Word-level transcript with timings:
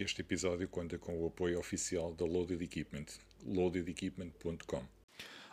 Este 0.00 0.22
episódio 0.22 0.66
conta 0.66 0.96
com 0.96 1.22
o 1.22 1.26
apoio 1.26 1.58
oficial 1.58 2.14
da 2.14 2.24
Loaded 2.24 2.64
Equipment, 2.64 3.04
loadedequipment.com. 3.44 4.82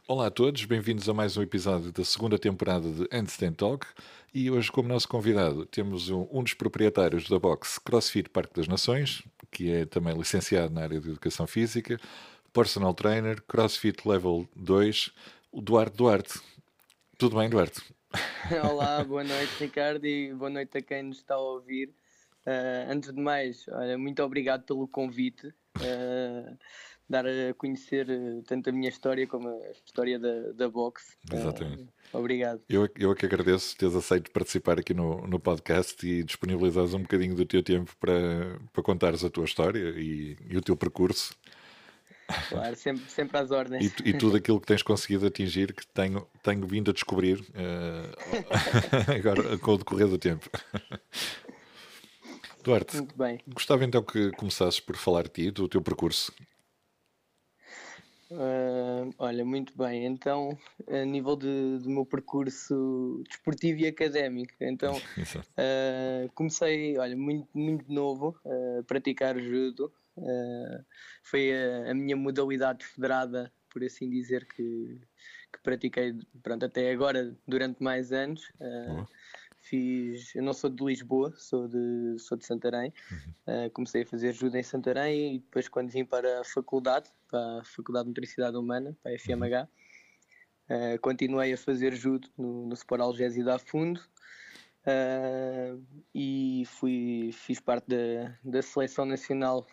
Olá 0.07 0.27
a 0.27 0.31
todos, 0.31 0.63
bem-vindos 0.63 1.09
a 1.09 1.13
mais 1.13 1.35
um 1.35 1.41
episódio 1.41 1.91
da 1.91 2.05
segunda 2.05 2.39
temporada 2.39 2.89
de 2.89 3.09
Handstand 3.11 3.55
Talk 3.55 3.85
e 4.33 4.49
hoje 4.49 4.71
como 4.71 4.87
nosso 4.87 5.09
convidado 5.09 5.65
temos 5.65 6.09
um, 6.09 6.25
um 6.31 6.41
dos 6.41 6.53
proprietários 6.53 7.27
da 7.27 7.37
box 7.37 7.77
CrossFit 7.77 8.29
Parque 8.29 8.53
das 8.53 8.69
Nações, 8.69 9.21
que 9.51 9.69
é 9.69 9.85
também 9.85 10.17
licenciado 10.17 10.73
na 10.73 10.83
área 10.83 11.01
de 11.01 11.09
Educação 11.09 11.45
Física, 11.45 11.99
personal 12.53 12.93
trainer, 12.93 13.41
CrossFit 13.41 14.07
Level 14.07 14.47
2, 14.55 15.11
o 15.51 15.59
Duarte 15.59 15.97
Duarte. 15.97 16.39
Tudo 17.17 17.35
bem, 17.35 17.49
Duarte? 17.49 17.81
Olá, 18.63 19.03
boa 19.03 19.25
noite 19.25 19.51
Ricardo 19.59 20.05
e 20.05 20.33
boa 20.33 20.49
noite 20.49 20.77
a 20.77 20.81
quem 20.81 21.03
nos 21.03 21.17
está 21.17 21.35
a 21.35 21.37
ouvir. 21.37 21.93
Uh, 22.47 22.89
antes 22.89 23.11
de 23.13 23.21
mais, 23.21 23.67
olha, 23.67 23.97
muito 23.97 24.23
obrigado 24.23 24.63
pelo 24.63 24.87
convite. 24.87 25.47
Uh, 25.77 26.57
dar 27.09 27.25
a 27.27 27.53
conhecer 27.57 28.09
uh, 28.09 28.41
tanto 28.43 28.69
a 28.69 28.71
minha 28.71 28.87
história 28.87 29.27
como 29.27 29.49
a 29.49 29.71
história 29.71 30.17
da, 30.17 30.53
da 30.53 30.69
boxe. 30.69 31.17
Exatamente. 31.29 31.89
obrigado. 32.13 32.61
Eu, 32.69 32.87
eu 32.97 33.11
é 33.11 33.15
que 33.15 33.25
agradeço 33.25 33.77
teres 33.77 33.95
aceito 33.95 34.31
participar 34.31 34.79
aqui 34.79 34.93
no, 34.93 35.27
no 35.27 35.41
podcast 35.41 36.07
e 36.07 36.23
disponibilizares 36.23 36.93
um 36.93 37.01
bocadinho 37.01 37.35
do 37.35 37.45
teu 37.45 37.61
tempo 37.61 37.93
para, 37.99 38.57
para 38.71 38.83
contares 38.83 39.25
a 39.25 39.29
tua 39.29 39.43
história 39.43 39.89
e, 39.97 40.37
e 40.49 40.55
o 40.55 40.61
teu 40.61 40.77
percurso. 40.77 41.35
Claro, 42.47 42.75
sempre, 42.77 43.03
sempre 43.09 43.37
às 43.39 43.51
ordens. 43.51 43.93
E, 44.05 44.09
e, 44.09 44.13
tudo 44.13 44.37
aquilo 44.37 44.59
que 44.61 44.67
tens 44.67 44.83
conseguido 44.83 45.27
atingir, 45.27 45.73
que 45.73 45.85
tenho, 45.87 46.25
tenho 46.43 46.65
vindo 46.65 46.91
a 46.91 46.93
descobrir 46.93 47.45
agora 49.17 49.57
com 49.57 49.71
o 49.71 49.77
decorrer 49.77 50.07
do 50.07 50.17
tempo. 50.17 50.49
Duarte, 52.67 52.97
Muito 52.97 53.17
bem. 53.17 53.39
gostava 53.47 53.85
então 53.85 54.03
que 54.03 54.29
começasses 54.31 54.81
por 54.81 54.97
falar 54.97 55.23
de 55.23 55.29
ti, 55.29 55.51
do 55.51 55.69
teu 55.69 55.81
percurso. 55.81 56.33
Uh, 58.29 59.09
olha, 59.17 59.45
muito 59.45 59.71
bem. 59.77 60.05
Então, 60.05 60.49
a 60.85 61.05
nível 61.05 61.37
de, 61.37 61.77
do 61.77 61.89
meu 61.89 62.05
percurso 62.05 63.23
desportivo 63.29 63.79
e 63.79 63.87
académico, 63.87 64.53
então 64.59 64.97
uh, 65.55 66.29
comecei, 66.35 66.97
olha, 66.97 67.15
muito, 67.15 67.47
muito 67.53 67.89
novo 67.89 68.37
a 68.45 68.83
praticar 68.83 69.39
judo. 69.39 69.89
Uh, 70.17 70.83
foi 71.23 71.53
a, 71.53 71.91
a, 71.91 71.93
minha 71.93 72.17
modalidade 72.17 72.85
federada, 72.85 73.49
por 73.69 73.81
assim 73.81 74.09
dizer, 74.09 74.45
que, 74.45 74.99
que 75.53 75.59
pratiquei 75.63 76.15
pronto, 76.43 76.65
até 76.65 76.91
agora 76.91 77.33
durante 77.47 77.81
mais 77.81 78.11
anos. 78.11 78.43
Uh, 78.59 79.07
fiz, 79.69 80.35
eu 80.35 80.43
não 80.43 80.53
sou 80.53 80.69
de 80.69 80.83
Lisboa, 80.83 81.33
sou 81.37 81.67
de, 81.67 82.17
sou 82.19 82.37
de 82.37 82.45
Santarém. 82.45 82.93
Uhum. 83.11 83.65
Uh, 83.65 83.69
comecei 83.71 84.03
a 84.03 84.05
fazer 84.05 84.33
judo 84.33 84.57
em 84.57 84.63
Santarém 84.63 85.35
e 85.35 85.39
depois 85.39 85.67
quando 85.67 85.89
vim 85.89 86.05
para 86.05 86.41
a 86.41 86.43
faculdade, 86.43 87.09
para 87.29 87.59
a 87.59 87.63
Faculdade 87.63 88.05
de 88.05 88.09
Motricidade 88.09 88.57
Humana, 88.57 88.97
para 89.03 89.13
a 89.13 89.19
FMH, 89.19 89.67
uhum. 90.69 90.95
uh, 90.95 90.99
continuei 91.01 91.53
a 91.53 91.57
fazer 91.57 91.93
judo 91.93 92.29
no, 92.37 92.67
no 92.67 92.73
Sport 92.73 93.01
Algésio 93.01 93.43
da 93.43 93.59
Fundo. 93.59 93.99
Uh, 94.87 95.83
e 96.15 96.63
fui, 96.65 97.31
fiz 97.33 97.59
parte 97.59 97.87
da, 97.89 98.33
da 98.41 98.61
seleção 98.61 99.05
nacional 99.05 99.67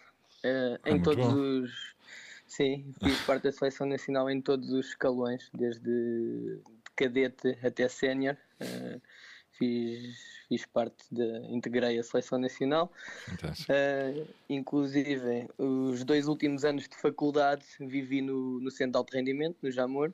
uh, 0.45 0.89
em 0.89 1.01
todos 1.01 1.25
bom. 1.25 1.35
os 1.35 1.95
sim, 2.49 2.93
fiz 3.01 3.21
parte 3.23 3.45
da 3.45 3.53
seleção 3.53 3.87
nacional 3.87 4.29
em 4.29 4.41
todos 4.41 4.73
os 4.73 4.89
escalões, 4.89 5.49
desde 5.55 6.61
cadete 6.97 7.57
até 7.63 7.89
sénior. 7.89 8.37
Uh, 8.61 9.01
fiz, 9.59 10.17
fiz 10.49 10.67
parte 10.67 11.05
de, 11.11 11.25
integrei 11.49 11.99
a 11.99 12.03
seleção 12.03 12.39
nacional. 12.39 12.93
Uh, 13.33 14.27
inclusive, 14.49 15.49
os 15.59 16.05
dois 16.05 16.29
últimos 16.29 16.65
anos 16.65 16.89
de 16.89 16.97
faculdade 16.97 17.65
vivi 17.81 18.21
no, 18.21 18.61
no 18.61 18.71
Centro 18.71 18.93
de 18.93 18.99
Alto 18.99 19.13
Rendimento, 19.13 19.59
no 19.63 19.71
Jamor, 19.71 20.13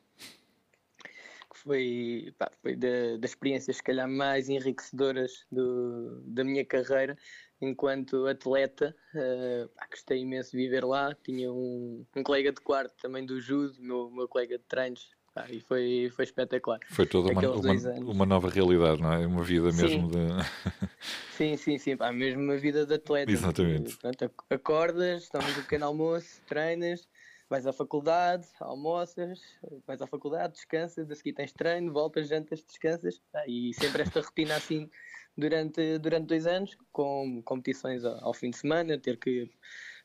que 1.53 1.59
foi, 1.59 2.35
pá, 2.39 2.51
foi 2.63 2.77
da, 2.77 3.17
das 3.19 3.33
experiências, 3.33 3.77
se 3.77 3.83
calhar, 3.83 4.09
mais 4.09 4.49
enriquecedoras 4.49 5.45
do, 5.51 6.23
da 6.27 6.45
minha 6.45 6.65
carreira 6.65 7.17
enquanto 7.61 8.27
atleta. 8.27 8.95
Uh, 9.15 9.69
pá, 9.69 9.87
gostei 9.91 10.21
imenso 10.21 10.53
de 10.53 10.59
viver 10.59 10.85
lá. 10.85 11.15
Tinha 11.15 11.53
um, 11.53 12.07
um 12.17 12.23
colega 12.23 12.53
de 12.53 12.61
quarto 12.61 12.95
também 13.01 13.27
do 13.27 13.41
judo, 13.41 13.81
meu, 13.81 14.11
meu 14.11 14.29
colega 14.29 14.59
de 14.59 14.65
treinos, 14.65 15.11
ah, 15.37 15.47
e 15.49 15.61
foi, 15.61 16.11
foi 16.15 16.25
espetacular. 16.25 16.81
Foi 16.89 17.07
toda 17.07 17.31
uma, 17.31 17.41
uma, 17.41 18.11
uma, 18.11 18.27
nova 18.27 18.51
realidade, 18.51 19.01
não 19.01 19.13
é? 19.13 19.27
Uma 19.27 19.45
vida 19.45 19.71
mesmo 19.73 19.89
sim. 19.89 20.09
de. 20.09 20.91
sim, 21.37 21.57
sim, 21.57 21.79
sim. 21.79 21.97
Pá, 21.97 22.13
mesmo 22.13 22.43
uma 22.43 22.57
vida 22.57 22.85
de 22.85 22.95
atleta. 22.95 23.31
Exatamente. 23.31 23.97
Portanto, 23.97 24.31
acordas, 24.51 25.29
tomas 25.29 25.57
um 25.57 25.63
pequeno 25.63 25.87
almoço, 25.87 26.43
treinas, 26.49 27.09
vais 27.49 27.65
à 27.65 27.73
faculdade, 27.73 28.47
almoças, 28.59 29.41
vais 29.87 30.03
à 30.03 30.07
faculdade, 30.07 30.55
descansas, 30.55 31.09
a 31.09 31.15
seguir 31.15 31.33
tens 31.33 31.53
treino, 31.53 31.93
voltas, 31.93 32.29
jantas, 32.29 32.63
descansas. 32.65 33.21
Ah, 33.33 33.45
e 33.47 33.73
sempre 33.73 34.03
esta 34.03 34.21
rotina 34.21 34.57
assim 34.57 34.91
durante, 35.37 35.99
durante 35.99 36.27
dois 36.27 36.45
anos, 36.45 36.77
com 36.91 37.41
competições 37.45 38.05
ao, 38.05 38.25
ao 38.25 38.35
fim 38.35 38.51
de 38.51 38.57
semana, 38.57 38.99
ter 38.99 39.17
que 39.17 39.49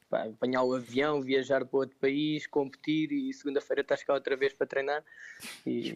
pá, 0.09 0.23
apanhar 0.23 0.63
o 0.63 0.73
avião, 0.73 1.21
viajar 1.21 1.65
para 1.65 1.79
outro 1.79 1.97
país, 1.97 2.47
competir 2.47 3.11
e 3.11 3.33
segunda-feira 3.33 3.81
estás 3.81 4.03
cá 4.03 4.13
outra 4.13 4.35
vez 4.35 4.53
para 4.53 4.67
treinar. 4.67 5.03
E 5.65 5.95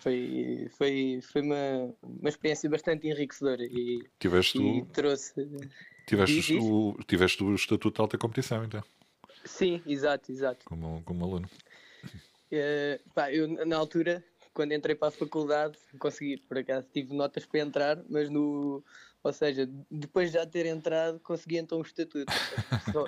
foi, 0.00 0.68
foi, 0.76 1.20
foi 1.22 1.42
uma, 1.42 1.94
uma 2.02 2.28
experiência 2.28 2.68
bastante 2.68 3.06
enriquecedora 3.08 3.64
e, 3.64 4.04
tiveste 4.18 4.58
e 4.58 4.82
o... 4.82 4.86
trouxe. 4.86 5.34
Tiveste, 6.06 6.58
o, 6.60 6.96
tiveste 7.06 7.42
o 7.42 7.54
estatuto 7.54 7.96
de 7.96 8.00
alta 8.00 8.18
competição, 8.18 8.64
então? 8.64 8.82
Sim, 9.44 9.82
exato, 9.86 10.30
exato. 10.30 10.64
Como, 10.64 11.02
como 11.04 11.24
aluno. 11.24 11.48
Uh, 12.52 13.10
pá, 13.12 13.32
eu, 13.32 13.48
na 13.66 13.76
altura, 13.76 14.24
quando 14.54 14.72
entrei 14.72 14.94
para 14.94 15.08
a 15.08 15.10
faculdade, 15.10 15.76
consegui, 15.98 16.38
por 16.38 16.58
acaso, 16.58 16.86
tive 16.92 17.14
notas 17.14 17.44
para 17.44 17.60
entrar, 17.60 18.02
mas 18.08 18.30
no, 18.30 18.82
ou 19.26 19.32
seja, 19.32 19.68
depois 19.90 20.30
de 20.30 20.38
já 20.38 20.46
ter 20.46 20.66
entrado, 20.66 21.18
consegui 21.18 21.58
então 21.58 21.78
o 21.78 21.82
estatuto. 21.82 22.32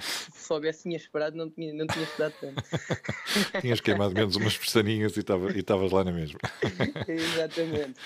Se 0.01 0.47
soubesse, 0.47 0.83
tinha 0.83 0.97
esperado, 0.97 1.37
não 1.37 1.49
tinha, 1.49 1.73
não 1.73 1.87
tinha 1.87 2.05
estudado 2.05 2.35
tanto. 2.41 2.63
Tinhas 3.61 3.81
queimado 3.81 4.15
menos 4.15 4.35
umas 4.35 4.59
pestaninhas 4.59 5.17
e 5.17 5.21
estavas 5.21 5.93
lá 5.93 6.03
na 6.03 6.11
mesma. 6.11 6.41
Exatamente. 7.07 8.01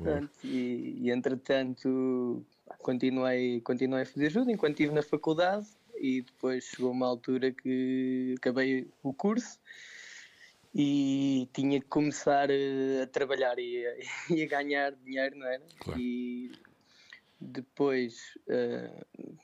Pronto, 0.00 0.30
e, 0.44 0.98
e, 1.02 1.10
entretanto 1.10 2.46
continuei, 2.78 3.60
continuei 3.62 4.02
a 4.02 4.06
fazer 4.06 4.26
ajuda 4.26 4.52
enquanto 4.52 4.74
estive 4.74 4.94
na 4.94 5.02
faculdade 5.02 5.66
e 5.98 6.22
depois 6.22 6.64
chegou 6.64 6.92
uma 6.92 7.06
altura 7.06 7.50
que 7.50 8.34
acabei 8.38 8.88
o 9.02 9.12
curso 9.12 9.58
e 10.78 11.48
tinha 11.54 11.80
que 11.80 11.86
começar 11.86 12.50
eh, 12.50 13.00
a 13.02 13.06
trabalhar 13.06 13.58
e 13.58 13.86
a, 13.86 13.96
e 14.28 14.42
a 14.42 14.46
ganhar 14.46 14.92
dinheiro, 14.92 15.38
não 15.38 15.46
era? 15.46 15.62
Claro. 15.78 15.98
E 15.98 16.52
depois 17.40 18.36
uh, 18.48 19.36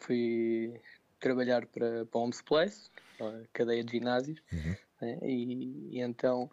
fui 0.00 0.80
trabalhar 1.20 1.66
para, 1.66 2.06
para 2.06 2.20
Homes 2.20 2.40
Place, 2.40 2.90
a 3.20 3.42
cadeia 3.52 3.84
de 3.84 3.92
ginásios, 3.92 4.40
uhum. 4.50 4.76
né? 5.02 5.18
e, 5.24 5.96
e, 5.98 6.00
então 6.00 6.50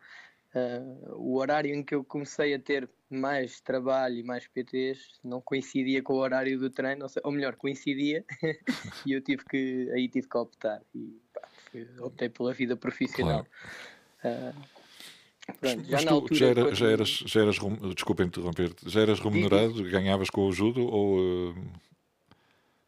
uh, 0.53 1.13
o 1.15 1.37
horário 1.37 1.73
em 1.73 1.81
que 1.81 1.95
eu 1.95 2.03
comecei 2.03 2.53
a 2.53 2.59
ter 2.59 2.89
mais 3.09 3.61
trabalho 3.61 4.15
e 4.15 4.23
mais 4.23 4.47
PTs 4.47 5.19
não 5.23 5.39
coincidia 5.39 6.03
com 6.03 6.13
o 6.13 6.17
horário 6.17 6.59
do 6.59 6.69
treino, 6.69 7.03
ou, 7.03 7.09
seja, 7.09 7.21
ou 7.23 7.31
melhor, 7.31 7.55
coincidia 7.55 8.25
e 9.05 9.13
eu 9.13 9.21
tive 9.21 9.45
que, 9.45 9.89
aí 9.91 10.09
tive 10.09 10.27
que 10.27 10.37
optar 10.37 10.81
e 10.93 11.21
pá, 11.33 11.47
optei 12.01 12.27
pela 12.27 12.51
vida 12.53 12.75
profissional. 12.75 13.45
Claro. 13.45 13.92
Uh, 14.23 14.53
pronto, 15.59 15.84
já, 15.84 16.11
altura, 16.11 16.35
já, 16.35 16.45
era, 16.47 16.75
já, 16.75 16.88
eras, 16.88 17.09
já 17.09 17.41
eras, 17.41 17.56
desculpa 17.94 18.23
interromper 18.23 18.73
já 18.85 19.01
eras 19.01 19.19
remunerado, 19.19 19.84
ganhavas 19.84 20.29
com 20.29 20.47
o 20.47 20.53
judo 20.53 20.85
ou... 20.85 21.19
Uh... 21.19 21.56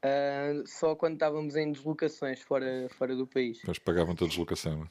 Uh, 0.06 0.68
só 0.68 0.95
quando 0.95 1.15
estávamos 1.15 1.56
em 1.56 1.71
deslocações 1.71 2.39
fora, 2.42 2.88
fora 2.98 3.15
do 3.15 3.25
país. 3.25 3.59
Mas 3.65 3.80
pagavam-te 3.80 4.24
a 4.24 4.27
deslocação? 4.27 4.88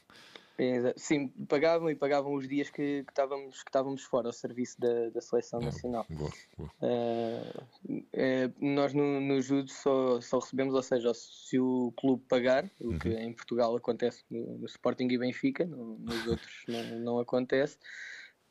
Sim, 0.96 1.28
pagavam 1.48 1.90
e 1.90 1.96
pagavam 1.96 2.34
os 2.34 2.46
dias 2.46 2.70
que, 2.70 3.02
que, 3.02 3.10
estávamos, 3.10 3.62
que 3.62 3.70
estávamos 3.70 4.04
fora 4.04 4.28
ao 4.28 4.32
serviço 4.32 4.80
da, 4.80 5.10
da 5.10 5.20
seleção 5.20 5.60
é, 5.60 5.64
nacional. 5.64 6.06
Boa, 6.08 6.30
boa. 6.56 6.70
Uh, 6.80 8.06
é, 8.12 8.50
nós 8.60 8.94
no, 8.94 9.20
no 9.20 9.40
judo 9.40 9.68
só, 9.70 10.20
só 10.20 10.38
recebemos, 10.38 10.74
ou 10.74 10.82
seja, 10.82 11.12
se 11.12 11.58
o 11.58 11.92
clube 11.96 12.22
pagar, 12.28 12.70
o 12.78 12.90
uhum. 12.90 12.98
que 12.98 13.08
em 13.08 13.32
Portugal 13.32 13.74
acontece 13.74 14.24
no, 14.30 14.58
no 14.58 14.66
Sporting 14.66 15.08
e 15.10 15.18
Benfica, 15.18 15.64
no, 15.64 15.98
nos 15.98 16.26
outros 16.28 16.64
não, 16.68 16.98
não 17.00 17.18
acontece. 17.18 17.76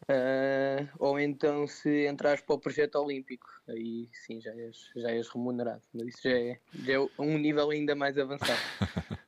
Uh, 0.04 0.90
ou 1.00 1.18
então 1.18 1.66
se 1.66 2.06
entrares 2.08 2.42
para 2.42 2.56
o 2.56 2.60
projeto 2.60 2.96
olímpico, 2.96 3.48
aí 3.70 4.10
sim 4.12 4.42
já 4.42 4.52
és, 4.52 4.92
já 4.98 5.12
és 5.12 5.30
remunerado, 5.30 5.82
mas 5.94 6.10
isso 6.10 6.24
já 6.24 6.38
é, 6.38 6.60
já 6.84 6.94
é 6.96 7.08
um 7.18 7.38
nível 7.38 7.70
ainda 7.70 7.96
mais 7.96 8.18
avançado. 8.18 8.60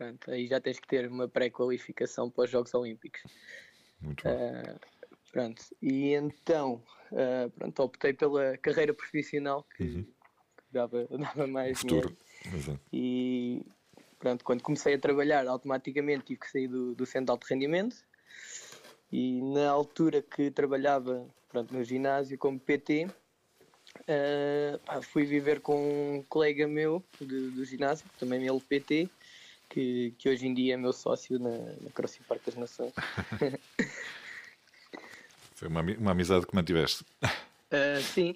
Pronto, 0.00 0.30
aí 0.30 0.46
já 0.46 0.58
tens 0.58 0.80
que 0.80 0.88
ter 0.88 1.06
uma 1.06 1.28
pré-qualificação 1.28 2.30
para 2.30 2.44
os 2.44 2.50
Jogos 2.50 2.72
Olímpicos. 2.72 3.20
Muito 4.00 4.24
bom. 4.24 4.30
Uh, 4.30 4.80
pronto, 5.30 5.62
e 5.82 6.14
então 6.14 6.82
uh, 7.12 7.50
pronto, 7.50 7.82
optei 7.82 8.14
pela 8.14 8.56
carreira 8.56 8.94
profissional 8.94 9.62
que, 9.76 9.82
uhum. 9.82 10.06
dava, 10.72 11.06
dava 11.18 11.46
mais 11.46 11.80
futuro. 11.80 12.16
Exato. 12.50 12.80
E 12.90 13.62
pronto, 14.18 14.42
quando 14.42 14.62
comecei 14.62 14.94
a 14.94 14.98
trabalhar, 14.98 15.46
automaticamente 15.46 16.24
tive 16.24 16.40
que 16.40 16.50
sair 16.50 16.66
do, 16.66 16.94
do 16.94 17.04
centro 17.04 17.26
de 17.26 17.30
alto 17.32 17.46
rendimento. 17.46 17.96
E 19.12 19.42
na 19.42 19.68
altura 19.68 20.22
que 20.22 20.50
trabalhava 20.50 21.28
pronto, 21.50 21.74
no 21.74 21.84
ginásio 21.84 22.38
como 22.38 22.58
PT, 22.58 23.04
uh, 23.04 24.78
pá, 24.78 25.02
fui 25.02 25.26
viver 25.26 25.60
com 25.60 26.16
um 26.16 26.22
colega 26.22 26.66
meu 26.66 27.04
de, 27.20 27.50
do 27.50 27.66
ginásio, 27.66 28.06
também 28.18 28.46
ele 28.46 28.60
PT, 28.60 29.10
que, 29.70 30.12
que 30.18 30.28
hoje 30.28 30.46
em 30.46 30.52
dia 30.52 30.74
é 30.74 30.76
meu 30.76 30.92
sócio 30.92 31.38
na, 31.38 31.56
na 31.80 31.90
CrossFit 31.94 32.24
Parque 32.24 32.46
das 32.46 32.56
Nações. 32.56 32.92
Foi 35.54 35.68
uma, 35.68 35.80
uma 35.80 36.10
amizade 36.10 36.46
que 36.46 36.54
mantiveste. 36.54 37.04
Uh, 37.22 38.00
sim, 38.12 38.34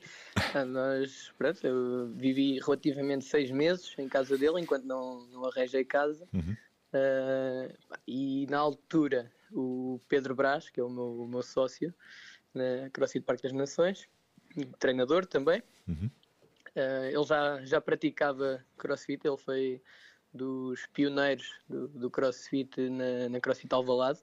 uh, 0.55 0.65
nós, 0.65 1.33
pronto, 1.37 1.67
eu 1.67 2.09
vivi 2.15 2.61
relativamente 2.61 3.25
seis 3.25 3.51
meses 3.51 3.93
em 3.99 4.09
casa 4.09 4.39
dele 4.39 4.61
enquanto 4.61 4.85
não, 4.85 5.27
não 5.27 5.45
arranjei 5.45 5.85
casa. 5.85 6.27
Uhum. 6.33 6.57
Uh, 6.93 7.75
e 8.07 8.47
na 8.49 8.59
altura, 8.59 9.33
o 9.53 10.01
Pedro 10.09 10.35
Brás, 10.37 10.71
que 10.71 10.79
é 10.79 10.85
o 10.85 10.89
meu, 10.89 11.23
o 11.23 11.27
meu 11.27 11.43
sócio 11.43 11.93
na 12.55 12.89
CrossFit 12.91 13.25
Parque 13.25 13.43
das 13.43 13.53
Nações, 13.53 14.09
treinador 14.79 15.27
também, 15.27 15.61
uhum. 15.89 16.09
ele 16.77 17.25
já, 17.25 17.65
já 17.65 17.81
praticava 17.81 18.65
CrossFit, 18.77 19.27
ele 19.27 19.37
foi 19.37 19.83
dos 20.35 20.85
pioneiros 20.87 21.49
do, 21.69 21.87
do 21.89 22.11
CrossFit 22.11 22.91
na, 22.91 23.29
na 23.29 23.41
CrossFit 23.41 23.73
Alvalade. 23.73 24.21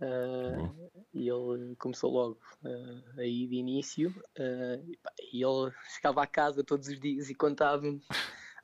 Uh, 0.00 0.90
e 1.12 1.28
ele 1.28 1.76
começou 1.76 2.10
logo 2.10 2.40
uh, 2.64 3.20
aí 3.20 3.46
de 3.46 3.56
início 3.56 4.08
uh, 4.38 4.90
e, 4.90 4.96
pá, 4.96 5.12
e, 5.18 5.44
ele 5.44 5.70
chegava 5.94 6.22
à 6.22 6.26
casa 6.26 6.64
todos 6.64 6.88
os 6.88 6.98
dias 6.98 7.28
e 7.28 7.34
contava-me 7.34 8.02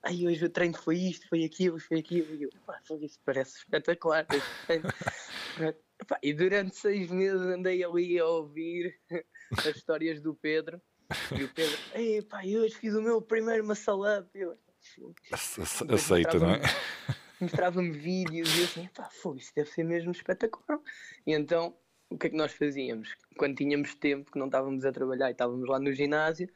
ai 0.02 0.26
hoje 0.26 0.46
o 0.46 0.48
treino 0.48 0.74
foi 0.78 0.96
isto, 0.96 1.28
foi 1.28 1.44
aquilo, 1.44 1.78
foi 1.78 1.98
aquilo 1.98 2.34
e 2.36 2.44
eu, 2.44 2.50
pá, 2.64 2.80
isso 3.02 3.20
parece 3.22 3.58
espetacular 3.58 4.26
pá, 6.08 6.18
e 6.22 6.32
durante 6.32 6.74
seis 6.74 7.10
meses 7.10 7.42
andei 7.42 7.84
ali 7.84 8.18
a 8.18 8.26
ouvir 8.26 8.98
as 9.58 9.76
histórias 9.76 10.22
do 10.22 10.34
Pedro 10.34 10.80
e 11.38 11.44
o 11.44 11.52
Pedro, 11.52 11.78
ei 11.92 12.22
pá, 12.22 12.40
hoje 12.46 12.76
fiz 12.76 12.94
o 12.94 13.02
meu 13.02 13.20
primeiro 13.20 13.66
muscle 13.66 14.08
up 14.18 14.30
eu, 14.34 14.56
Aceita, 15.32 16.38
não 16.38 16.50
é? 16.50 16.60
Mostrava-me 17.40 17.90
vídeos 17.96 18.54
e 18.54 18.60
eu 18.60 18.64
assim, 18.64 18.88
pá, 18.94 19.08
foi, 19.10 19.38
isso 19.38 19.52
deve 19.54 19.70
ser 19.70 19.84
mesmo 19.84 20.12
espetacular. 20.12 20.78
E 21.26 21.32
então, 21.32 21.76
o 22.08 22.16
que 22.16 22.28
é 22.28 22.30
que 22.30 22.36
nós 22.36 22.52
fazíamos? 22.52 23.14
Quando 23.36 23.56
tínhamos 23.56 23.94
tempo, 23.94 24.30
que 24.30 24.38
não 24.38 24.46
estávamos 24.46 24.84
a 24.84 24.92
trabalhar 24.92 25.28
e 25.28 25.32
estávamos 25.32 25.68
lá 25.68 25.78
no 25.78 25.92
ginásio, 25.92 26.48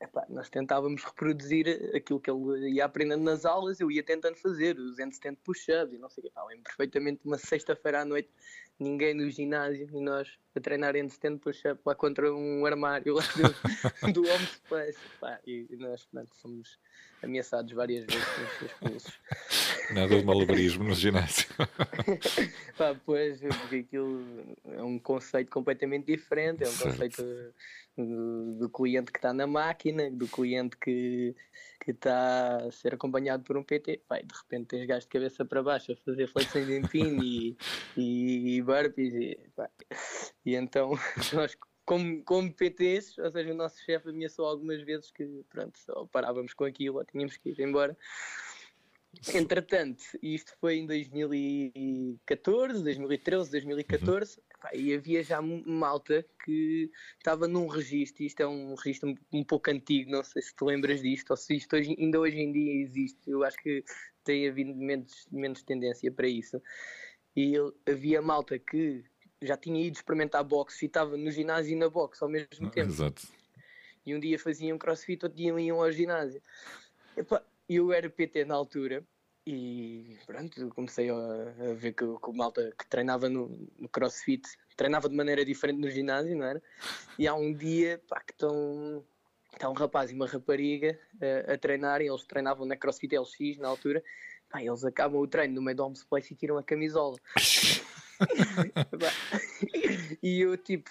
epá, 0.00 0.24
nós 0.28 0.48
tentávamos 0.48 1.02
reproduzir 1.04 1.90
aquilo 1.94 2.20
que 2.20 2.30
ele 2.30 2.70
ia 2.70 2.84
aprendendo 2.84 3.22
nas 3.22 3.44
aulas, 3.44 3.80
eu 3.80 3.90
ia 3.90 4.02
tentando 4.02 4.36
fazer, 4.36 4.78
os 4.78 4.98
handstand 4.98 5.36
push-ups 5.44 5.92
e 5.92 5.98
não 5.98 6.08
sei 6.08 6.24
o 6.24 6.30
que. 6.30 6.40
lembro 6.48 6.64
perfeitamente 6.64 7.20
uma 7.24 7.38
sexta-feira 7.38 8.02
à 8.02 8.04
noite 8.04 8.30
ninguém 8.78 9.12
no 9.12 9.28
ginásio 9.28 9.88
e 9.92 10.00
nós 10.00 10.38
a 10.54 10.60
treinar 10.60 10.96
em 10.96 11.06
stand 11.06 11.38
push-up 11.38 11.80
lá 11.84 11.94
contra 11.94 12.32
um 12.32 12.64
armário 12.64 13.14
lá 13.14 13.22
do, 13.22 14.12
do 14.12 14.20
home 14.22 14.46
space. 14.46 14.98
Pá, 15.20 15.38
e 15.46 15.66
nós 15.76 16.04
portanto, 16.06 16.34
fomos 16.40 16.78
ameaçados 17.22 17.72
várias 17.72 18.04
vezes 18.04 18.24
pelos 18.58 18.72
expulsos. 18.72 19.20
Nada 19.90 20.18
de 20.18 20.24
malabarismo 20.24 20.84
no 20.84 20.94
ginásio. 20.94 21.48
Pá, 22.76 22.94
pois, 23.04 23.40
porque 23.40 23.76
aquilo 23.76 24.56
é 24.64 24.82
um 24.82 24.98
conceito 24.98 25.50
completamente 25.50 26.06
diferente, 26.06 26.64
é 26.64 26.68
um 26.68 26.70
certo. 26.70 26.92
conceito 26.92 27.54
do, 27.96 28.54
do, 28.58 28.68
cliente 28.68 29.10
que 29.10 29.18
está 29.18 29.32
na 29.32 29.46
máquina, 29.46 30.10
do 30.10 30.28
cliente 30.28 30.76
que, 30.76 31.34
que 31.80 31.92
está 31.92 32.58
a 32.58 32.70
ser 32.70 32.94
acompanhado 32.94 33.42
por 33.44 33.56
um 33.56 33.62
PT. 33.62 34.02
Pá, 34.06 34.18
de 34.18 34.34
repente 34.34 34.66
tens 34.66 34.86
gás 34.86 35.04
de 35.04 35.10
cabeça 35.10 35.44
para 35.44 35.62
baixo 35.62 35.92
a 35.92 35.96
fazer 35.96 36.28
flexões 36.28 36.68
em 36.68 36.82
pin 36.82 37.18
e, 37.22 37.56
e, 37.96 38.56
e 38.56 38.62
burpees. 38.62 39.14
E, 39.14 39.38
pá. 39.56 39.70
e 40.44 40.54
então 40.54 40.90
nós 41.32 41.56
como, 41.88 42.22
como 42.22 42.52
PTs, 42.52 43.16
ou 43.16 43.30
seja, 43.30 43.50
o 43.50 43.56
nosso 43.56 43.82
chefe 43.82 44.10
ameaçou 44.10 44.44
algumas 44.44 44.82
vezes 44.82 45.10
que 45.10 45.24
pronto, 45.48 45.80
ou 45.88 46.06
parávamos 46.06 46.52
com 46.52 46.64
aquilo 46.64 46.98
ou 46.98 47.04
tínhamos 47.06 47.38
que 47.38 47.48
ir 47.48 47.60
embora. 47.60 47.96
Entretanto, 49.34 50.02
isto 50.22 50.52
foi 50.60 50.76
em 50.76 50.86
2014, 50.86 52.82
2013, 52.82 53.50
2014, 53.50 54.38
uhum. 54.38 54.44
e 54.74 54.94
havia 54.94 55.22
já 55.22 55.40
malta 55.40 56.24
que 56.44 56.90
estava 57.16 57.48
num 57.48 57.66
registro, 57.66 58.22
isto 58.22 58.40
é 58.40 58.46
um 58.46 58.74
registro 58.74 59.10
um, 59.10 59.16
um, 59.32 59.44
pouco 59.44 59.70
antigo, 59.70 60.10
não 60.10 60.22
sei 60.22 60.42
se 60.42 60.54
te 60.54 60.62
lembras 60.64 61.00
disto, 61.00 61.30
ou 61.30 61.36
se 61.36 61.56
isto 61.56 61.74
hoje, 61.74 61.96
ainda 61.98 62.20
hoje 62.20 62.38
em 62.38 62.52
dia 62.52 62.82
existe, 62.82 63.18
eu 63.26 63.42
acho 63.44 63.56
que 63.58 63.82
tem 64.24 64.46
havido 64.48 64.74
menos, 64.74 65.26
menos 65.30 65.62
tendência 65.62 66.12
para 66.12 66.28
isso. 66.28 66.62
E 67.34 67.54
havia 67.88 68.20
malta 68.20 68.58
que 68.58 69.04
já 69.40 69.56
tinha 69.56 69.86
ido 69.86 69.94
experimentar 69.94 70.44
boxe 70.44 70.84
e 70.84 70.88
estava 70.88 71.16
no 71.16 71.30
ginásio 71.30 71.72
e 71.72 71.76
na 71.76 71.88
boxe 71.88 72.22
ao 72.22 72.28
mesmo 72.28 72.66
ah, 72.66 72.70
tempo. 72.70 72.90
Exato. 72.90 73.22
E 74.04 74.14
um 74.14 74.20
dia 74.20 74.38
faziam 74.38 74.76
crossfit, 74.78 75.24
outro 75.24 75.36
dia 75.36 75.58
iam 75.60 75.82
ao 75.82 75.92
ginásio. 75.92 76.42
Eu 77.68 77.92
era 77.92 78.08
PT 78.08 78.44
na 78.44 78.54
altura 78.54 79.04
e 79.46 80.18
pronto, 80.26 80.68
comecei 80.74 81.08
a, 81.08 81.14
a 81.14 81.74
ver 81.74 81.92
que, 81.92 82.04
que 82.04 82.30
o 82.30 82.32
malta 82.34 82.70
que 82.78 82.86
treinava 82.86 83.30
no, 83.30 83.66
no, 83.78 83.88
crossfit 83.88 84.46
treinava 84.76 85.08
de 85.08 85.16
maneira 85.16 85.44
diferente 85.44 85.80
no 85.80 85.88
ginásio, 85.88 86.36
não 86.36 86.44
era? 86.44 86.62
E 87.18 87.26
há 87.26 87.34
um 87.34 87.54
dia 87.54 88.02
pá, 88.08 88.20
que 88.20 88.32
estão. 88.32 89.04
Está 89.50 89.70
um 89.70 89.72
rapaz 89.72 90.10
e 90.10 90.14
uma 90.14 90.26
rapariga 90.26 90.98
uh, 91.14 91.52
a 91.52 91.56
treinar, 91.56 92.02
e 92.02 92.08
eles 92.08 92.22
treinavam 92.24 92.66
na 92.66 92.76
CrossFit 92.76 93.16
LX 93.16 93.56
na 93.58 93.68
altura. 93.68 94.04
Pá, 94.50 94.62
eles 94.62 94.84
acabam 94.84 95.20
o 95.20 95.26
treino 95.26 95.54
no 95.54 95.62
meio 95.62 95.78
do 95.78 95.84
home 95.84 95.96
place 96.08 96.34
e 96.34 96.36
tiram 96.36 96.58
a 96.58 96.62
camisola. 96.62 97.16
e 100.22 100.40
eu 100.40 100.56
tipo, 100.58 100.90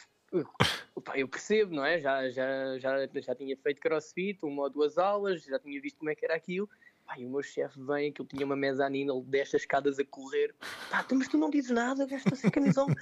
Opa, 0.97 1.15
eu 1.15 1.27
percebo, 1.27 1.75
não 1.75 1.85
é? 1.85 1.99
Já, 1.99 2.27
já, 2.31 2.79
já, 2.79 3.07
já 3.13 3.35
tinha 3.35 3.55
feito 3.55 3.79
crossfit, 3.79 4.39
uma 4.41 4.63
ou 4.63 4.69
duas 4.71 4.97
aulas, 4.97 5.43
já 5.43 5.59
tinha 5.59 5.79
visto 5.79 5.99
como 5.99 6.09
é 6.09 6.15
que 6.15 6.25
era 6.25 6.33
aquilo. 6.33 6.67
E 7.15 7.23
o 7.23 7.29
meu 7.29 7.43
chefe 7.43 7.79
vem, 7.79 8.11
que 8.11 8.19
ele 8.19 8.29
tinha 8.29 8.43
uma 8.43 8.55
mezanina, 8.55 9.13
ele 9.13 9.23
desce 9.25 9.55
as 9.55 9.61
escadas 9.61 9.99
a 9.99 10.05
correr. 10.05 10.55
Pá, 10.89 11.05
mas 11.11 11.27
tu 11.27 11.37
não 11.37 11.51
dizes 11.51 11.69
nada, 11.69 12.07
gasta 12.07 12.35
sem 12.35 12.49
camisola. 12.49 12.95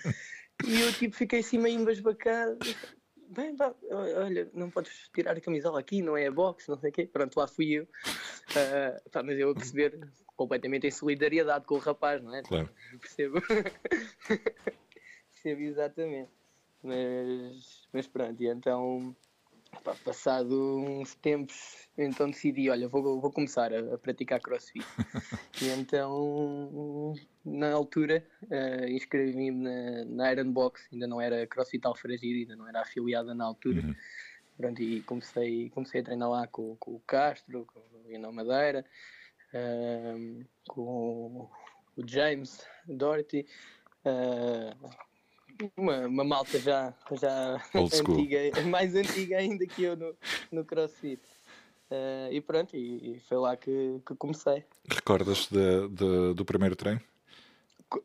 e 0.67 0.81
eu 0.81 0.91
tipo 0.91 1.15
fiquei 1.15 1.39
assim 1.39 1.57
meio 1.57 1.79
embasbacado. 1.79 2.59
Bem, 3.29 3.55
pá, 3.55 3.73
olha, 3.89 4.51
não 4.53 4.69
podes 4.69 5.09
tirar 5.13 5.37
a 5.37 5.39
camisola 5.39 5.79
aqui, 5.79 6.01
não 6.01 6.17
é 6.17 6.27
a 6.27 6.31
boxe, 6.31 6.67
não 6.67 6.77
sei 6.77 6.89
o 6.89 6.93
quê. 6.93 7.07
Pronto, 7.07 7.37
lá 7.37 7.47
fui 7.47 7.75
eu. 7.75 7.83
Uh, 7.83 9.09
pá, 9.09 9.23
mas 9.23 9.39
eu 9.39 9.51
a 9.51 9.55
perceber 9.55 9.97
completamente 10.35 10.85
em 10.85 10.91
solidariedade 10.91 11.63
com 11.63 11.75
o 11.75 11.79
rapaz, 11.79 12.21
não 12.21 12.35
é? 12.35 12.43
Claro. 12.43 12.69
Percebo. 12.99 13.41
Percebo 15.31 15.61
exatamente. 15.61 16.44
Mas, 16.85 17.87
mas 17.91 18.07
pronto, 18.07 18.41
e 18.41 18.47
então, 18.47 19.15
pá, 19.83 19.95
passado 20.03 20.77
uns 20.77 21.15
tempos, 21.15 21.87
então 21.97 22.29
decidi: 22.29 22.69
olha, 22.69 22.87
vou, 22.87 23.19
vou 23.19 23.31
começar 23.31 23.73
a, 23.73 23.95
a 23.95 23.97
praticar 23.97 24.39
crossfit. 24.39 24.85
e 25.61 25.69
então, 25.69 27.13
na 27.43 27.73
altura, 27.73 28.23
uh, 28.43 28.87
inscrevi-me 28.87 29.51
na, 29.51 30.05
na 30.05 30.31
Iron 30.31 30.51
Box, 30.51 30.87
ainda 30.93 31.07
não 31.07 31.19
era 31.19 31.47
crossfit 31.47 31.85
Alfragide, 31.85 32.41
ainda 32.41 32.55
não 32.55 32.67
era 32.67 32.81
afiliada 32.81 33.33
na 33.33 33.45
altura. 33.45 33.81
Uhum. 33.81 33.95
Pronto, 34.57 34.81
e 34.81 35.01
comecei, 35.01 35.69
comecei 35.71 35.99
a 36.01 36.03
treinar 36.03 36.29
lá 36.29 36.47
com, 36.47 36.77
com 36.77 36.91
o 36.91 36.99
Castro, 37.01 37.65
com 37.65 37.79
o 37.79 38.11
Ian 38.11 38.31
Madeira 38.31 38.85
uh, 39.55 40.45
com 40.67 41.49
o 41.95 42.07
James 42.07 42.65
Doherty, 42.87 43.45
uh, 44.05 44.89
uma, 45.75 46.07
uma 46.07 46.23
malta 46.23 46.59
já, 46.59 46.93
já 47.19 47.61
antiga, 47.73 48.61
mais 48.69 48.95
antiga 48.95 49.37
ainda 49.37 49.65
que 49.65 49.83
eu 49.83 49.95
no, 49.95 50.15
no 50.51 50.65
CrossFit. 50.65 51.21
Uh, 51.89 52.31
e 52.31 52.41
pronto, 52.41 52.75
e, 52.75 53.15
e, 53.15 53.19
foi 53.19 53.37
lá 53.37 53.55
que, 53.55 54.01
que 54.05 54.15
comecei. 54.15 54.63
Recordas 54.89 55.47
de, 55.47 55.87
de, 55.89 56.33
do 56.33 56.43
primeiro 56.43 56.75
treino? 56.75 57.01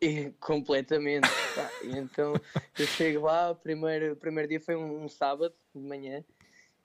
E, 0.00 0.30
completamente. 0.38 1.28
Tá. 1.54 1.71
então 1.85 2.35
eu 2.78 2.87
chego 2.87 3.25
lá, 3.25 3.50
o 3.50 3.57
primeiro, 3.57 4.14
primeiro 4.16 4.49
dia 4.49 4.61
foi 4.61 4.76
um, 4.76 5.04
um 5.04 5.09
sábado 5.09 5.54
de 5.75 5.80
manhã 5.80 6.23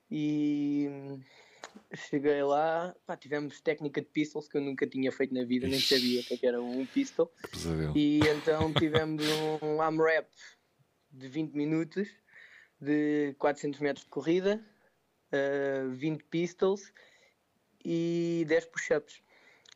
e 0.10 0.90
cheguei 1.94 2.42
lá, 2.44 2.96
pá, 3.06 3.16
tivemos 3.16 3.62
técnica 3.62 4.02
de 4.02 4.08
pistols 4.08 4.48
que 4.48 4.58
eu 4.58 4.62
nunca 4.62 4.88
tinha 4.88 5.12
feito 5.12 5.34
na 5.34 5.44
vida, 5.44 5.68
nem 5.68 5.80
sabia 5.80 6.22
o 6.22 6.24
que 6.24 6.46
é 6.46 6.50
era 6.50 6.62
um 6.62 6.86
pistol. 6.86 7.32
E 7.96 8.20
então 8.20 8.74
tivemos 8.74 9.24
um 9.62 9.82
AMRAP 9.82 10.28
de 11.12 11.28
20 11.28 11.54
minutos, 11.54 12.10
de 12.80 13.36
400 13.40 13.80
metros 13.80 14.06
de 14.06 14.10
corrida, 14.10 14.64
uh, 15.32 15.90
20 15.92 16.24
pistols 16.26 16.92
e 17.84 18.46
10 18.48 18.66
push-ups. 18.66 19.22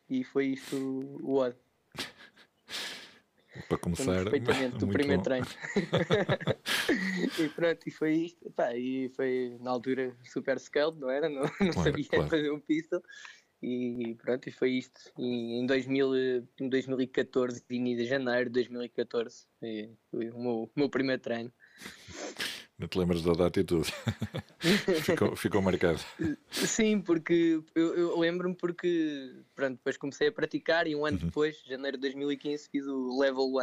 E 0.09 0.23
foi 0.23 0.47
isto 0.47 0.75
o 1.21 1.35
odd. 1.35 1.55
Para 3.67 3.77
começar, 3.77 4.23
perfeitamente 4.23 4.77
do 4.77 4.87
primeiro 4.87 5.17
bom. 5.17 5.23
treino. 5.23 5.47
e 7.39 7.49
pronto, 7.49 7.87
e 7.87 7.91
foi 7.91 8.13
isto. 8.13 8.53
E 8.75 9.11
foi 9.15 9.57
na 9.59 9.71
altura 9.71 10.15
super 10.23 10.59
scale, 10.59 10.95
não 10.97 11.09
era? 11.09 11.27
Não, 11.29 11.41
não 11.41 11.49
claro, 11.49 11.73
sabia 11.73 12.05
claro. 12.05 12.29
fazer 12.29 12.51
um 12.51 12.59
pistol. 12.59 13.01
E 13.61 14.15
pronto, 14.21 14.47
e 14.47 14.51
foi 14.51 14.71
isto. 14.71 14.99
E 15.17 15.59
em, 15.59 15.65
2000, 15.65 16.15
em 16.59 16.69
2014, 16.69 17.63
início 17.69 18.03
de 18.03 18.09
janeiro 18.09 18.49
de 18.49 18.53
2014, 18.53 19.45
foi 20.09 20.29
o 20.29 20.39
meu, 20.39 20.63
o 20.63 20.71
meu 20.75 20.89
primeiro 20.89 21.21
treino. 21.21 21.51
Não 22.79 22.87
te 22.87 22.97
lembras 22.97 23.21
da 23.21 23.33
data 23.33 23.59
e 23.59 23.63
tudo. 23.63 23.83
ficou, 25.03 25.35
ficou 25.35 25.61
marcado. 25.61 25.99
Sim, 26.49 27.01
porque 27.01 27.61
eu, 27.75 27.93
eu 27.93 28.17
lembro-me 28.17 28.55
porque 28.55 29.35
pronto, 29.53 29.75
depois 29.75 29.97
comecei 29.97 30.29
a 30.29 30.31
praticar 30.31 30.87
e 30.87 30.95
um 30.95 31.05
ano 31.05 31.19
uhum. 31.19 31.25
depois, 31.25 31.61
janeiro 31.65 31.97
de 31.97 32.01
2015, 32.03 32.69
fiz 32.69 32.87
o 32.87 33.19
Level 33.19 33.53
1. 33.53 33.59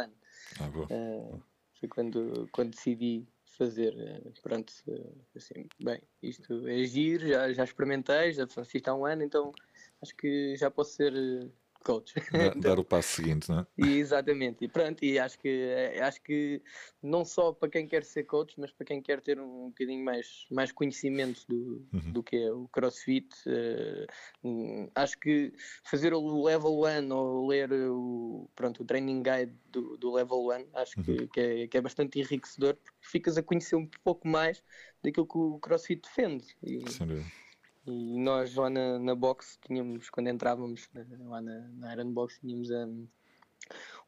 Ah, 0.59 0.67
boa. 0.69 0.87
Uh, 0.91 1.41
foi 1.79 1.89
quando, 1.89 2.47
quando 2.51 2.69
decidi 2.71 3.27
fazer, 3.57 3.91
uh, 3.95 4.33
pronto, 4.43 4.71
uh, 4.87 5.17
assim, 5.35 5.65
bem, 5.79 5.99
isto 6.21 6.67
é 6.67 6.83
giro, 6.83 7.27
já, 7.27 7.51
já 7.53 7.63
experimentei, 7.63 8.33
já 8.33 8.45
fiz 8.45 8.83
há 8.85 8.93
um 8.93 9.03
ano, 9.03 9.23
então 9.23 9.51
acho 9.99 10.15
que 10.15 10.55
já 10.55 10.69
posso 10.69 10.91
ser 10.91 11.49
coach. 11.83 12.13
Dar, 12.61 12.79
o 12.79 12.83
passo 12.83 13.15
seguinte, 13.15 13.49
não 13.49 13.59
é? 13.59 13.87
exatamente, 13.87 14.65
e 14.65 14.67
pronto, 14.67 15.03
e 15.03 15.17
acho 15.17 15.39
que, 15.39 15.73
acho 16.01 16.21
que 16.21 16.61
não 17.01 17.23
só 17.25 17.51
para 17.51 17.69
quem 17.69 17.87
quer 17.87 18.03
ser 18.03 18.23
coach, 18.23 18.55
mas 18.59 18.71
para 18.71 18.85
quem 18.85 19.01
quer 19.01 19.21
ter 19.21 19.39
um, 19.39 19.67
bocadinho 19.67 20.03
mais, 20.03 20.45
mais 20.51 20.71
conhecimento 20.71 21.45
do, 21.47 21.87
uhum. 21.93 22.11
do 22.11 22.23
que 22.23 22.35
é 22.35 22.51
o 22.51 22.67
CrossFit, 22.67 23.29
uh, 23.47 24.91
acho 24.95 25.17
que 25.19 25.53
fazer 25.83 26.13
o 26.13 26.43
Level 26.43 26.81
1 26.81 27.13
ou 27.13 27.47
ler 27.47 27.71
o, 27.71 28.49
pronto, 28.55 28.83
o 28.83 28.85
Training 28.85 29.23
Guide 29.23 29.53
do, 29.71 29.97
do 29.97 30.13
Level 30.13 30.47
1, 30.47 30.77
acho 30.79 30.99
uhum. 30.99 31.03
que, 31.03 31.27
que, 31.27 31.39
é, 31.39 31.67
que 31.67 31.77
é 31.77 31.81
bastante 31.81 32.19
enriquecedor, 32.19 32.75
porque 32.75 32.97
ficas 33.01 33.37
a 33.37 33.43
conhecer 33.43 33.75
um 33.75 33.87
pouco 34.03 34.27
mais 34.27 34.63
daquilo 35.03 35.27
que 35.27 35.37
o 35.37 35.59
CrossFit 35.59 36.01
defende. 36.01 36.45
E, 36.63 36.89
Sem 36.89 37.07
dúvida. 37.07 37.46
E 37.87 38.19
nós 38.19 38.53
lá 38.55 38.69
na, 38.69 38.99
na 38.99 39.15
box 39.15 39.57
tínhamos, 39.65 40.09
quando 40.09 40.27
entrávamos 40.27 40.89
lá 41.19 41.41
na, 41.41 41.59
na 41.73 41.93
Iron 41.93 42.11
Box, 42.11 42.39
tínhamos 42.39 42.69
um, 42.69 43.07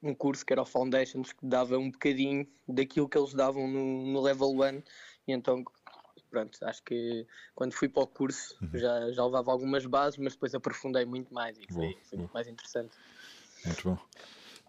um 0.04 0.14
curso 0.14 0.46
que 0.46 0.54
era 0.54 0.62
o 0.62 0.66
Foundations 0.66 1.34
que 1.34 1.46
dava 1.46 1.78
um 1.78 1.92
bocadinho 1.92 2.48
daquilo 2.68 3.08
que 3.08 3.18
eles 3.18 3.34
davam 3.34 3.68
no, 3.68 4.06
no 4.08 4.22
Level 4.22 4.50
1 4.50 4.84
e 5.28 5.32
então 5.34 5.64
pronto, 6.30 6.58
acho 6.64 6.84
que 6.84 7.26
quando 7.56 7.74
fui 7.74 7.90
para 7.90 8.04
o 8.04 8.08
curso 8.08 8.56
uhum. 8.62 8.70
já, 8.78 9.12
já 9.12 9.26
levava 9.26 9.52
algumas 9.52 9.86
bases, 9.86 10.18
mas 10.20 10.34
depois 10.34 10.54
aprofundei 10.54 11.06
muito 11.06 11.34
mais 11.34 11.58
e 11.58 11.66
foi, 11.74 11.98
foi 12.04 12.20
muito 12.20 12.32
mais 12.32 12.48
interessante. 12.48 12.96
Muito 13.66 13.90
bom. 13.90 13.98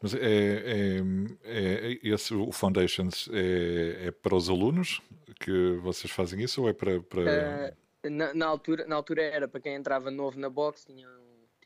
Mas 0.03 0.15
é, 0.15 0.19
é, 0.19 1.03
é, 1.45 1.99
esse, 2.03 2.33
o 2.33 2.51
Foundations 2.51 3.29
é, 3.33 4.07
é, 4.07 4.11
para 4.11 4.35
os 4.35 4.49
alunos 4.49 5.03
que 5.39 5.77
vocês 5.83 6.11
fazem 6.11 6.43
isso 6.43 6.63
ou 6.63 6.69
é 6.69 6.73
para. 6.73 7.01
para... 7.03 7.75
Uh, 7.75 7.90
na, 8.09 8.33
na, 8.33 8.47
altura, 8.47 8.87
na 8.87 8.97
altura 8.97 9.23
era 9.23 9.49
para 9.49 9.61
quem 9.61 9.75
entrava 9.75 10.11
novo 10.11 10.39
na 10.39 10.49
box, 10.49 10.85
tinha, 10.85 11.09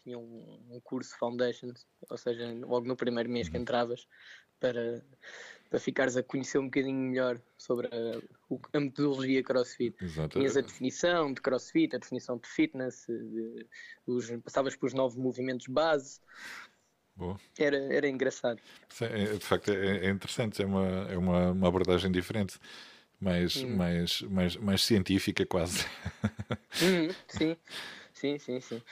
tinha 0.03 0.19
um, 0.19 0.59
um 0.71 0.81
curso 0.81 1.17
Foundations, 1.19 1.87
ou 2.09 2.17
seja, 2.17 2.53
logo 2.67 2.87
no 2.87 2.97
primeiro 2.97 3.31
mês 3.31 3.49
que 3.49 3.57
uhum. 3.57 3.63
entravas, 3.63 4.07
para, 4.59 5.05
para 5.69 5.79
ficares 5.79 6.17
a 6.17 6.23
conhecer 6.23 6.59
um 6.59 6.65
bocadinho 6.65 6.99
melhor 6.99 7.41
sobre 7.59 7.89
a, 7.89 8.77
a 8.77 8.81
metodologia 8.81 9.43
CrossFit. 9.43 9.97
Exato. 10.03 10.39
Tinhas 10.39 10.57
a 10.57 10.61
definição 10.61 11.33
de 11.33 11.41
CrossFit, 11.41 11.95
a 11.95 11.99
definição 11.99 12.39
de 12.39 12.49
fitness, 12.49 13.07
de, 13.07 13.67
os, 14.07 14.31
passavas 14.43 14.75
pelos 14.75 14.95
novos 14.95 15.17
movimentos 15.17 15.67
base. 15.67 16.21
Boa. 17.17 17.39
Era, 17.57 17.77
era 17.77 18.09
engraçado. 18.09 18.61
É, 19.01 19.25
de 19.37 19.45
facto, 19.45 19.71
é, 19.71 20.07
é 20.07 20.11
interessante, 20.11 20.63
é, 20.63 20.67
uma, 20.67 20.87
é 21.09 21.17
uma, 21.17 21.53
uma 21.53 21.69
abordagem 21.69 22.11
diferente 22.11 22.59
mais, 23.25 23.57
hum. 23.57 23.77
mais, 23.77 24.21
mais, 24.23 24.57
mais 24.57 24.85
científica 24.85 25.47
quase. 25.47 25.87
Hum, 26.83 27.09
sim, 27.27 27.57
sim, 28.13 28.39
sim, 28.39 28.61
sim. 28.61 28.83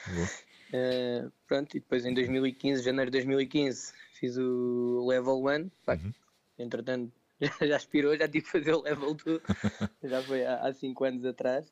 Uh, 0.72 1.30
pronto, 1.46 1.76
e 1.76 1.80
depois 1.80 2.06
em 2.06 2.14
2015, 2.14 2.82
janeiro 2.82 3.10
de 3.10 3.18
2015, 3.18 3.92
fiz 4.14 4.38
o 4.38 5.06
Level 5.06 5.44
1. 5.44 5.48
Uhum. 5.48 5.70
Entretanto, 6.58 7.12
já, 7.40 7.66
já 7.66 7.76
expirou, 7.76 8.16
já 8.16 8.26
tive 8.26 8.46
que 8.46 8.50
fazer 8.50 8.72
o 8.72 8.80
Level 8.80 9.14
2. 9.14 9.40
já 10.04 10.22
foi 10.22 10.46
há 10.46 10.72
5 10.72 11.04
anos 11.04 11.24
atrás. 11.26 11.70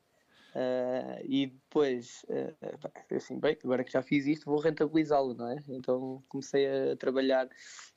Uh, 0.52 1.25
e 1.25 1.47
depois, 1.47 2.26
uh, 2.29 3.17
assim, 3.17 3.38
bem, 3.38 3.57
agora 3.64 3.85
que 3.85 3.93
já 3.93 4.02
fiz 4.02 4.26
isto, 4.26 4.47
vou 4.47 4.59
rentabilizá-lo, 4.59 5.33
não 5.33 5.49
é? 5.49 5.62
Então 5.69 6.23
comecei 6.29 6.67
a 6.67 6.97
trabalhar 6.97 7.49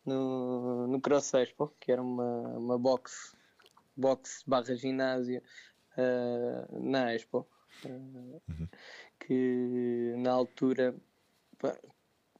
no, 0.06 0.88
no 0.88 1.02
Cross 1.02 1.34
Expo, 1.34 1.74
que 1.82 1.92
era 1.92 2.02
uma, 2.02 2.58
uma 2.58 2.78
box 2.78 3.36
boxe 3.96 4.44
barra 4.48 4.76
ginásio 4.76 5.42
uh, 5.98 6.90
na 6.90 7.14
Expo, 7.14 7.48
uh, 7.86 8.42
uhum. 8.50 8.68
que 9.20 10.14
na 10.18 10.32
altura 10.32 10.96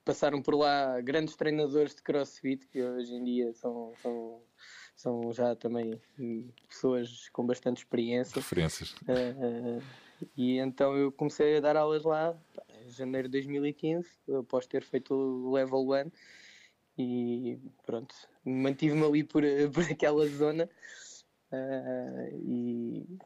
passaram 0.04 0.42
por 0.42 0.56
lá 0.56 1.00
grandes 1.02 1.36
treinadores 1.36 1.96
de 1.96 2.02
crossfit 2.02 2.68
que 2.68 2.82
hoje 2.82 3.14
em 3.14 3.24
dia 3.24 3.54
são, 3.54 3.94
são, 4.02 4.42
são 4.96 5.34
já 5.34 5.56
também 5.56 6.00
pessoas 6.68 7.30
com 7.30 7.46
bastante 7.46 7.78
experiência. 7.78 8.36
Referências. 8.36 8.92
Uh, 9.04 9.82
e 10.38 10.58
então 10.58 10.96
eu 10.96 11.12
comecei 11.12 11.58
a 11.58 11.60
dar 11.60 11.76
aulas 11.76 12.04
lá 12.04 12.38
em 12.86 12.90
janeiro 12.90 13.28
de 13.28 13.34
2015, 13.34 14.10
após 14.40 14.68
ter 14.68 14.84
feito 14.84 15.14
o 15.14 15.52
level 15.52 15.88
1 15.90 16.12
e 16.98 17.60
pronto, 17.86 18.14
mantive-me 18.46 19.06
ali 19.06 19.24
por, 19.24 19.44
por 19.74 19.84
aquela 19.84 20.28
zona 20.28 20.70
Uh, 21.54 22.36
e, 22.42 23.20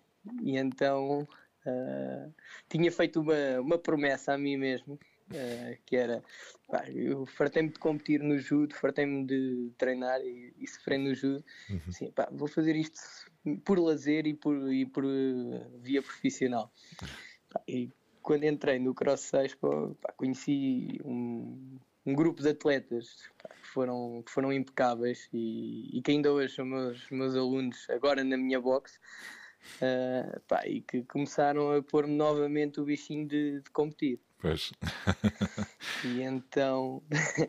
e, 0.44 0.58
então 0.58 1.22
uh, 1.66 2.34
tinha 2.68 2.92
feito 2.92 3.22
uma, 3.22 3.62
uma 3.62 3.78
promessa 3.78 4.34
a 4.34 4.38
mim 4.38 4.58
mesmo, 4.58 4.96
uh, 4.96 5.78
que 5.86 5.96
era 5.96 6.22
pá, 6.68 6.84
eu 6.90 7.26
fartei-me 7.26 7.70
de 7.70 7.80
competir 7.80 8.20
no 8.22 8.38
judo, 8.38 8.76
fartei-me 8.76 9.26
de 9.26 9.72
treinar 9.78 10.20
e, 10.20 10.54
e 10.60 10.68
sofrer 10.68 10.98
no 10.98 11.16
judo. 11.16 11.42
Uhum. 11.70 11.82
Assim, 11.88 12.12
pá, 12.12 12.28
vou 12.30 12.50
fazer 12.50 12.76
isto 12.76 13.00
por 13.64 13.80
lazer 13.80 14.28
e 14.28 14.34
por, 14.34 14.74
e 14.74 14.86
por 14.86 15.06
via 15.82 16.02
profissional. 16.02 16.70
Pá, 17.50 17.62
e 17.66 17.90
quando 18.22 18.44
entrei 18.44 18.78
no 18.78 18.94
Cross 18.94 19.34
Expo, 19.36 19.96
pá, 20.02 20.12
conheci 20.12 21.00
um, 21.06 21.80
um 22.08 22.14
grupo 22.14 22.42
de 22.42 22.50
atletas 22.50 23.30
que, 23.62 23.68
foram, 23.68 24.24
que 24.26 24.32
foram 24.32 24.54
impecáveis 24.54 25.28
e, 25.34 25.98
e 25.98 26.02
que 26.02 26.12
ainda 26.12 26.32
hoje 26.32 26.56
são 26.56 26.66
meus, 26.66 27.10
meus 27.12 27.36
alunos 27.36 27.86
agora 27.90 28.24
na 28.24 28.38
minha 28.38 28.62
box 28.62 28.98
uh, 29.82 30.40
pá, 30.48 30.66
e 30.66 30.82
que 30.82 31.04
começaram 31.04 31.74
a 31.74 31.84
pôr-me 31.84 32.16
novamente 32.16 32.80
o 32.80 32.86
bichinho 32.86 33.28
de, 33.28 33.60
de 33.60 33.70
competir. 33.72 34.20
Pois. 34.40 34.72
E 36.06 36.22
então. 36.22 37.02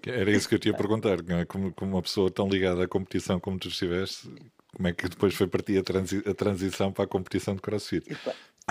Era 0.05 0.31
isso 0.31 0.49
que 0.49 0.55
eu 0.55 0.59
te 0.59 0.69
ia 0.69 0.75
perguntar, 0.75 1.19
é? 1.29 1.45
como, 1.45 1.73
como 1.73 1.93
uma 1.93 2.03
pessoa 2.03 2.31
tão 2.31 2.49
ligada 2.49 2.83
à 2.83 2.88
competição 2.88 3.38
como 3.38 3.59
tu 3.59 3.69
estiveste, 3.69 4.29
como 4.75 4.88
é 4.88 4.93
que 4.93 5.09
depois 5.09 5.35
foi 5.35 5.47
para 5.47 5.62
ti 5.62 5.79
a, 5.79 5.83
transi 5.83 6.23
a 6.27 6.35
transição 6.35 6.93
para 6.93 7.05
a 7.05 7.09
competição 7.09 7.55
de 7.55 7.61
crossfit? 7.61 8.11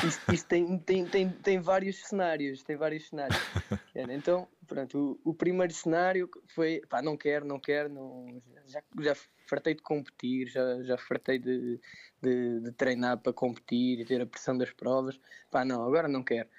isto, 0.03 0.33
isto 0.33 0.47
tem, 0.47 0.77
tem, 0.79 1.05
tem, 1.05 1.29
tem 1.29 1.59
vários 1.59 1.97
cenários, 2.07 2.63
tem 2.63 2.75
vários 2.75 3.07
cenários. 3.07 3.39
Então, 4.09 4.47
pronto, 4.67 5.19
o, 5.23 5.31
o, 5.31 5.33
primeiro 5.33 5.73
cenário 5.73 6.29
foi, 6.47 6.81
pá, 6.89 7.01
não 7.01 7.17
quero, 7.17 7.45
não 7.45 7.59
quero, 7.59 7.89
não, 7.89 8.41
já, 8.67 8.83
já 8.99 9.15
fartei 9.47 9.73
de 9.73 9.81
competir, 9.81 10.47
já, 10.47 10.83
já 10.83 10.97
fartei 10.97 11.39
de, 11.39 11.79
de, 12.21 12.59
de 12.59 12.71
treinar 12.73 13.17
para 13.17 13.33
competir 13.33 13.99
e 13.99 14.05
ter 14.05 14.21
a 14.21 14.25
pressão 14.25 14.57
das 14.57 14.71
provas, 14.71 15.19
pá, 15.49 15.65
não, 15.65 15.83
agora 15.83 16.07
não 16.07 16.23
quero. 16.23 16.49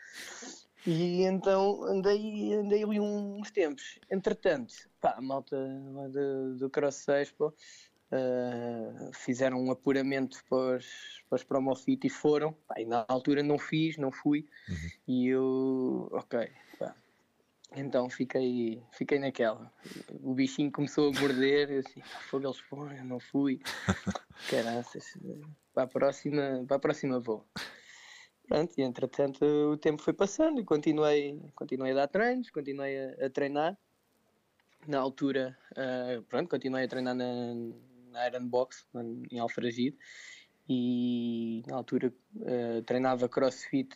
E 0.86 1.22
então 1.24 1.82
andei, 1.84 2.54
andei 2.54 2.82
ali 2.82 3.00
uns 3.00 3.50
tempos. 3.50 3.98
Entretanto, 4.10 4.72
pá, 5.00 5.14
a 5.16 5.20
malta 5.20 5.56
do, 6.10 6.56
do 6.56 6.70
Cross 6.70 7.08
Expo 7.08 7.54
uh, 8.12 9.12
fizeram 9.12 9.62
um 9.62 9.70
apuramento 9.70 10.42
para 10.48 10.76
os, 10.76 11.22
para 11.28 11.36
os 11.36 11.44
Promofit 11.44 12.06
e 12.06 12.10
foram. 12.10 12.52
Pá, 12.66 12.76
e 12.78 12.86
na 12.86 13.04
altura 13.08 13.42
não 13.42 13.58
fiz, 13.58 13.96
não 13.96 14.10
fui. 14.10 14.46
Uhum. 14.68 14.90
E 15.06 15.28
eu, 15.28 16.08
ok. 16.12 16.48
Então 17.76 18.08
fiquei, 18.08 18.82
fiquei 18.92 19.18
naquela. 19.18 19.70
O 20.22 20.34
bichinho 20.34 20.72
começou 20.72 21.10
a 21.10 21.20
morder, 21.20 21.70
eu 21.70 21.80
assim, 21.80 22.00
fogo 22.30 22.46
eles 22.46 22.58
foram, 22.58 22.92
eu 22.92 23.04
não 23.04 23.20
fui. 23.20 23.60
Caraças, 24.50 25.18
para 25.74 25.82
a 25.82 25.86
próxima, 25.86 26.64
para 26.66 26.76
a 26.76 26.80
próxima 26.80 27.20
vou. 27.20 27.46
Pronto, 28.46 28.72
e 28.78 28.82
entretanto 28.82 29.44
o 29.44 29.76
tempo 29.76 30.02
foi 30.02 30.14
passando 30.14 30.58
e 30.58 30.64
continuei, 30.64 31.38
continuei 31.54 31.92
a 31.92 31.96
dar 31.96 32.08
treinos, 32.08 32.50
continuei 32.50 32.98
a, 32.98 33.26
a 33.26 33.30
treinar. 33.30 33.76
Na 34.86 34.98
altura, 35.00 35.58
uh, 35.72 36.22
pronto, 36.22 36.48
continuei 36.48 36.84
a 36.84 36.88
treinar 36.88 37.14
na, 37.14 37.54
na 38.10 38.26
Iron 38.28 38.48
Box, 38.48 38.86
em 39.30 39.38
Alfragide, 39.38 39.98
e 40.66 41.62
na 41.66 41.76
altura 41.76 42.14
uh, 42.36 42.82
treinava 42.84 43.28
crossfit 43.28 43.94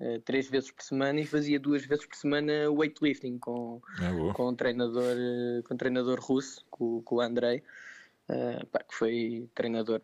uh, 0.00 0.20
três 0.20 0.48
vezes 0.48 0.70
por 0.70 0.82
semana 0.82 1.20
e 1.20 1.26
fazia 1.26 1.58
duas 1.58 1.84
vezes 1.84 2.06
por 2.06 2.16
semana 2.16 2.70
weightlifting 2.70 3.38
com, 3.38 3.80
é 4.00 4.32
com 4.32 4.48
um 4.48 4.54
treinador, 4.54 5.16
uh, 5.16 5.62
com 5.62 5.74
um 5.74 5.76
treinador 5.76 6.20
russo, 6.20 6.64
com, 6.70 7.02
com 7.02 7.16
o 7.16 7.20
Andrei. 7.20 7.62
Uh, 8.28 8.64
pá, 8.66 8.78
que 8.84 8.94
foi 8.94 9.48
treinador 9.56 10.00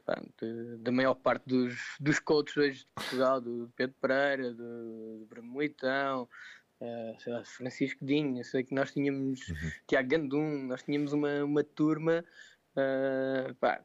da 0.80 0.90
maior 0.90 1.14
parte 1.14 1.44
dos, 1.46 1.76
dos 2.00 2.18
coaches 2.18 2.56
hoje 2.56 2.78
de 2.80 2.86
Portugal, 2.92 3.40
do 3.40 3.72
Pedro 3.76 3.94
Pereira, 4.00 4.52
do, 4.52 5.18
do 5.20 5.26
Bruno 5.26 5.46
Moitão, 5.46 6.28
uh, 6.80 7.30
lá, 7.30 7.44
Francisco 7.44 8.04
Dinho, 8.04 8.42
sei 8.44 8.64
que 8.64 8.74
nós 8.74 8.92
tínhamos 8.92 9.48
uhum. 9.48 9.70
Tiago 9.86 10.08
Gandum, 10.08 10.66
nós 10.66 10.82
tínhamos 10.82 11.12
uma, 11.12 11.44
uma 11.44 11.62
turma 11.62 12.24
uh, 12.72 13.54
pá, 13.56 13.80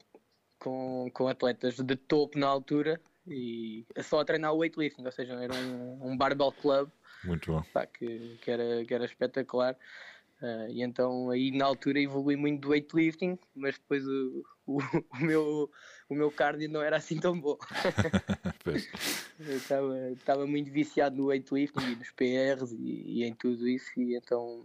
com, 0.57 1.09
com 1.13 1.27
atletas 1.27 1.75
de 1.75 1.95
topo 1.95 2.39
na 2.39 2.47
altura 2.47 2.99
e 3.27 3.85
só 4.01 4.19
a 4.19 4.25
treinar 4.25 4.53
o 4.53 4.57
weightlifting, 4.57 5.05
ou 5.05 5.11
seja, 5.11 5.33
era 5.33 5.53
um, 5.53 6.11
um 6.11 6.17
barbell 6.17 6.51
club 6.51 6.89
Muito 7.23 7.51
bom. 7.51 7.63
Pá, 7.73 7.85
que, 7.85 8.37
que, 8.41 8.51
era, 8.51 8.85
que 8.85 8.93
era 8.93 9.05
espetacular. 9.05 9.77
Uh, 10.41 10.67
e 10.69 10.81
então 10.81 11.29
aí 11.29 11.51
na 11.51 11.65
altura 11.65 11.99
evolui 11.99 12.35
muito 12.35 12.61
do 12.61 12.69
weightlifting, 12.69 13.37
mas 13.55 13.77
depois 13.77 14.03
o, 14.07 14.43
o, 14.65 14.79
o, 15.13 15.17
meu, 15.19 15.71
o 16.09 16.15
meu 16.15 16.31
cardio 16.31 16.67
não 16.67 16.81
era 16.81 16.97
assim 16.97 17.19
tão 17.19 17.39
bom. 17.39 17.57
eu 19.39 20.13
estava 20.13 20.47
muito 20.47 20.71
viciado 20.71 21.15
no 21.15 21.27
weightlifting 21.27 21.91
e 21.91 21.95
nos 21.95 22.09
PRs 22.11 22.71
e, 22.71 23.19
e, 23.19 23.23
em 23.23 23.35
tudo 23.35 23.67
isso, 23.67 23.87
e 23.97 24.15
então 24.15 24.63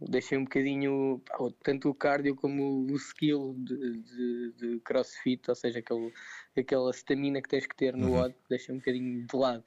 deixei 0.00 0.38
um 0.38 0.44
bocadinho 0.44 1.22
tanto 1.62 1.90
o 1.90 1.94
cardio 1.94 2.36
como 2.36 2.86
o 2.90 2.96
skill 2.96 3.54
de, 3.58 3.98
de, 4.02 4.52
de 4.52 4.80
crossfit, 4.80 5.48
ou 5.48 5.54
seja, 5.54 5.80
aquele, 5.80 6.12
aquela 6.56 6.92
stamina 6.92 7.42
que 7.42 7.48
tens 7.48 7.66
que 7.66 7.76
ter 7.76 7.96
no 7.96 8.12
uhum. 8.12 8.34
deixei 8.48 8.74
um 8.74 8.78
bocadinho 8.78 9.26
de 9.26 9.36
lado. 9.36 9.64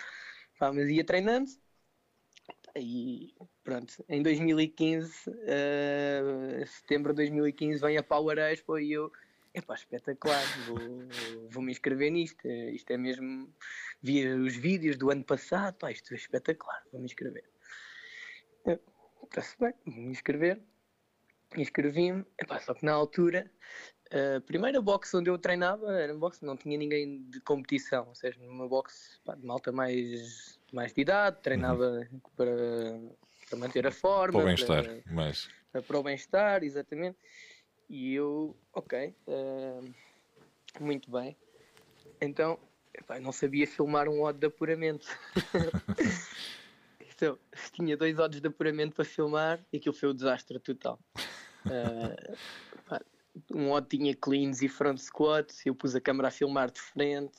Pá, 0.58 0.72
mas 0.72 0.90
ia 0.90 1.04
treinando 1.04 1.50
e 2.76 3.34
pronto, 3.64 4.04
em 4.08 4.22
2015, 4.24 5.30
uh, 5.30 6.66
setembro 6.66 7.14
de 7.14 7.18
2015, 7.18 7.82
vem 7.82 7.98
a 7.98 8.04
Power 8.04 8.38
Expo 8.38 8.80
e 8.80 8.94
eu, 8.94 9.12
epá, 9.54 9.76
espetacular, 9.76 10.44
vou, 10.68 10.80
vou 11.50 11.64
me 11.64 11.72
inscrever 11.72 12.12
nisto. 12.12 12.48
Isto 12.48 12.92
é 12.92 12.98
mesmo. 12.98 13.54
Vi 14.02 14.26
os 14.28 14.56
vídeos 14.56 14.98
do 14.98 15.12
ano 15.12 15.24
passado, 15.24 15.76
pá, 15.76 15.92
isto 15.92 16.14
é 16.14 16.18
espetacular, 16.18 16.82
vou 16.92 17.02
me 17.02 17.06
inscrever. 17.06 17.44
Está-se 19.32 19.58
bem, 19.58 19.74
vou 19.86 20.04
me 20.04 20.12
inscrever. 20.12 20.62
Inscrevi-me, 21.56 22.26
só 22.66 22.74
que 22.74 22.86
na 22.86 22.92
altura 22.92 23.50
a 24.12 24.42
primeira 24.42 24.82
box 24.82 25.14
onde 25.14 25.30
eu 25.30 25.38
treinava 25.38 25.90
era 25.98 26.12
uma 26.12 26.20
box 26.20 26.42
não 26.42 26.58
tinha 26.58 26.78
ninguém 26.78 27.24
de 27.30 27.40
competição, 27.40 28.10
ou 28.10 28.16
seja, 28.16 28.38
numa 28.42 28.68
box 28.68 29.22
pá, 29.24 29.36
de 29.36 29.46
malta 29.46 29.72
mais, 29.72 30.60
mais 30.74 30.94
de 30.94 31.00
idade, 31.00 31.38
treinava 31.42 31.86
uhum. 32.12 32.22
para, 32.36 33.00
para 33.50 33.58
manter 33.58 33.88
a 33.88 33.92
forma. 33.92 34.34
Para 34.34 34.42
o 34.42 34.46
bem-estar, 34.46 34.86
mais. 35.06 35.50
Para 35.88 35.98
o 35.98 36.04
bem-estar, 36.04 36.62
exatamente. 36.62 37.18
E 37.90 38.14
eu, 38.16 38.54
ok, 38.74 39.16
uh, 39.28 39.94
muito 40.78 41.10
bem. 41.10 41.38
Então, 42.20 42.60
epá, 42.94 43.18
não 43.18 43.32
sabia 43.32 43.66
filmar 43.66 44.10
um 44.10 44.24
odd 44.24 44.38
de 44.38 44.48
apuramento. 44.48 45.08
então, 47.22 47.40
tinha 47.74 47.96
dois 47.96 48.18
odds 48.20 48.42
de 48.42 48.48
apuramento 48.48 48.96
para 48.96 49.06
filmar 49.06 49.64
e 49.72 49.78
aquilo 49.78 49.94
foi 49.94 50.10
um 50.10 50.16
desastre 50.16 50.60
total. 50.60 51.00
Uh, 51.64 52.98
um 53.54 53.70
odd 53.70 53.88
tinha 53.88 54.16
cleans 54.16 54.64
e 54.64 54.68
front 54.68 54.98
squats, 54.98 55.64
eu 55.64 55.76
pus 55.76 55.96
a 55.96 56.02
câmera 56.02 56.30
a 56.30 56.32
filmar 56.32 56.72
de 56.72 56.82
frente. 56.82 57.38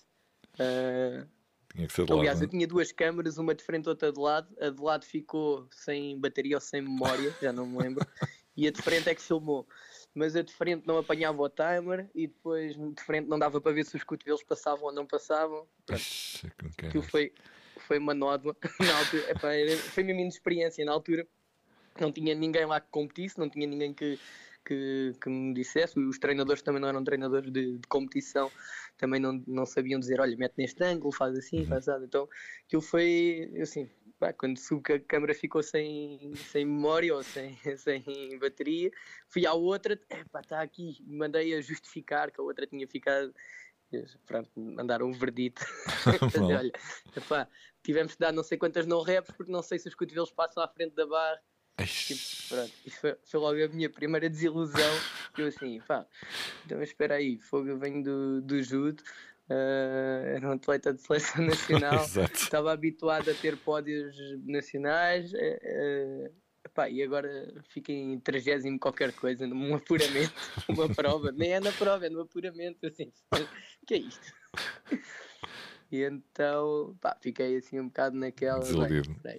Uh, 0.54 1.26
tinha 1.74 1.86
que 1.88 1.92
ser 1.92 2.04
de 2.04 2.12
aliás, 2.12 2.38
lado, 2.38 2.44
eu 2.44 2.50
tinha 2.50 2.66
duas 2.68 2.92
câmeras, 2.92 3.36
uma 3.36 3.52
de 3.52 3.64
frente 3.64 3.86
e 3.86 3.88
outra 3.88 4.12
de 4.12 4.20
lado. 4.20 4.54
A 4.60 4.70
de 4.70 4.80
lado 4.80 5.04
ficou 5.04 5.66
sem 5.72 6.20
bateria 6.20 6.56
ou 6.56 6.60
sem 6.60 6.82
memória, 6.82 7.34
já 7.42 7.52
não 7.52 7.66
me 7.66 7.78
lembro. 7.78 8.06
e 8.56 8.68
a 8.68 8.70
de 8.70 8.80
frente 8.80 9.08
é 9.08 9.14
que 9.14 9.22
filmou. 9.22 9.66
Mas 10.14 10.36
a 10.36 10.42
de 10.42 10.52
frente 10.52 10.86
não 10.86 10.98
apanhava 10.98 11.42
o 11.42 11.48
timer 11.48 12.08
e 12.14 12.26
depois 12.26 12.74
de 12.74 13.02
frente 13.02 13.26
não 13.26 13.38
dava 13.38 13.60
para 13.60 13.72
ver 13.72 13.84
se 13.84 13.96
os 13.96 14.04
cotovelos 14.04 14.42
passavam 14.42 14.84
ou 14.84 14.92
não 14.92 15.06
passavam. 15.06 15.66
Aquilo 16.78 17.02
foi, 17.02 17.32
foi 17.92 17.98
uma 17.98 18.14
nódoa 18.14 18.56
na 18.80 18.98
altura. 18.98 19.30
Epá, 19.30 19.48
foi 19.90 20.02
a 20.02 20.06
minha 20.06 20.26
experiência 20.26 20.82
na 20.82 20.92
altura. 20.92 21.26
Não 22.00 22.10
tinha 22.10 22.34
ninguém 22.34 22.64
lá 22.64 22.80
que 22.80 22.88
competisse, 22.90 23.38
não 23.38 23.50
tinha 23.50 23.66
ninguém 23.66 23.92
que, 23.92 24.18
que, 24.64 25.12
que 25.20 25.28
me 25.28 25.52
dissesse. 25.52 25.98
Os 26.00 26.18
treinadores 26.18 26.62
também 26.62 26.80
não 26.80 26.88
eram 26.88 27.04
treinadores 27.04 27.52
de, 27.52 27.76
de, 27.76 27.88
competição, 27.88 28.50
também 28.96 29.20
não, 29.20 29.42
não 29.46 29.66
sabiam 29.66 30.00
dizer: 30.00 30.20
olha, 30.20 30.34
mete 30.38 30.54
neste 30.56 30.82
ângulo, 30.82 31.12
faz 31.12 31.36
assim, 31.36 31.60
uhum. 31.60 31.66
faz 31.66 31.86
assim. 31.86 32.04
Então 32.06 32.26
aquilo 32.64 32.80
foi 32.80 33.52
assim. 33.60 33.90
Pá, 34.18 34.32
quando 34.32 34.56
soube 34.56 34.84
que 34.84 34.92
a 34.92 35.00
câmera 35.00 35.34
ficou 35.34 35.62
sem, 35.62 36.32
sem 36.36 36.64
memória 36.64 37.14
ou 37.14 37.22
sem, 37.22 37.58
sem 37.76 38.38
bateria, 38.38 38.90
fui 39.28 39.44
à 39.44 39.52
outra, 39.52 40.00
está 40.40 40.62
aqui, 40.62 40.96
mandei 41.06 41.54
a 41.54 41.60
justificar 41.60 42.30
que 42.30 42.40
a 42.40 42.44
outra 42.44 42.66
tinha 42.66 42.86
ficado 42.86 43.34
pronto, 44.26 44.50
mandaram 44.56 45.06
um 45.06 45.12
verdito. 45.12 45.62
olha, 46.58 46.72
epá, 47.16 47.48
tivemos 47.82 48.12
de 48.12 48.18
dar 48.18 48.32
não 48.32 48.42
sei 48.42 48.58
quantas 48.58 48.86
não 48.86 49.02
reps 49.02 49.34
porque 49.36 49.52
não 49.52 49.62
sei 49.62 49.78
se 49.78 49.88
os 49.88 49.94
cotovelos 49.94 50.30
passam 50.30 50.62
à 50.62 50.68
frente 50.68 50.94
da 50.94 51.06
barra 51.06 51.40
Tipo, 51.78 52.20
pronto, 52.48 52.72
isso 52.84 53.00
foi, 53.00 53.16
foi, 53.24 53.40
logo 53.40 53.64
a 53.64 53.68
minha 53.68 53.88
primeira 53.88 54.28
desilusão. 54.28 54.92
Eu 55.38 55.46
assim, 55.46 55.80
pá, 55.80 56.06
então 56.64 56.82
espera 56.82 57.14
aí, 57.14 57.38
fogo, 57.38 57.68
eu 57.68 57.78
venho 57.78 58.02
do, 58.02 58.42
do 58.42 58.62
judo, 58.62 59.00
uh, 59.48 60.36
era 60.36 60.46
um 60.46 60.52
atleta 60.52 60.92
de 60.92 61.00
seleção 61.00 61.40
nacional, 61.48 62.04
estava 62.34 62.70
habituado 62.70 63.30
a 63.30 63.34
ter 63.34 63.56
pódios 63.56 64.14
nacionais. 64.44 65.32
Uh, 65.32 66.28
uh, 66.28 66.88
e 66.90 67.02
agora 67.02 67.62
fiquei 67.70 67.96
em 67.96 68.20
30 68.20 68.78
qualquer 68.78 69.12
coisa, 69.14 69.46
num 69.46 69.74
apuramento, 69.74 70.34
uma 70.68 70.88
prova, 70.94 71.32
nem 71.32 71.54
é 71.54 71.60
na 71.60 71.72
prova, 71.72 72.06
é 72.06 72.10
no 72.10 72.20
apuramento, 72.20 72.86
assim, 72.86 73.10
que 73.86 73.94
é 73.94 73.98
isto? 73.98 74.34
E 75.92 76.04
então, 76.04 76.96
pá, 77.02 77.14
fiquei 77.20 77.58
assim 77.58 77.78
um 77.78 77.88
bocado 77.88 78.16
naquela. 78.16 78.60
Desiludido. 78.60 79.14
Bem, 79.22 79.36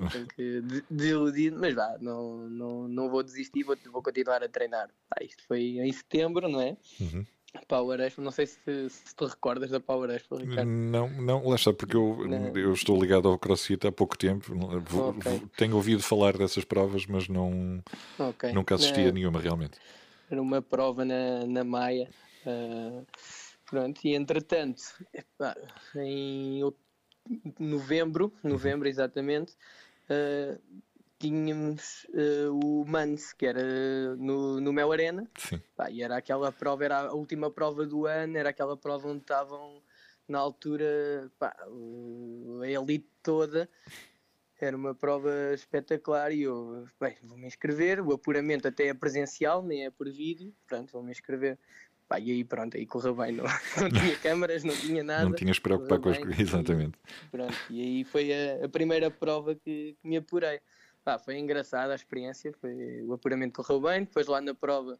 desiludido, 0.87 1.59
mas 1.59 1.73
vá, 1.73 1.97
não, 1.99 2.47
não, 2.47 2.87
não 2.87 3.09
vou 3.09 3.23
desistir, 3.23 3.63
vou, 3.63 3.75
vou 3.91 4.03
continuar 4.03 4.43
a 4.43 4.47
treinar. 4.47 4.87
Pá, 5.09 5.23
isto 5.23 5.43
foi 5.47 5.79
em 5.79 5.91
setembro, 5.91 6.47
não 6.47 6.61
é? 6.61 6.77
Uhum. 7.01 7.25
Power 7.67 7.99
Expo, 8.01 8.21
não 8.21 8.29
sei 8.29 8.45
se, 8.45 8.59
se 8.89 9.15
te 9.15 9.25
recordas 9.25 9.71
da 9.71 9.79
Power 9.79 10.11
Expo, 10.11 10.35
Ricardo. 10.35 10.69
Não, 10.69 11.09
não, 11.09 11.47
lá 11.47 11.55
está, 11.55 11.73
porque 11.73 11.95
eu, 11.95 12.19
eu 12.55 12.73
estou 12.73 13.01
ligado 13.01 13.27
ao 13.27 13.37
CrossFit 13.37 13.87
há 13.87 13.91
pouco 13.91 14.15
tempo, 14.15 14.55
vou, 14.55 15.09
okay. 15.09 15.31
vou, 15.31 15.49
tenho 15.57 15.75
ouvido 15.75 16.03
falar 16.03 16.37
dessas 16.37 16.63
provas, 16.63 17.07
mas 17.07 17.27
não, 17.27 17.83
okay. 18.17 18.51
nunca 18.51 18.75
assisti 18.75 19.01
a 19.01 19.11
nenhuma 19.11 19.39
realmente. 19.39 19.79
Era 20.29 20.41
uma 20.41 20.61
prova 20.61 21.03
na, 21.03 21.45
na 21.45 21.63
Maia. 21.63 22.09
Uh, 22.45 23.05
Pronto, 23.65 24.01
e 24.05 24.13
entretanto, 24.13 24.83
epá, 25.13 25.55
em 25.95 26.61
novembro, 27.59 28.33
novembro 28.43 28.87
exatamente, 28.87 29.53
uh, 30.09 30.59
tínhamos 31.17 32.05
uh, 32.09 32.51
o 32.51 32.85
Mans, 32.85 33.33
que 33.33 33.45
era 33.45 34.15
no, 34.17 34.59
no 34.59 34.73
Mel 34.73 34.91
Arena, 34.91 35.27
Pá, 35.75 35.89
e 35.89 36.03
era 36.03 36.17
aquela 36.17 36.51
prova, 36.51 36.83
era 36.83 36.99
a 37.07 37.13
última 37.13 37.49
prova 37.49 37.85
do 37.85 38.05
ano, 38.05 38.37
era 38.37 38.49
aquela 38.49 38.75
prova 38.75 39.07
onde 39.07 39.21
estavam 39.21 39.81
na 40.27 40.39
altura 40.39 41.31
pá, 41.39 41.55
a 42.61 42.67
elite 42.67 43.09
toda. 43.21 43.69
Era 44.59 44.77
uma 44.77 44.95
prova 44.95 45.29
espetacular 45.53 46.31
e 46.31 46.43
eu, 46.43 46.87
bem, 46.99 47.17
vou 47.23 47.37
me 47.37 47.47
inscrever. 47.47 47.99
O 47.99 48.13
apuramento 48.13 48.67
até 48.67 48.87
é 48.87 48.93
presencial, 48.93 49.61
nem 49.61 49.85
é 49.85 49.91
por 49.91 50.09
vídeo, 50.09 50.53
portanto, 50.65 50.91
vou 50.91 51.03
me 51.03 51.11
inscrever. 51.11 51.59
Pá, 52.13 52.19
e 52.19 52.29
aí 52.29 52.43
pronto, 52.43 52.77
aí 52.77 52.85
correu 52.85 53.15
bem, 53.15 53.31
não, 53.31 53.43
não 53.81 53.89
tinha 53.89 54.15
câmaras, 54.17 54.63
não 54.63 54.75
tinha 54.75 55.03
nada. 55.03 55.23
Não 55.23 55.33
tinhas 55.33 55.57
preocupar 55.57 55.99
com 55.99 56.09
as 56.09 56.19
coisas, 56.19 56.39
exatamente. 56.39 56.95
E, 56.95 57.29
pronto, 57.31 57.55
e 57.71 57.81
aí 57.81 58.03
foi 58.03 58.31
a, 58.31 58.65
a 58.65 58.69
primeira 58.69 59.09
prova 59.09 59.55
que, 59.55 59.97
que 59.99 60.07
me 60.07 60.17
apurei. 60.17 60.59
Pá, 61.03 61.17
foi 61.17 61.39
engraçada 61.39 61.91
a 61.91 61.95
experiência, 61.95 62.53
foi, 62.61 63.01
o 63.01 63.13
apuramento 63.13 63.63
correu 63.63 63.81
bem, 63.81 64.01
depois 64.01 64.27
lá 64.27 64.39
na 64.41 64.53
prova 64.53 64.99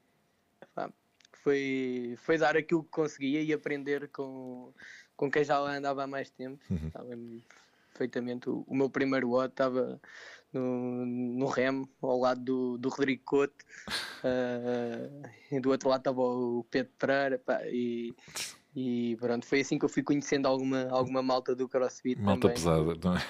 pá, 0.74 0.92
foi, 1.34 2.16
foi 2.18 2.40
dar 2.40 2.58
aquilo 2.58 2.84
que 2.84 2.90
conseguia 2.90 3.44
e 3.44 3.54
aprender 3.54 4.08
com, 4.08 4.74
com 5.16 5.30
quem 5.30 5.44
já 5.44 5.60
lá 5.60 5.78
andava 5.78 6.04
há 6.04 6.08
mais 6.08 6.32
tempo. 6.32 6.66
Uhum. 6.68 7.44
perfeitamente, 7.92 8.50
o, 8.50 8.64
o 8.66 8.76
meu 8.76 8.90
primeiro 8.90 9.30
WOD 9.30 9.50
estava 9.50 10.02
no, 10.54 11.06
no 11.06 11.46
remo, 11.48 11.90
ao 12.02 12.20
lado 12.20 12.42
do, 12.42 12.78
do 12.78 12.90
Rodrigo 12.90 13.24
Couto, 13.26 13.66
uh, 14.24 15.30
e 15.52 15.60
do 15.60 15.72
outro 15.72 15.90
lado 15.90 16.02
estava 16.02 16.22
o 16.22 16.66
Pedro 16.70 16.92
Pereira, 16.98 17.40
pá, 17.40 17.62
e, 17.66 18.14
e 18.76 19.18
pronto, 19.20 19.46
foi 19.46 19.62
assim 19.62 19.80
que 19.80 19.86
eu 19.86 19.90
fui 19.90 20.04
conhecendo 20.04 20.48
alguma, 20.48 20.88
alguma 20.90 21.22
malta 21.22 21.56
do 21.56 21.68
CrossFit 21.68 22.22
Malta 22.22 22.42
também. 22.42 22.56
pesada, 22.56 23.00
não 23.04 23.18
é? 23.18 23.26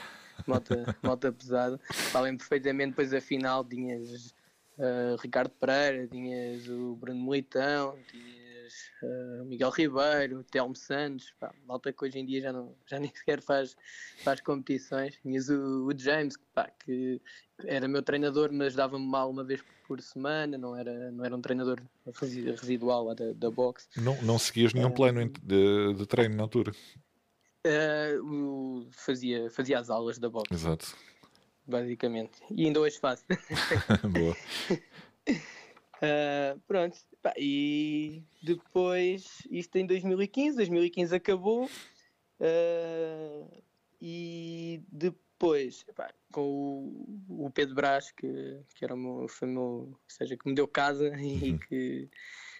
Malta, 0.45 0.97
malta 1.01 1.31
pesada. 1.31 1.79
Falem 2.11 2.35
perfeitamente, 2.37 2.89
depois 2.89 3.13
afinal 3.13 3.63
tinhas 3.63 4.33
uh, 4.77 5.15
Ricardo 5.21 5.51
Pereira, 5.51 6.07
tinhas 6.07 6.67
o 6.67 6.95
Bruno 6.95 7.23
Militão, 7.23 7.97
tinhas 8.09 8.42
uh, 9.01 9.45
Miguel 9.45 9.69
Ribeiro, 9.69 10.43
Telmo 10.43 10.75
Santos, 10.75 11.33
pá, 11.39 11.53
malta 11.65 11.91
que 11.91 12.03
hoje 12.03 12.19
em 12.19 12.25
dia 12.25 12.41
já, 12.41 12.53
não, 12.53 12.75
já 12.85 12.99
nem 12.99 13.11
sequer 13.15 13.41
faz, 13.41 13.75
faz 14.23 14.41
competições. 14.41 15.17
Tinhas 15.21 15.49
o, 15.49 15.87
o 15.87 15.97
James, 15.97 16.37
pá, 16.53 16.69
que 16.83 17.21
era 17.65 17.87
meu 17.87 18.01
treinador, 18.01 18.51
mas 18.51 18.75
dava-me 18.75 19.05
mal 19.05 19.29
uma 19.29 19.43
vez 19.43 19.63
por 19.87 20.01
semana, 20.01 20.57
não 20.57 20.75
era, 20.75 21.11
não 21.11 21.25
era 21.25 21.35
um 21.35 21.41
treinador 21.41 21.81
residual 22.59 23.13
da, 23.13 23.33
da 23.33 23.51
boxe. 23.51 23.87
Não, 23.97 24.21
não 24.21 24.39
seguias 24.39 24.73
nenhum 24.73 24.89
uh, 24.89 24.93
plano 24.93 25.29
de, 25.41 25.93
de 25.93 26.05
treino 26.05 26.35
na 26.35 26.43
altura? 26.43 26.71
Uh, 27.65 28.87
fazia, 28.91 29.49
fazia 29.49 29.79
as 29.79 29.89
aulas 29.89 30.17
da 30.17 30.29
boxe. 30.29 30.53
Exato. 30.53 30.95
Basicamente. 31.65 32.41
E 32.51 32.65
ainda 32.65 32.79
hoje 32.79 32.99
faço. 32.99 33.23
Boa. 34.11 34.35
Uh, 36.03 36.59
pronto, 36.67 36.97
pá, 37.21 37.33
e 37.37 38.21
depois, 38.41 39.47
isto 39.49 39.77
em 39.77 39.85
2015, 39.85 40.57
2015 40.57 41.15
acabou, 41.15 41.63
uh, 41.63 43.63
e 44.01 44.83
depois, 44.91 45.85
pá, 45.95 46.13
com 46.33 46.41
o, 46.41 47.45
o, 47.45 47.51
Pedro 47.51 47.75
Brás, 47.75 48.11
que, 48.11 48.59
que 48.75 48.83
era 48.83 48.93
o 48.93 48.97
meu, 48.97 49.29
foi 49.29 49.47
meu, 49.47 49.61
ou 49.61 49.99
seja, 50.05 50.35
que 50.35 50.45
me 50.45 50.53
deu 50.53 50.67
casa 50.67 51.07
e 51.17 51.51
uhum. 51.51 51.59
que 51.59 52.09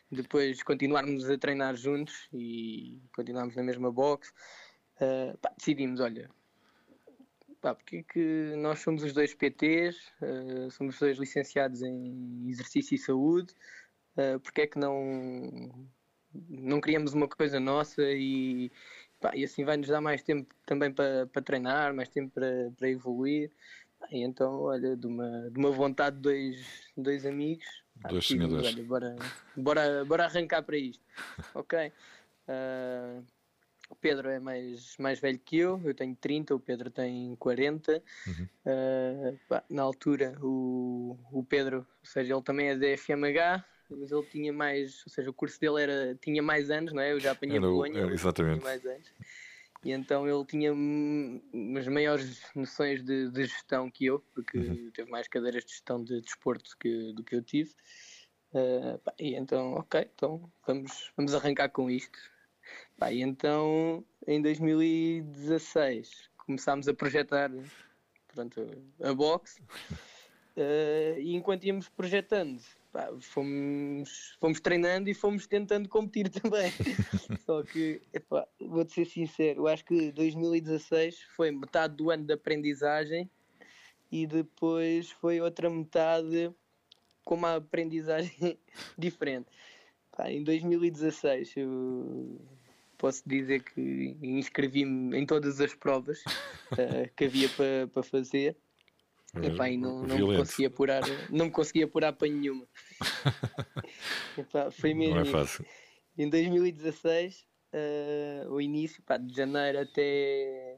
depois 0.09 0.63
continuarmos 0.63 1.29
a 1.29 1.37
treinar 1.37 1.75
juntos 1.75 2.29
e 2.31 3.01
continuarmos 3.13 3.57
na 3.57 3.63
mesma 3.63 3.91
box, 3.91 4.29
uh, 5.01 5.37
pá, 5.39 5.51
decidimos, 5.57 5.99
olha, 5.99 6.29
Pá, 7.63 7.73
porque 7.73 7.95
é 7.95 8.03
que 8.03 8.55
nós 8.57 8.79
somos 8.79 9.03
os 9.03 9.13
dois 9.13 9.33
PTs, 9.33 9.95
uh, 10.21 10.67
eh, 10.67 10.69
somos 10.69 10.95
os 10.95 10.99
dois 10.99 11.17
licenciados 11.17 11.81
em 11.81 12.45
exercício 12.49 12.93
e 12.93 12.97
saúde, 12.97 13.53
uh, 14.17 14.37
porque 14.41 14.63
é 14.63 14.67
que 14.67 14.77
não, 14.77 15.87
não 16.49 16.81
criamos 16.81 17.13
uma 17.13 17.25
coisa 17.25 17.61
nossa 17.61 18.01
e, 18.01 18.69
pá, 19.17 19.31
e 19.33 19.45
assim 19.45 19.63
vai 19.63 19.77
nos 19.77 19.87
dar 19.87 20.01
mais 20.01 20.21
tempo 20.21 20.53
também 20.65 20.91
para, 20.91 21.25
para 21.27 21.41
treinar, 21.41 21.93
mais 21.93 22.09
tempo 22.09 22.33
para, 22.33 22.69
para 22.77 22.89
evoluir. 22.89 23.49
E 24.11 24.21
então, 24.25 24.63
olha, 24.63 24.97
de 24.97 25.07
uma, 25.07 25.49
de 25.49 25.57
uma 25.57 25.71
vontade 25.71 26.17
de 26.17 26.21
dois, 26.21 26.91
dois 26.97 27.25
amigos, 27.25 27.65
dois 28.09 28.27
senhores. 28.27 28.75
bora, 28.81 29.15
bora, 29.55 30.03
bora 30.03 30.25
arrancar 30.25 30.63
para 30.63 30.75
isto. 30.75 31.05
ok? 31.55 31.93
Uh, 32.45 33.23
o 33.93 33.95
Pedro 33.95 34.27
é 34.27 34.39
mais, 34.39 34.97
mais 34.97 35.19
velho 35.19 35.37
que 35.37 35.59
eu, 35.59 35.79
eu 35.85 35.93
tenho 35.93 36.15
30, 36.15 36.55
o 36.55 36.59
Pedro 36.59 36.89
tem 36.89 37.35
40. 37.35 38.03
Uhum. 38.25 38.47
Uh, 38.65 39.39
pá, 39.47 39.63
na 39.69 39.83
altura, 39.83 40.35
o, 40.41 41.17
o 41.31 41.43
Pedro, 41.43 41.77
ou 41.77 42.05
seja, 42.05 42.33
ele 42.33 42.41
também 42.41 42.69
é 42.69 42.75
da 42.75 42.97
FMH, 42.97 43.63
mas 43.91 44.11
ele 44.11 44.23
tinha 44.23 44.51
mais, 44.51 45.03
ou 45.05 45.13
seja, 45.13 45.29
o 45.29 45.33
curso 45.33 45.59
dele 45.59 45.83
era, 45.83 46.15
tinha 46.15 46.41
mais 46.41 46.71
anos, 46.71 46.91
não 46.91 47.01
é? 47.01 47.11
Eu 47.11 47.19
já 47.19 47.33
apanhei 47.33 47.57
a 47.57 47.61
Bolonha, 47.61 48.07
exatamente. 48.11 48.63
mais 48.63 48.83
anos. 48.83 49.13
E 49.83 49.91
então 49.91 50.27
ele 50.27 50.45
tinha 50.45 50.73
umas 50.73 51.87
maiores 51.87 52.41
noções 52.55 53.03
de, 53.03 53.29
de 53.29 53.45
gestão 53.45 53.91
que 53.91 54.05
eu, 54.07 54.23
porque 54.33 54.57
uhum. 54.57 54.91
teve 54.91 55.11
mais 55.11 55.27
cadeiras 55.27 55.63
de 55.63 55.71
gestão 55.71 56.03
de 56.03 56.19
desporto 56.19 56.75
que, 56.79 57.13
do 57.13 57.23
que 57.23 57.35
eu 57.35 57.43
tive. 57.43 57.69
Uh, 58.53 58.97
pá, 58.99 59.13
e 59.19 59.35
então, 59.35 59.73
ok, 59.73 60.09
então 60.15 60.51
vamos, 60.65 61.11
vamos 61.15 61.35
arrancar 61.35 61.69
com 61.69 61.91
isto. 61.91 62.32
Pá, 62.97 63.11
e 63.11 63.21
então, 63.21 64.03
em 64.27 64.41
2016, 64.41 66.29
começámos 66.37 66.87
a 66.87 66.93
projetar 66.93 67.51
pronto, 68.33 68.67
a 69.01 69.13
box. 69.13 69.59
Uh, 70.55 71.19
e 71.19 71.35
enquanto 71.35 71.63
íamos 71.65 71.89
projetando, 71.89 72.61
pá, 72.91 73.09
fomos, 73.19 74.37
fomos 74.39 74.59
treinando 74.59 75.09
e 75.09 75.13
fomos 75.13 75.47
tentando 75.47 75.89
competir 75.89 76.29
também. 76.31 76.71
Só 77.45 77.63
que, 77.63 78.01
vou-te 78.59 78.93
ser 78.93 79.05
sincero, 79.05 79.61
eu 79.61 79.67
acho 79.67 79.83
que 79.83 80.11
2016 80.11 81.21
foi 81.35 81.51
metade 81.51 81.95
do 81.95 82.11
ano 82.11 82.25
de 82.25 82.33
aprendizagem 82.33 83.29
e 84.11 84.27
depois 84.27 85.09
foi 85.09 85.41
outra 85.41 85.69
metade 85.69 86.53
com 87.25 87.35
uma 87.35 87.55
aprendizagem 87.55 88.59
diferente. 88.95 89.47
Pá, 90.11 90.29
em 90.29 90.43
2016 90.43 91.57
eu 91.57 92.39
posso 93.03 93.21
dizer 93.27 93.61
que 93.63 94.17
inscrevi-me 94.21 95.17
em 95.17 95.25
todas 95.25 95.59
as 95.59 95.75
provas 95.75 96.19
uh, 96.71 97.11
que 97.17 97.25
havia 97.25 97.49
para 97.49 97.87
pa 97.93 98.01
fazer. 98.01 98.55
É, 99.35 99.47
Epá, 99.47 99.69
e 99.69 99.75
não, 99.75 100.03
não 100.03 100.15
me 100.15 100.37
conseguia 100.37 100.67
apurar, 100.67 101.01
não 101.29 101.45
me 101.47 101.51
conseguia 101.51 101.83
apurar 101.83 102.13
para 102.13 102.29
nenhuma. 102.29 102.65
Epá, 104.37 104.71
foi 104.71 104.93
mesmo. 104.93 105.15
Não 105.15 105.21
é 105.21 105.25
fácil. 105.25 105.65
Em 106.17 106.29
2016, 106.29 107.39
uh, 107.39 107.45
eh, 107.73 108.45
o 108.47 108.61
início, 108.61 109.03
pá, 109.03 109.17
de 109.17 109.35
janeiro 109.35 109.79
até, 109.79 110.77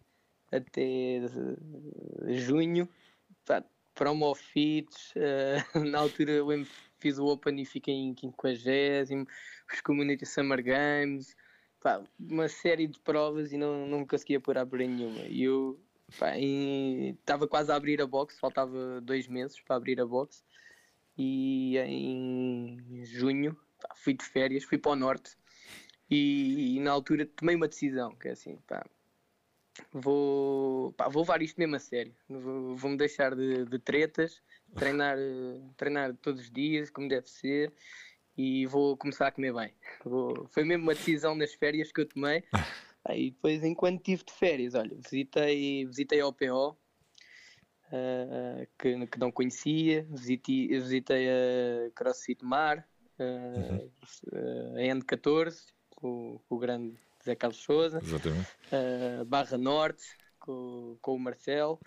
até 0.51 1.21
junho, 2.29 2.89
pá, 3.45 3.63
promo 3.93 4.33
fits, 4.33 5.13
uh, 5.15 5.79
na 5.85 5.99
altura 5.99 6.31
eu 6.31 6.47
fiz 6.97 7.19
o 7.19 7.25
Open 7.27 7.61
e 7.61 7.65
fiquei 7.65 7.93
em 7.93 8.15
50 8.15 9.31
os 9.71 9.81
Community 9.81 10.25
Summer 10.25 10.63
Games, 10.63 11.35
pá, 11.85 12.03
uma 12.19 12.47
série 12.49 12.87
de 12.87 12.99
provas 12.99 13.53
e 13.53 13.57
não, 13.57 13.85
não 13.85 13.99
me 13.99 14.07
conseguia 14.07 14.39
apurar 14.39 14.65
por 14.65 14.79
nenhuma. 14.79 15.21
E 15.27 15.43
eu 15.43 15.79
estava 17.11 17.47
quase 17.47 17.71
a 17.71 17.75
abrir 17.75 18.01
a 18.01 18.07
box, 18.07 18.39
faltava 18.39 18.99
dois 19.01 19.27
meses 19.27 19.61
para 19.61 19.75
abrir 19.75 20.01
a 20.01 20.05
box. 20.05 20.43
E 21.15 21.77
em 21.77 23.05
junho 23.05 23.55
pá, 23.79 23.93
fui 23.93 24.15
de 24.15 24.25
férias, 24.25 24.63
fui 24.63 24.79
para 24.79 24.93
o 24.93 24.95
norte 24.95 25.37
e, 26.09 26.75
e, 26.75 26.79
na 26.79 26.91
altura 26.91 27.27
tomei 27.27 27.55
uma 27.55 27.67
decisão, 27.67 28.15
que 28.15 28.29
é 28.29 28.31
assim, 28.31 28.57
pá, 28.67 28.83
vou, 29.93 30.91
pá, 30.93 31.07
vou 31.07 31.21
levar 31.21 31.43
isto 31.43 31.57
mesmo 31.57 31.75
a 31.75 31.79
sério, 31.79 32.15
vou-me 32.27 32.75
vou 32.75 32.97
deixar 32.97 33.35
de, 33.35 33.65
de 33.65 33.79
tretas, 33.79 34.41
treinar, 34.75 35.17
treinar 35.77 36.15
todos 36.15 36.41
os 36.41 36.51
dias, 36.51 36.89
como 36.89 37.07
deve 37.07 37.29
ser, 37.29 37.71
e 38.37 38.65
vou 38.65 38.97
começar 38.97 39.27
a 39.27 39.31
comer 39.31 39.53
bem. 39.53 39.73
Vou... 40.03 40.47
Foi 40.51 40.63
mesmo 40.63 40.83
uma 40.83 40.93
decisão 40.93 41.35
nas 41.35 41.53
férias 41.53 41.91
que 41.91 42.01
eu 42.01 42.07
tomei. 42.07 42.43
Aí 43.05 43.29
depois, 43.29 43.63
enquanto 43.63 43.99
estive 43.99 44.23
de 44.25 44.33
férias, 44.33 44.73
olha, 44.73 44.95
visitei, 44.95 45.85
visitei 45.85 46.19
a 46.21 46.27
OPO, 46.27 46.71
uh, 46.71 46.75
ah, 47.91 48.67
que, 48.79 49.05
que 49.05 49.19
não 49.19 49.31
conhecia, 49.31 50.07
visitei, 50.09 50.67
visitei 50.69 51.29
a 51.29 51.91
CrossFit 51.93 52.43
Mar, 52.43 52.83
uh, 53.19 53.91
a 54.75 54.79
N14, 54.79 55.67
com, 55.91 56.41
com, 56.49 56.55
o 56.55 56.57
grande 56.57 56.97
Zé 57.23 57.35
Carlos 57.35 57.61
Souza, 57.61 57.99
uh, 57.99 59.25
Barra 59.25 59.57
Norte, 59.59 60.03
com, 60.39 60.97
com 60.99 61.13
o 61.13 61.19
Marcel, 61.19 61.79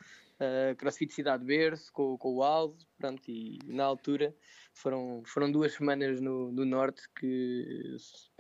CrossFit 0.77 1.13
Cidade 1.13 1.45
Verde, 1.45 1.83
com, 1.93 2.17
com 2.17 2.37
o 2.37 2.45
Aldo, 2.45 2.79
pronto, 2.97 3.29
e 3.29 3.59
na 3.67 3.85
altura 3.85 4.33
foram, 4.79 5.23
foram 5.25 5.51
duas 5.51 5.73
semanas 5.73 6.21
no, 6.21 6.53
no 6.53 6.65
norte 6.65 7.03
que 7.19 7.97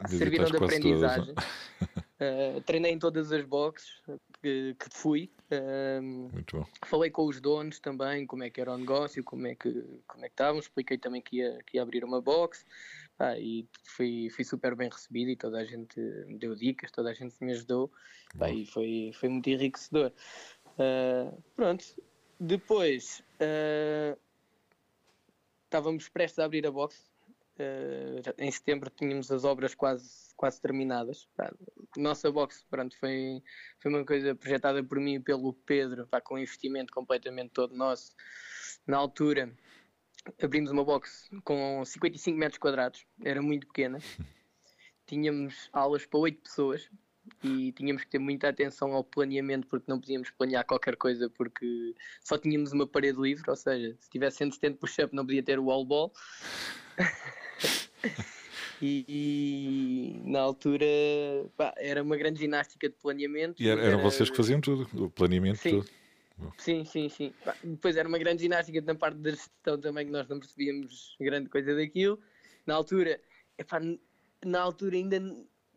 serviram 0.06 0.44
de 0.44 0.56
aprendizagem. 0.56 1.34
uh, 1.34 2.60
treinei 2.64 2.92
em 2.92 2.98
todas 2.98 3.32
as 3.32 3.44
boxes 3.44 3.90
que, 4.40 4.76
que 4.78 4.86
fui. 4.90 5.30
Uh, 5.50 6.02
Muito 6.32 6.58
bom. 6.58 6.66
Falei 6.86 7.10
com 7.10 7.26
os 7.26 7.40
donos 7.40 7.80
também, 7.80 8.24
como 8.24 8.44
é 8.44 8.50
que 8.50 8.60
era 8.60 8.72
o 8.72 8.78
negócio, 8.78 9.22
como 9.24 9.48
é 9.48 9.56
que, 9.56 9.84
como 10.06 10.24
é 10.24 10.28
que 10.28 10.34
estavam. 10.34 10.60
Expliquei 10.60 10.96
também 10.96 11.20
que 11.20 11.38
ia, 11.38 11.58
que 11.66 11.76
ia 11.76 11.82
abrir 11.82 12.04
uma 12.04 12.20
box. 12.20 12.64
Ah, 13.18 13.36
e 13.36 13.66
fui, 13.82 14.30
fui 14.30 14.44
super 14.44 14.76
bem 14.76 14.88
recebido 14.88 15.32
e 15.32 15.36
toda 15.36 15.58
a 15.58 15.64
gente 15.64 15.98
me 15.98 16.38
deu 16.38 16.54
dicas, 16.54 16.92
toda 16.92 17.10
a 17.10 17.14
gente 17.14 17.34
me 17.40 17.50
ajudou. 17.50 17.90
E 18.48 18.64
foi, 18.66 19.10
foi 19.12 19.28
muito 19.28 19.50
enriquecedor. 19.50 20.12
Uh, 20.78 21.42
pronto, 21.56 21.84
depois 22.38 23.24
uh, 23.40 24.16
estávamos 25.68 26.08
prestes 26.08 26.38
a 26.38 26.44
abrir 26.44 26.66
a 26.66 26.70
box. 26.70 27.10
Uh, 27.58 28.22
em 28.38 28.50
setembro 28.50 28.88
tínhamos 28.88 29.30
as 29.32 29.44
obras 29.44 29.74
quase, 29.74 30.32
quase 30.36 30.60
terminadas. 30.60 31.28
Pá, 31.36 31.52
nossa 31.96 32.30
box 32.30 32.64
pronto, 32.70 32.96
foi, 32.98 33.42
foi 33.78 33.90
uma 33.90 34.04
coisa 34.04 34.34
projetada 34.34 34.82
por 34.82 34.98
mim 34.98 35.14
e 35.14 35.20
pelo 35.20 35.52
Pedro, 35.52 36.06
pá, 36.06 36.20
com 36.20 36.36
um 36.36 36.38
investimento 36.38 36.92
completamente 36.92 37.50
todo 37.50 37.76
nosso. 37.76 38.14
Na 38.86 38.96
altura 38.96 39.52
abrimos 40.42 40.70
uma 40.70 40.84
box 40.84 41.28
com 41.44 41.84
55 41.84 42.38
metros 42.38 42.58
quadrados, 42.58 43.06
era 43.22 43.42
muito 43.42 43.66
pequena. 43.66 43.98
Tínhamos 45.06 45.68
aulas 45.72 46.06
para 46.06 46.20
8 46.20 46.42
pessoas, 46.42 46.90
e 47.42 47.72
tínhamos 47.72 48.04
que 48.04 48.10
ter 48.10 48.18
muita 48.18 48.48
atenção 48.48 48.92
ao 48.92 49.04
planeamento 49.04 49.66
porque 49.66 49.90
não 49.90 50.00
podíamos 50.00 50.30
planear 50.30 50.64
qualquer 50.64 50.96
coisa 50.96 51.28
porque 51.30 51.94
só 52.22 52.36
tínhamos 52.38 52.72
uma 52.72 52.86
parede 52.86 53.20
livre, 53.20 53.44
ou 53.48 53.56
seja, 53.56 53.96
se 53.98 54.10
tivesse 54.10 54.38
170 54.38 54.78
push-up 54.78 55.14
não 55.14 55.24
podia 55.24 55.42
ter 55.42 55.58
o 55.58 55.64
wall 55.66 55.84
ball. 55.84 56.12
e, 58.82 59.04
e, 59.08 60.30
na 60.30 60.40
altura 60.40 60.86
pá, 61.56 61.74
era 61.76 62.02
uma 62.02 62.16
grande 62.16 62.40
ginástica 62.40 62.88
de 62.88 62.94
planeamento. 62.96 63.62
E 63.62 63.68
era, 63.68 63.80
eram 63.80 63.98
era... 63.98 64.02
vocês 64.02 64.30
que 64.30 64.36
faziam 64.36 64.60
tudo, 64.60 64.88
o 65.04 65.10
planeamento 65.10 65.58
sim. 65.58 65.70
tudo. 65.70 65.88
Sim, 66.56 66.84
sim, 66.84 67.08
sim. 67.08 67.32
Pá, 67.44 67.56
depois 67.62 67.96
era 67.96 68.08
uma 68.08 68.18
grande 68.18 68.42
ginástica 68.42 68.80
na 68.80 68.94
parte 68.94 69.18
da 69.18 69.30
gestão 69.30 69.78
também 69.78 70.06
que 70.06 70.12
nós 70.12 70.28
não 70.28 70.38
percebíamos 70.38 71.16
grande 71.20 71.48
coisa 71.48 71.74
daquilo. 71.74 72.18
Na 72.64 72.74
altura, 72.74 73.20
epá, 73.58 73.80
na 74.44 74.60
altura 74.60 74.96
ainda 74.96 75.20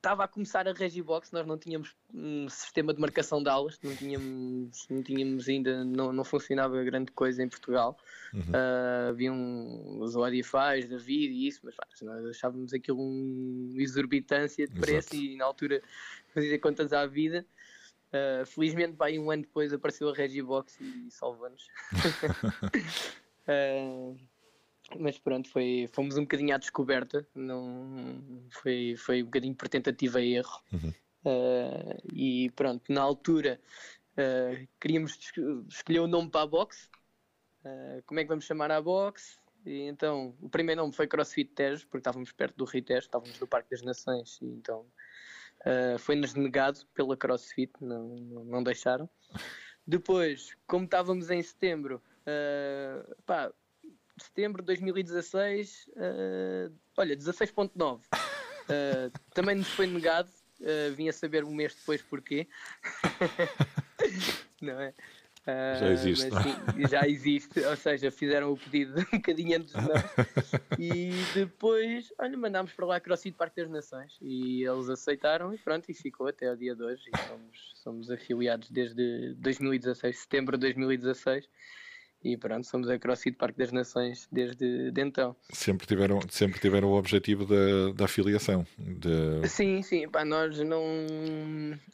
estava 0.01 0.23
a 0.23 0.27
começar 0.27 0.67
a 0.67 0.73
Regibox, 0.73 1.31
nós 1.31 1.45
não 1.45 1.59
tínhamos 1.59 1.95
um 2.11 2.49
sistema 2.49 2.91
de 2.91 2.99
marcação 2.99 3.41
de 3.41 3.49
aulas, 3.49 3.79
não 3.83 3.95
tínhamos, 3.95 4.87
não 4.89 5.03
tínhamos 5.03 5.47
ainda, 5.47 5.85
não, 5.85 6.11
não 6.11 6.23
funcionava 6.23 6.83
grande 6.83 7.11
coisa 7.11 7.43
em 7.43 7.47
Portugal. 7.47 7.95
Uhum. 8.33 8.41
Uh, 8.41 9.09
havia 9.09 9.31
um, 9.31 9.99
os 10.01 10.15
Odifys 10.15 10.89
da 10.89 10.97
vida 10.97 11.33
e 11.33 11.47
isso, 11.47 11.59
mas 11.63 11.75
pá, 11.75 11.87
nós 12.01 12.25
achávamos 12.25 12.73
aquilo 12.73 12.99
uma 12.99 13.79
exorbitância 13.79 14.67
de 14.67 14.73
preço 14.79 15.13
Exato. 15.13 15.15
e 15.15 15.37
na 15.37 15.45
altura 15.45 15.83
fazia 16.33 16.57
contas 16.57 16.91
à 16.91 17.05
vida. 17.05 17.45
Uh, 18.07 18.45
felizmente, 18.47 18.97
pá, 18.97 19.11
um 19.11 19.29
ano 19.29 19.43
depois 19.43 19.71
apareceu 19.71 20.09
a 20.09 20.13
Regibox 20.15 20.81
e, 20.81 21.07
e 21.07 21.11
salvou-nos. 21.11 21.67
uh, 23.47 24.17
mas 24.99 25.17
pronto, 25.17 25.49
foi, 25.49 25.89
fomos 25.91 26.17
um 26.17 26.21
bocadinho 26.21 26.55
à 26.55 26.57
descoberta, 26.57 27.27
não, 27.35 28.43
foi, 28.49 28.95
foi 28.97 29.21
um 29.21 29.25
bocadinho 29.25 29.55
por 29.55 29.67
tentativa 29.67 30.21
e 30.21 30.35
erro. 30.35 30.61
Uhum. 30.71 30.93
Uh, 31.23 32.01
e 32.13 32.49
pronto, 32.51 32.91
na 32.91 33.01
altura 33.01 33.59
uh, 34.13 34.67
queríamos 34.79 35.19
escolher 35.69 35.99
o 35.99 36.05
um 36.05 36.07
nome 36.07 36.29
para 36.29 36.41
a 36.41 36.47
box. 36.47 36.89
Uh, 37.63 38.01
como 38.05 38.19
é 38.19 38.23
que 38.23 38.29
vamos 38.29 38.45
chamar 38.45 38.71
a 38.71 38.81
box? 38.81 39.39
E 39.63 39.83
então 39.83 40.35
o 40.41 40.49
primeiro 40.49 40.81
nome 40.81 40.93
foi 40.93 41.05
CrossFit 41.05 41.51
Tejo, 41.53 41.85
porque 41.85 41.99
estávamos 41.99 42.31
perto 42.31 42.57
do 42.57 42.65
Rio 42.65 42.81
Tejo, 42.81 43.05
estávamos 43.05 43.39
no 43.39 43.45
Parque 43.45 43.69
das 43.69 43.83
Nações, 43.83 44.39
e 44.41 44.45
então 44.45 44.85
foi-nos 45.99 46.33
negado 46.33 46.79
pela 46.95 47.15
CrossFit, 47.15 47.71
não, 47.79 48.15
não, 48.15 48.63
deixaram. 48.63 49.07
Depois, 49.85 50.57
como 50.65 50.85
estávamos 50.85 51.29
em 51.29 51.43
setembro, 51.43 52.01
pá, 53.27 53.53
setembro 54.21 54.61
de 54.61 54.67
2016, 54.67 55.87
uh, 55.89 56.73
olha, 56.97 57.15
16.9. 57.15 57.97
Uh, 57.97 58.01
eh, 58.69 59.11
também 59.33 59.55
nos 59.55 59.67
foi 59.69 59.87
negado, 59.87 60.29
uh, 60.61 60.93
vim 60.95 61.09
a 61.09 61.13
saber 61.13 61.43
um 61.43 61.53
mês 61.53 61.75
depois 61.75 62.01
porquê. 62.01 62.47
não 64.61 64.79
é? 64.79 64.93
Uh, 65.41 65.79
já 65.79 65.91
existe. 65.91 66.29
Mas, 66.29 66.43
sim, 66.43 66.87
já 66.87 67.07
existe, 67.07 67.59
ou 67.61 67.75
seja, 67.75 68.11
fizeram 68.11 68.53
o 68.53 68.57
pedido 68.57 68.99
um 69.11 69.17
bocadinho 69.17 69.57
antes 69.57 69.73
de 69.73 69.81
nós. 69.81 70.03
e 70.77 71.11
depois, 71.33 72.13
olha, 72.19 72.37
mandámos 72.37 72.71
para 72.73 72.85
lá 72.85 72.95
a 72.97 72.99
CrossFit 72.99 73.35
Parque 73.35 73.61
das 73.61 73.69
Nações 73.71 74.17
e 74.21 74.63
eles 74.63 74.87
aceitaram 74.87 75.53
e 75.53 75.57
pronto, 75.57 75.89
e 75.89 75.93
ficou 75.95 76.27
até 76.27 76.47
ao 76.47 76.55
dia 76.55 76.75
de 76.75 76.83
hoje. 76.83 77.09
E 77.11 77.27
somos, 77.27 77.71
somos 77.73 78.11
afiliados 78.11 78.69
desde 78.69 79.33
2016, 79.35 80.19
setembro 80.19 80.57
de 80.57 80.61
2016 80.61 81.49
e 82.23 82.37
pronto, 82.37 82.67
somos 82.67 82.87
a 82.89 82.99
CrossFit 82.99 83.35
Parque 83.35 83.57
das 83.57 83.71
Nações 83.71 84.27
desde 84.31 84.91
de 84.91 85.01
então. 85.01 85.35
Sempre 85.51 85.87
tiveram, 85.87 86.19
sempre 86.29 86.59
tiveram 86.59 86.89
o 86.89 86.97
objetivo 86.97 87.45
da, 87.45 87.93
da 87.95 88.05
afiliação? 88.05 88.65
De... 88.77 89.47
Sim, 89.47 89.81
sim, 89.81 90.07
pá, 90.07 90.23
nós 90.23 90.59
não. 90.59 90.83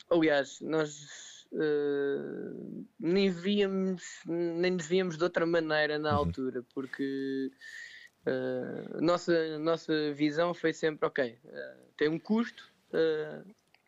Aliás, 0.10 0.60
nós 0.60 1.46
uh, 1.54 2.86
nem 3.00 3.30
víamos, 3.30 4.04
nem 4.26 4.72
nos 4.72 4.86
víamos 4.86 5.18
de 5.18 5.24
outra 5.24 5.46
maneira 5.46 5.98
na 5.98 6.12
uhum. 6.12 6.18
altura, 6.18 6.64
porque 6.74 7.50
uh, 8.26 9.02
nossa, 9.02 9.58
nossa 9.60 10.12
visão 10.14 10.54
foi 10.54 10.74
sempre: 10.74 11.08
ok, 11.08 11.40
uh, 11.46 11.92
tem 11.96 12.10
um 12.10 12.20
custo. 12.20 12.70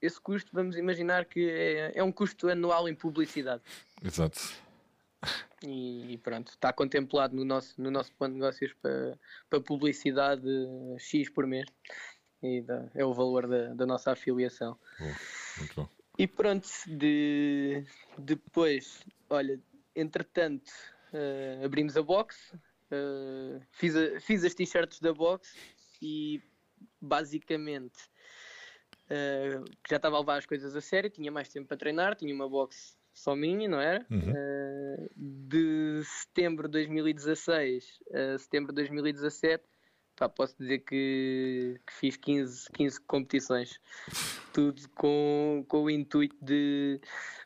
esse 0.02 0.22
custo, 0.22 0.52
vamos 0.54 0.78
imaginar 0.78 1.26
que 1.26 1.50
é, 1.50 1.92
é 1.96 2.04
um 2.04 2.14
custo 2.14 2.48
anual 2.48 2.88
em 2.88 2.96
publicidade. 2.96 3.62
Exato 4.02 4.40
e, 5.64 6.18
pronto, 6.24 6.50
está 6.50 6.72
contemplado 6.72 7.36
no 7.36 7.44
nosso, 7.44 7.82
no 7.82 7.92
nosso 7.92 8.14
plano 8.14 8.36
de 8.36 8.40
negócios 8.40 8.74
para, 8.82 9.20
para 9.50 9.60
publicidade 9.60 10.48
X 10.98 11.30
por 11.30 11.46
mês 11.46 11.66
e 12.42 12.64
é 12.96 13.06
o 13.06 13.14
valor 13.14 13.48
da, 13.48 13.74
da 13.74 13.86
nossa 13.86 14.12
afiliação. 14.12 14.78
Bom, 15.00 15.14
muito 15.58 15.76
bom. 15.76 15.90
E 16.18 16.28
pronto, 16.28 16.68
de, 16.86 17.86
depois, 18.18 19.06
olha, 19.30 19.60
entretanto, 19.96 20.70
uh, 21.14 21.66
abrimos 21.66 21.96
a 21.96 22.02
box, 22.02 22.54
uh, 22.54 23.62
fiz, 23.72 23.96
a, 23.96 24.20
fiz 24.20 24.44
as 24.44 24.54
t-shirts 24.54 25.00
da 25.00 25.14
box 25.14 25.56
e 26.02 26.42
basicamente 27.00 28.10
uh, 29.06 29.64
já 29.90 29.96
estava 29.96 30.18
a 30.18 30.20
levar 30.20 30.38
as 30.38 30.46
coisas 30.46 30.76
a 30.76 30.82
sério, 30.82 31.10
tinha 31.10 31.32
mais 31.32 31.48
tempo 31.48 31.68
para 31.68 31.78
treinar, 31.78 32.16
tinha 32.16 32.34
uma 32.34 32.50
box 32.50 32.99
só 33.14 33.36
minha, 33.36 33.68
não 33.68 33.80
era? 33.80 34.06
Uhum. 34.10 34.32
Uh, 34.32 35.10
de 35.16 36.02
setembro 36.04 36.68
de 36.68 36.74
2016 36.74 38.00
a 38.14 38.38
setembro 38.38 38.72
de 38.72 38.78
2017, 38.84 39.64
pá, 40.16 40.30
posso 40.30 40.56
dizer 40.58 40.80
que, 40.80 41.80
que, 41.86 41.94
fiz 41.94 42.18
15, 42.18 42.70
15 42.74 43.02
competições. 43.02 43.80
Tudo 44.54 44.82
com, 44.96 45.64
com 45.68 45.84
o 45.84 45.90
intuito 45.90 46.36
de, 46.42 47.00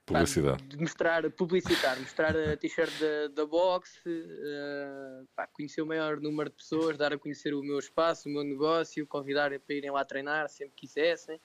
Publicidade. 0.05 0.61
Pá, 0.61 0.69
de 0.69 0.77
mostrar, 0.77 1.31
publicitar, 1.31 1.97
mostrar 1.97 2.35
a 2.35 2.57
t-shirt 2.57 2.91
da, 2.99 3.27
da 3.29 3.45
box, 3.45 4.01
uh, 4.05 5.25
pá, 5.33 5.47
conhecer 5.47 5.81
o 5.81 5.85
maior 5.85 6.19
número 6.19 6.49
de 6.49 6.57
pessoas, 6.57 6.97
dar 6.97 7.13
a 7.13 7.17
conhecer 7.17 7.53
o 7.53 7.61
meu 7.61 7.79
espaço, 7.79 8.27
o 8.27 8.31
meu 8.31 8.43
negócio, 8.43 9.07
convidar 9.07 9.57
para 9.61 9.75
irem 9.75 9.91
lá 9.91 10.03
treinar 10.03 10.49
sempre 10.49 10.73
quisessem. 10.75 11.39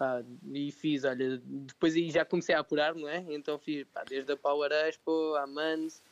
Pá, 0.00 0.24
e 0.54 0.72
fiz, 0.72 1.04
olha, 1.04 1.36
depois 1.44 1.94
aí 1.94 2.10
já 2.10 2.24
comecei 2.24 2.54
a 2.54 2.60
apurar, 2.60 2.94
não 2.94 3.06
é? 3.06 3.22
Então 3.28 3.58
fiz 3.58 3.84
pá, 3.92 4.02
desde 4.02 4.32
a 4.32 4.36
Power 4.38 4.72
Expo, 4.72 5.34
a 5.34 5.46
Mans, 5.46 6.02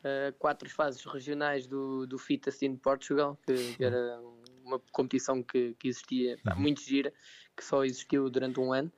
uh, 0.00 0.32
quatro 0.38 0.70
fases 0.70 1.04
regionais 1.04 1.66
do, 1.66 2.06
do 2.06 2.16
Fitness 2.16 2.62
in 2.62 2.76
Portugal, 2.76 3.38
que, 3.44 3.74
que, 3.74 3.84
era 3.84 4.18
uma 4.64 4.78
competição 4.90 5.42
que, 5.42 5.74
que 5.78 5.88
existia, 5.88 6.38
pá, 6.42 6.54
muito 6.54 6.80
gira, 6.80 7.12
que 7.54 7.62
só 7.62 7.84
existiu 7.84 8.30
durante 8.30 8.58
um 8.58 8.72
ano. 8.72 8.90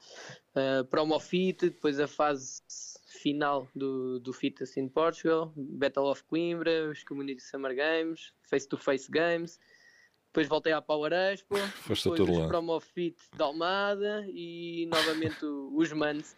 Uh, 0.55 0.85
Promo 0.85 1.19
Fit, 1.19 1.71
depois 1.71 1.99
a 1.99 2.07
fase 2.07 2.63
final 3.09 3.67
do, 3.75 4.21
do 4.21 4.33
Fitness 4.33 4.77
in 4.77 4.89
Portugal, 4.89 5.53
Battle 5.57 6.13
of 6.13 6.23
Coimbra, 6.23 6.89
os 6.89 7.03
Community 7.03 7.43
Summer 7.43 7.75
Games, 7.75 8.33
Face 8.45 8.69
to 8.69 8.77
Face 8.77 9.11
Games 9.11 9.59
depois 10.39 10.49
voltei 10.49 10.73
à 10.73 10.81
Power 10.81 11.13
Expo, 11.13 11.57
Foste 11.57 12.11
depois 12.11 12.39
os 12.39 12.47
Promo 12.47 12.79
Fit 12.79 13.17
da 13.37 13.47
Almada 13.47 14.25
e 14.29 14.87
novamente 14.87 15.45
os 15.45 15.93
Mans. 15.93 16.37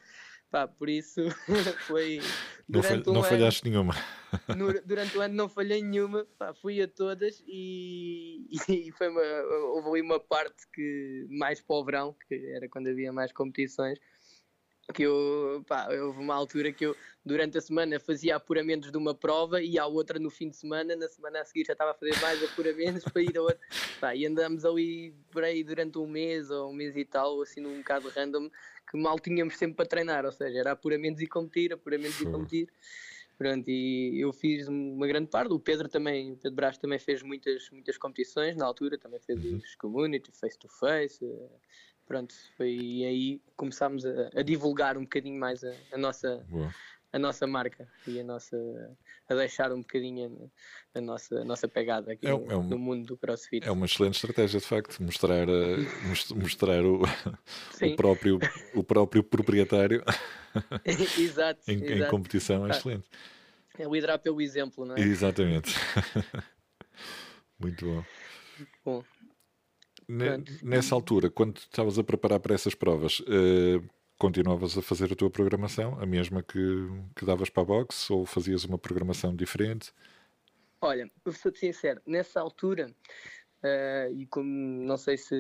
Pá, 0.51 0.67
por 0.67 0.89
isso 0.89 1.21
foi. 1.87 2.19
Não, 2.67 2.83
falh, 2.83 3.03
um 3.07 3.13
não 3.13 3.23
falhaste 3.23 3.69
nenhuma. 3.69 3.95
No, 4.57 4.73
durante 4.85 5.17
o 5.17 5.21
ano 5.21 5.35
não 5.35 5.49
falhei 5.49 5.83
nenhuma, 5.83 6.27
pá, 6.39 6.55
fui 6.55 6.81
a 6.81 6.89
todas 6.89 7.45
e, 7.47 8.49
e 8.69 8.91
foi 8.93 9.09
uma, 9.09 9.23
houve 9.75 9.91
ali 9.91 10.03
uma 10.03 10.19
parte 10.19 10.67
que 10.73 11.27
mais 11.29 11.61
para 11.61 11.77
o 11.77 11.85
verão, 11.85 12.17
que 12.27 12.35
era 12.57 12.69
quando 12.69 12.89
havia 12.89 13.13
mais 13.13 13.33
competições, 13.33 13.99
que 14.93 15.03
eu, 15.03 15.65
pá, 15.67 15.89
houve 15.91 16.19
uma 16.19 16.35
altura 16.35 16.73
que 16.73 16.87
eu, 16.87 16.97
durante 17.25 17.59
a 17.59 17.61
semana, 17.61 17.99
fazia 18.01 18.37
apuramentos 18.37 18.91
de 18.91 18.97
uma 18.97 19.15
prova 19.15 19.63
e 19.63 19.79
a 19.79 19.87
outra 19.87 20.19
no 20.19 20.31
fim 20.31 20.49
de 20.49 20.57
semana, 20.57 20.97
na 20.97 21.09
semana 21.09 21.41
a 21.41 21.45
seguir 21.45 21.67
já 21.67 21.73
estava 21.73 21.93
a 21.93 21.95
fazer 21.95 22.19
mais 22.21 22.43
apuramentos 22.43 23.05
para 23.05 23.23
ir 23.23 23.37
a 23.37 23.43
outra. 23.43 23.61
Pá, 24.01 24.15
e 24.15 24.27
andamos 24.27 24.65
ali 24.65 25.15
por 25.31 25.45
aí 25.45 25.63
durante 25.63 25.99
um 25.99 26.07
mês 26.07 26.51
ou 26.51 26.71
um 26.71 26.75
mês 26.75 26.97
e 26.97 27.05
tal, 27.05 27.41
assim 27.43 27.61
num 27.61 27.79
bocado 27.79 28.09
random, 28.09 28.51
que 28.91 28.97
mal 28.97 29.19
tínhamos 29.19 29.57
sempre 29.57 29.77
para 29.77 29.87
treinar, 29.87 30.25
ou 30.25 30.33
seja, 30.33 30.59
era 30.59 30.73
apuramentos 30.73 31.23
e 31.23 31.27
competir, 31.27 31.73
apuramentos 31.73 32.21
e 32.21 32.27
competir. 32.27 32.69
Pronto, 33.41 33.71
e 33.71 34.21
eu 34.21 34.35
fiz 34.35 34.69
uma 34.69 35.07
grande 35.07 35.31
parte. 35.31 35.51
O 35.51 35.59
Pedro 35.59 35.89
também, 35.89 36.33
o 36.33 36.37
Pedro 36.37 36.57
Brás 36.57 36.77
também 36.77 36.99
fez 36.99 37.23
muitas, 37.23 37.71
muitas 37.71 37.97
competições 37.97 38.55
na 38.55 38.67
altura, 38.67 38.99
também 38.99 39.19
fez 39.19 39.43
uhum. 39.43 39.57
os 39.57 39.75
community, 39.77 40.31
face 40.31 40.59
to 40.59 40.69
face, 40.69 41.25
pronto, 42.11 42.35
foi 42.57 43.05
aí 43.07 43.41
começámos 43.57 44.05
a, 44.05 44.31
a 44.35 44.43
divulgar 44.43 44.99
um 44.99 45.03
bocadinho 45.03 45.39
mais 45.39 45.63
a, 45.63 45.73
a 45.93 45.97
nossa 45.97 46.45
a 47.13 47.19
nossa 47.21 47.47
marca 47.47 47.89
e 48.05 48.19
a 48.19 48.25
nossa 48.25 48.57
a 49.29 49.35
deixar 49.37 49.73
um 49.73 49.79
bocadinho 49.79 50.51
a, 50.93 50.99
a 50.99 51.01
nossa 51.01 51.45
nossa 51.45 51.69
pegada 51.69 52.11
aqui 52.11 52.27
é, 52.27 52.31
no, 52.31 52.51
é 52.51 52.57
um, 52.57 52.65
no, 52.65 52.79
mundo 52.81 53.07
do 53.07 53.17
CrossFit. 53.17 53.65
É 53.65 53.71
uma 53.71 53.87
excelente 53.87 54.17
estratégia 54.17 54.59
de 54.59 54.67
facto 54.67 55.01
mostrar 55.01 55.49
eh, 55.49 55.77
mostrar 56.35 56.85
o, 56.85 57.03
o 57.81 57.95
próprio 57.95 58.41
o 58.75 58.83
próprio 58.83 59.23
proprietário 59.23 60.03
exato, 60.85 61.71
em, 61.71 61.77
exato. 61.77 61.93
em 61.93 62.09
competição 62.09 62.67
é 62.67 62.71
ah, 62.73 62.77
excelente. 62.77 63.09
É 63.79 63.85
liderar 63.85 64.19
pelo 64.19 64.41
exemplo, 64.41 64.85
não 64.85 64.97
é? 64.97 65.01
Exatamente. 65.01 65.73
Muito 67.57 67.87
bom. 67.87 68.05
Bom, 68.85 69.05
Nessa 70.63 70.95
altura, 70.95 71.31
quando 71.31 71.59
estavas 71.59 71.99
a 71.99 72.05
preparar 72.05 72.41
para 72.41 72.55
essas 72.55 72.75
provas, 72.75 73.21
uh, 73.21 73.83
continuavas 74.19 74.77
a 74.77 74.83
fazer 74.83 75.13
a 75.13 75.17
tua 75.17 75.31
programação, 75.31 75.97
a 76.01 76.07
mesma 76.07 76.43
que, 76.43 76.59
que 77.15 77.25
davas 77.25 77.49
para 77.49 77.63
a 77.63 77.67
box, 77.67 78.11
ou 78.11 78.27
fazias 78.27 78.65
uma 78.65 78.79
programação 78.79 79.35
diferente? 79.35 79.93
Olha, 80.81 81.11
eu 81.25 81.33
sou 81.33 81.55
sincero, 81.55 82.01
nessa 82.07 82.41
altura, 82.41 82.91
uh, 83.63 84.13
e 84.13 84.27
como 84.27 84.49
não 84.49 84.97
sei 84.97 85.17
se 85.17 85.35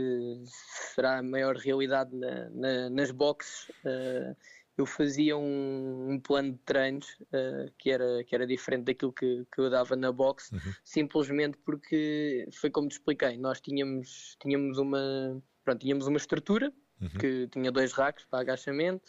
será 0.94 1.18
a 1.18 1.22
maior 1.22 1.56
realidade 1.56 2.14
na, 2.14 2.48
na, 2.50 2.90
nas 2.90 3.10
boxes, 3.10 3.68
uh, 3.84 4.36
eu 4.80 4.86
fazia 4.86 5.36
um, 5.36 6.12
um 6.12 6.20
plano 6.20 6.52
de 6.52 6.58
treinos 6.58 7.06
uh, 7.32 7.70
que, 7.78 7.90
era, 7.90 8.24
que 8.24 8.34
era 8.34 8.46
diferente 8.46 8.84
daquilo 8.84 9.12
que, 9.12 9.46
que 9.52 9.60
eu 9.60 9.70
dava 9.70 9.94
na 9.96 10.10
box, 10.10 10.50
uhum. 10.52 10.74
simplesmente 10.84 11.58
porque 11.58 12.48
foi 12.52 12.70
como 12.70 12.88
te 12.88 12.92
expliquei, 12.92 13.36
nós 13.36 13.60
tínhamos, 13.60 14.36
tínhamos, 14.40 14.78
uma, 14.78 15.42
pronto, 15.64 15.80
tínhamos 15.80 16.06
uma 16.06 16.16
estrutura 16.16 16.72
uhum. 17.00 17.08
que 17.18 17.48
tinha 17.48 17.70
dois 17.70 17.92
racks 17.92 18.24
para 18.24 18.40
agachamento. 18.40 19.04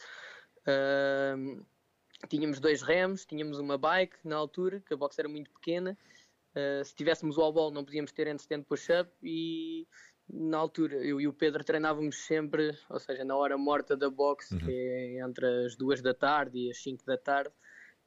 Uh, 0.61 1.65
tínhamos 2.27 2.59
dois 2.59 2.81
remos, 2.81 3.25
tínhamos 3.25 3.57
uma 3.59 3.77
bike 3.77 4.15
na 4.23 4.35
altura, 4.35 4.81
que 4.85 4.93
a 4.93 4.97
box 4.97 5.17
era 5.17 5.27
muito 5.27 5.49
pequena. 5.51 5.97
Uh, 6.51 6.83
se 6.83 6.93
tivéssemos 6.93 7.37
o 7.37 7.41
all 7.41 7.71
não 7.71 7.85
podíamos 7.85 8.11
ter 8.11 8.27
handstand 8.27 8.63
push-up 8.63 9.09
e 9.23 9.87
na 10.33 10.57
altura 10.57 10.95
eu 10.95 11.19
e 11.19 11.27
o 11.27 11.33
Pedro 11.33 11.63
treinávamos 11.63 12.17
sempre, 12.25 12.77
ou 12.89 12.99
seja, 12.99 13.23
na 13.23 13.35
hora 13.35 13.57
morta 13.57 13.97
da 13.97 14.09
boxe, 14.09 14.53
uhum. 14.53 14.59
que 14.61 14.71
é 14.71 15.19
entre 15.19 15.65
as 15.65 15.75
duas 15.75 16.01
da 16.01 16.13
tarde 16.13 16.57
e 16.57 16.69
as 16.71 16.81
5 16.81 17.05
da 17.05 17.17
tarde. 17.17 17.53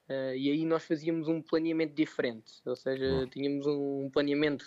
Uh, 0.09 0.37
e 0.37 0.51
aí 0.51 0.67
nós 0.67 0.85
fazíamos 0.85 1.29
um 1.29 1.41
planeamento 1.41 1.95
diferente, 1.95 2.61
ou 2.67 2.77
seja, 2.77 3.07
uhum. 3.07 3.27
tínhamos 3.27 3.67
um 3.67 4.11
planeamento 4.11 4.63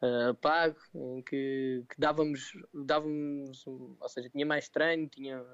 uh, 0.00 0.32
pago 0.36 0.76
em 0.94 1.20
que, 1.20 1.82
que, 1.88 1.98
dávamos, 1.98 2.52
dávamos, 2.72 3.66
ou 3.66 4.08
seja, 4.08 4.30
tinha 4.30 4.46
mais 4.46 4.68
treino, 4.68 5.08
tinha 5.08 5.44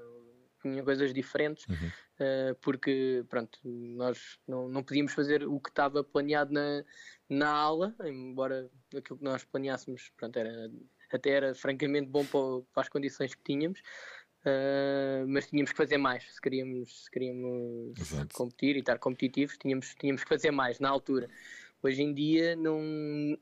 tinha 0.65 0.83
coisas 0.83 1.13
diferentes, 1.13 1.67
uhum. 1.69 1.75
uh, 1.77 2.55
porque 2.63 3.25
pronto, 3.29 3.59
nós 3.63 4.39
não, 4.49 4.69
não 4.69 4.83
podíamos 4.83 5.13
fazer 5.13 5.47
o 5.47 5.61
que 5.61 5.69
estava 5.69 6.03
planeado 6.03 6.53
na, 6.53 6.85
na 7.29 7.51
aula, 7.51 7.95
embora 8.05 8.71
aquilo 8.97 9.19
que 9.19 9.25
nós 9.25 9.45
planeássemos 9.45 10.11
pronto, 10.17 10.39
era, 10.39 10.71
até 11.15 11.31
era 11.31 11.55
francamente 11.55 12.09
bom 12.09 12.25
para, 12.27 12.83
as 12.83 12.89
condições 12.89 13.35
que 13.35 13.43
tínhamos. 13.43 13.81
Uh, 14.41 15.27
mas 15.27 15.47
tínhamos 15.47 15.71
que 15.71 15.77
fazer 15.77 15.97
mais 15.97 16.35
se 16.35 16.39
queríamos, 16.39 17.05
se 17.05 17.11
queríamos 17.11 17.95
competir 18.35 18.77
e 18.77 18.81
estar 18.81 18.99
competitivos, 18.99 19.57
tínhamos, 19.57 19.95
tínhamos 19.95 20.23
que 20.23 20.29
fazer 20.29 20.51
mais 20.51 20.79
na 20.79 20.91
altura. 20.91 21.31
Hoje 21.83 22.03
em 22.03 22.13
dia 22.13 22.55
não, 22.57 22.81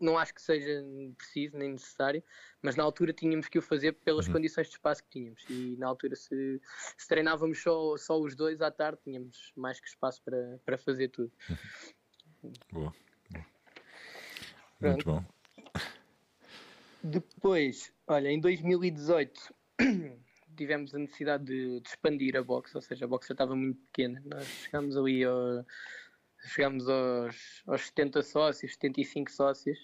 não 0.00 0.18
acho 0.18 0.34
que 0.34 0.42
seja 0.42 0.84
preciso 1.16 1.56
nem 1.56 1.72
necessário, 1.72 2.22
mas 2.60 2.76
na 2.76 2.82
altura 2.82 3.12
tínhamos 3.12 3.48
que 3.48 3.58
o 3.58 3.62
fazer 3.62 3.92
pelas 3.92 4.26
uhum. 4.26 4.34
condições 4.34 4.68
de 4.68 4.74
espaço 4.74 5.02
que 5.04 5.10
tínhamos. 5.10 5.44
E 5.48 5.76
na 5.76 5.86
altura, 5.86 6.16
se, 6.16 6.60
se 6.96 7.08
treinávamos 7.08 7.62
só, 7.62 7.96
só 7.96 8.18
os 8.18 8.34
dois 8.34 8.60
à 8.60 8.70
tarde, 8.70 8.98
tínhamos 9.04 9.52
mais 9.56 9.80
que 9.80 9.88
espaço 9.88 10.20
para, 10.24 10.60
para 10.64 10.76
fazer 10.78 11.08
tudo. 11.08 11.32
Uhum. 12.42 12.52
Boa. 12.72 12.94
Muito 14.80 15.04
bom. 15.04 15.24
Depois, 17.02 17.92
olha, 18.06 18.28
em 18.28 18.40
2018 18.40 19.54
tivemos 20.56 20.94
a 20.94 20.98
necessidade 20.98 21.44
de, 21.44 21.80
de, 21.80 21.88
expandir 21.88 22.36
a 22.36 22.42
box, 22.42 22.74
ou 22.74 22.82
seja, 22.82 23.04
a 23.04 23.08
box 23.08 23.28
estava 23.28 23.56
muito 23.56 23.80
pequena. 23.86 24.22
Nós 24.24 24.46
chegámos 24.46 24.96
ali 24.96 25.24
ao 25.24 25.64
chegámos 26.44 26.88
aos, 26.88 27.62
aos 27.66 27.86
70 27.86 28.22
sócios, 28.22 28.72
75 28.72 29.30
sócios 29.30 29.78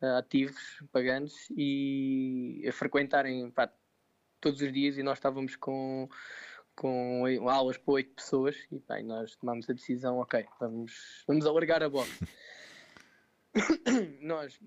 uh, 0.00 0.18
ativos, 0.18 0.82
pagantes, 0.92 1.48
e 1.56 2.64
a 2.68 2.72
frequentarem 2.72 3.50
pá, 3.50 3.72
todos 4.40 4.60
os 4.60 4.72
dias 4.72 4.96
e 4.98 5.02
nós 5.02 5.18
estávamos 5.18 5.56
com, 5.56 6.08
com 6.74 7.48
aulas 7.48 7.76
para 7.76 7.94
8 7.94 8.14
pessoas 8.14 8.56
e 8.70 8.78
pá, 8.80 9.02
nós 9.02 9.36
tomámos 9.36 9.68
a 9.68 9.72
decisão, 9.72 10.18
ok, 10.18 10.46
vamos, 10.60 11.24
vamos 11.26 11.46
alargar 11.46 11.82
a 11.82 11.88
bola. 11.88 12.06
nós 14.20 14.58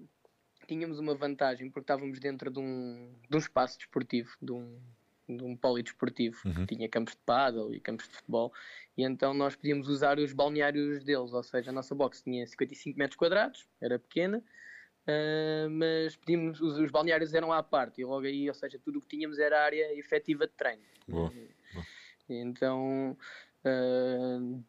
tínhamos 0.70 1.00
uma 1.00 1.16
vantagem 1.16 1.70
porque 1.72 1.86
estávamos 1.86 2.20
dentro 2.20 2.52
de 2.52 2.60
um, 2.60 3.12
de 3.28 3.36
um 3.36 3.40
espaço 3.40 3.80
desportivo, 3.80 4.30
de 4.40 4.52
um, 4.52 4.80
de 5.28 5.44
um 5.44 5.58
polidesportivo 5.58 6.38
uhum. 6.46 6.66
que 6.68 6.76
tinha 6.76 6.88
campos 6.88 7.16
de 7.16 7.22
paddle 7.26 7.74
e 7.74 7.80
campos 7.80 8.08
de 8.08 8.14
futebol 8.14 8.54
e 8.96 9.04
então 9.04 9.34
nós 9.34 9.56
podíamos 9.56 9.88
usar 9.88 10.20
os 10.20 10.32
balneários 10.32 11.04
deles, 11.04 11.34
ou 11.34 11.42
seja, 11.42 11.72
a 11.72 11.74
nossa 11.74 11.96
box 11.96 12.22
tinha 12.22 12.46
55 12.46 13.00
metros 13.00 13.18
quadrados, 13.18 13.68
era 13.82 13.98
pequena, 13.98 14.38
uh, 14.38 15.70
mas 15.72 16.16
pedimos, 16.18 16.62
os, 16.62 16.78
os, 16.78 16.92
balneários 16.92 17.34
eram 17.34 17.52
à 17.52 17.64
parte 17.64 18.02
e 18.02 18.06
logo 18.06 18.28
aí, 18.28 18.48
ou 18.48 18.54
seja, 18.54 18.78
tudo 18.78 19.00
o 19.00 19.02
que 19.02 19.18
tínhamos 19.18 19.40
era 19.40 19.64
área 19.64 19.98
efetiva 19.98 20.46
de 20.46 20.54
treino. 20.54 20.84
Boa. 21.08 21.34
Boa. 21.74 21.86
Então, 22.30 23.18
uh, 23.66 24.64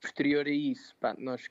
posterior 0.00 0.46
a 0.46 0.50
isso, 0.50 0.94
pá, 1.00 1.16
nós 1.18 1.48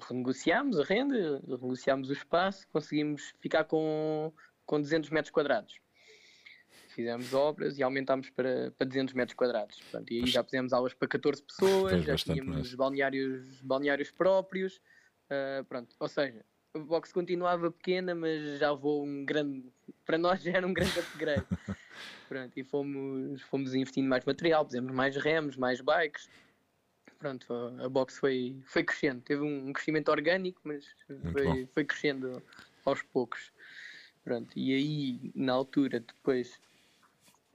renegociámos 0.00 0.78
a 0.78 0.84
renda, 0.84 1.40
renegociámos 1.46 2.10
o 2.10 2.12
espaço, 2.12 2.66
conseguimos 2.68 3.34
ficar 3.40 3.64
com, 3.64 4.32
com 4.66 4.80
200 4.80 5.10
metros 5.10 5.30
quadrados 5.30 5.80
fizemos 6.94 7.34
obras 7.34 7.78
e 7.78 7.82
aumentámos 7.82 8.30
para, 8.30 8.70
para 8.78 8.86
200 8.86 9.14
metros 9.14 9.34
quadrados. 9.34 9.80
Portanto, 9.80 10.12
e 10.12 10.20
aí 10.20 10.26
já 10.26 10.42
fizemos 10.44 10.72
aulas 10.72 10.94
para 10.94 11.08
14 11.08 11.42
pessoas, 11.42 12.04
já 12.04 12.14
tínhamos 12.16 12.74
balneários, 12.74 13.60
balneários 13.60 14.10
próprios. 14.10 14.80
Uh, 15.26 15.64
pronto, 15.68 15.94
ou 15.98 16.08
seja, 16.08 16.44
a 16.74 16.78
box 16.78 17.12
continuava 17.12 17.70
pequena, 17.70 18.14
mas 18.14 18.58
já 18.58 18.72
vou 18.72 19.04
um 19.04 19.24
grande. 19.24 19.64
Para 20.06 20.16
nós 20.16 20.42
já 20.42 20.52
era 20.52 20.66
um 20.66 20.72
grande 20.72 20.98
upgrade. 20.98 21.46
pronto, 22.28 22.52
e 22.56 22.64
fomos, 22.64 23.42
fomos 23.42 23.74
investindo 23.74 24.08
mais 24.08 24.24
material, 24.24 24.64
fizemos 24.64 24.92
mais 24.92 25.16
remos, 25.16 25.56
mais 25.56 25.80
bikes. 25.80 26.28
Pronto, 27.24 27.54
a 27.82 27.88
box 27.88 28.18
foi, 28.18 28.54
foi 28.66 28.84
crescendo. 28.84 29.22
Teve 29.22 29.40
um 29.40 29.72
crescimento 29.72 30.10
orgânico, 30.10 30.60
mas 30.62 30.84
foi, 31.32 31.66
foi 31.72 31.82
crescendo 31.82 32.42
aos 32.84 33.00
poucos. 33.00 33.50
Pronto, 34.22 34.50
e 34.54 34.74
aí, 34.74 35.32
na 35.34 35.54
altura, 35.54 36.00
depois 36.00 36.60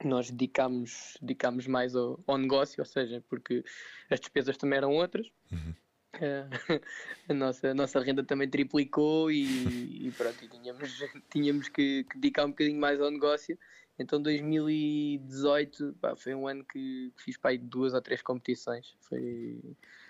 nós 0.02 0.28
dedicámos, 0.28 1.16
dedicámos 1.22 1.68
mais 1.68 1.94
ao, 1.94 2.18
ao, 2.26 2.36
negócio, 2.36 2.80
ou 2.80 2.84
seja, 2.84 3.22
porque 3.28 3.64
as 4.10 4.18
despesas 4.18 4.56
também 4.56 4.78
eram 4.78 4.92
outras. 4.92 5.30
Uhum. 5.52 5.72
Uh, 6.16 6.50
a, 7.30 7.32
nossa, 7.34 7.68
a 7.68 7.74
nossa 7.74 8.00
renda 8.00 8.24
também 8.24 8.48
triplicou 8.48 9.30
e, 9.30 10.08
e 10.08 10.10
pronto, 10.18 10.44
e 10.44 10.48
tínhamos, 10.48 11.04
tínhamos 11.30 11.68
que, 11.68 12.02
que, 12.10 12.18
dedicar 12.18 12.44
um 12.44 12.50
bocadinho 12.50 12.80
mais 12.80 13.00
ao 13.00 13.08
negócio. 13.08 13.56
Então 14.00 14.20
2018 14.20 15.96
pá, 16.00 16.16
foi 16.16 16.34
um 16.34 16.48
ano 16.48 16.64
que, 16.64 17.12
que 17.16 17.22
fiz 17.22 17.38
aí 17.42 17.58
duas 17.58 17.94
ou 17.94 18.00
três 18.00 18.22
competições. 18.22 18.96
Foi, 19.00 19.60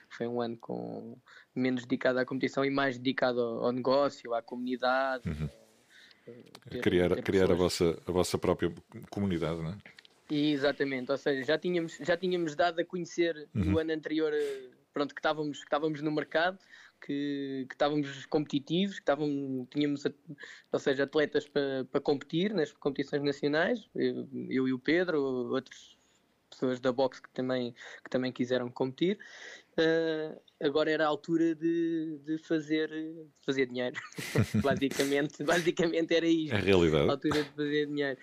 foi 0.09 0.27
um 0.27 0.41
ano 0.41 0.57
com 0.57 1.19
menos 1.55 1.85
dedicado 1.85 2.19
à 2.19 2.25
competição 2.25 2.65
e 2.65 2.71
mais 2.71 2.99
dedicado 2.99 3.41
ao, 3.41 3.65
ao 3.67 3.73
negócio, 3.73 4.33
à 4.35 4.41
comunidade. 4.41 5.29
Uhum 5.29 5.49
ter, 6.69 6.81
criar 6.81 7.15
ter 7.15 7.23
criar 7.23 7.51
a, 7.51 7.55
vossa, 7.55 7.99
a 8.07 8.13
vossa 8.13 8.39
própria 8.39 8.73
comunidade, 9.11 9.61
não 9.61 9.71
é? 9.71 9.77
Exatamente, 10.31 11.11
ou 11.11 11.19
seja, 11.19 11.43
já 11.43 11.59
tínhamos, 11.59 11.99
já 12.01 12.17
tínhamos 12.17 12.55
dado 12.55 12.81
a 12.81 12.85
conhecer 12.85 13.49
uhum. 13.55 13.65
no 13.65 13.79
ano 13.79 13.93
anterior 13.93 14.33
eh, 14.33 14.69
pronto, 14.93 15.13
que, 15.13 15.19
estávamos, 15.19 15.59
que 15.59 15.65
estávamos 15.65 16.01
no 16.03 16.13
mercado, 16.13 16.59
que, 17.01 17.67
que 17.69 17.75
estávamos 17.75 18.27
competitivos, 18.27 18.97
que 18.97 19.03
estávamos, 19.03 19.67
tínhamos 19.71 20.05
ou 20.73 20.79
seja, 20.79 21.05
atletas 21.05 21.49
para, 21.49 21.85
para 21.91 22.01
competir 22.01 22.53
nas 22.53 22.73
competições 22.73 23.23
nacionais, 23.23 23.89
eu, 23.95 24.29
eu 24.49 24.69
e 24.69 24.73
o 24.73 24.79
Pedro, 24.79 25.21
outras 25.21 25.99
pessoas 26.51 26.81
da 26.81 26.93
boxe 26.93 27.23
que 27.23 27.31
também, 27.31 27.75
que 28.05 28.11
também 28.11 28.33
quiseram 28.33 28.69
competir. 28.71 29.19
Uh, 29.79 30.39
agora 30.61 30.91
era 30.91 31.05
a 31.05 31.09
altura 31.09 31.55
de, 31.55 32.19
de 32.25 32.39
fazer, 32.39 32.91
fazer 33.41 33.67
dinheiro. 33.67 33.99
basicamente, 34.63 35.43
basicamente 35.45 36.15
era 36.15 36.27
isto. 36.27 36.55
A 36.55 36.59
realidade. 36.59 37.09
A 37.09 37.13
altura 37.13 37.45
de 37.45 37.51
fazer 37.51 37.87
dinheiro. 37.87 38.21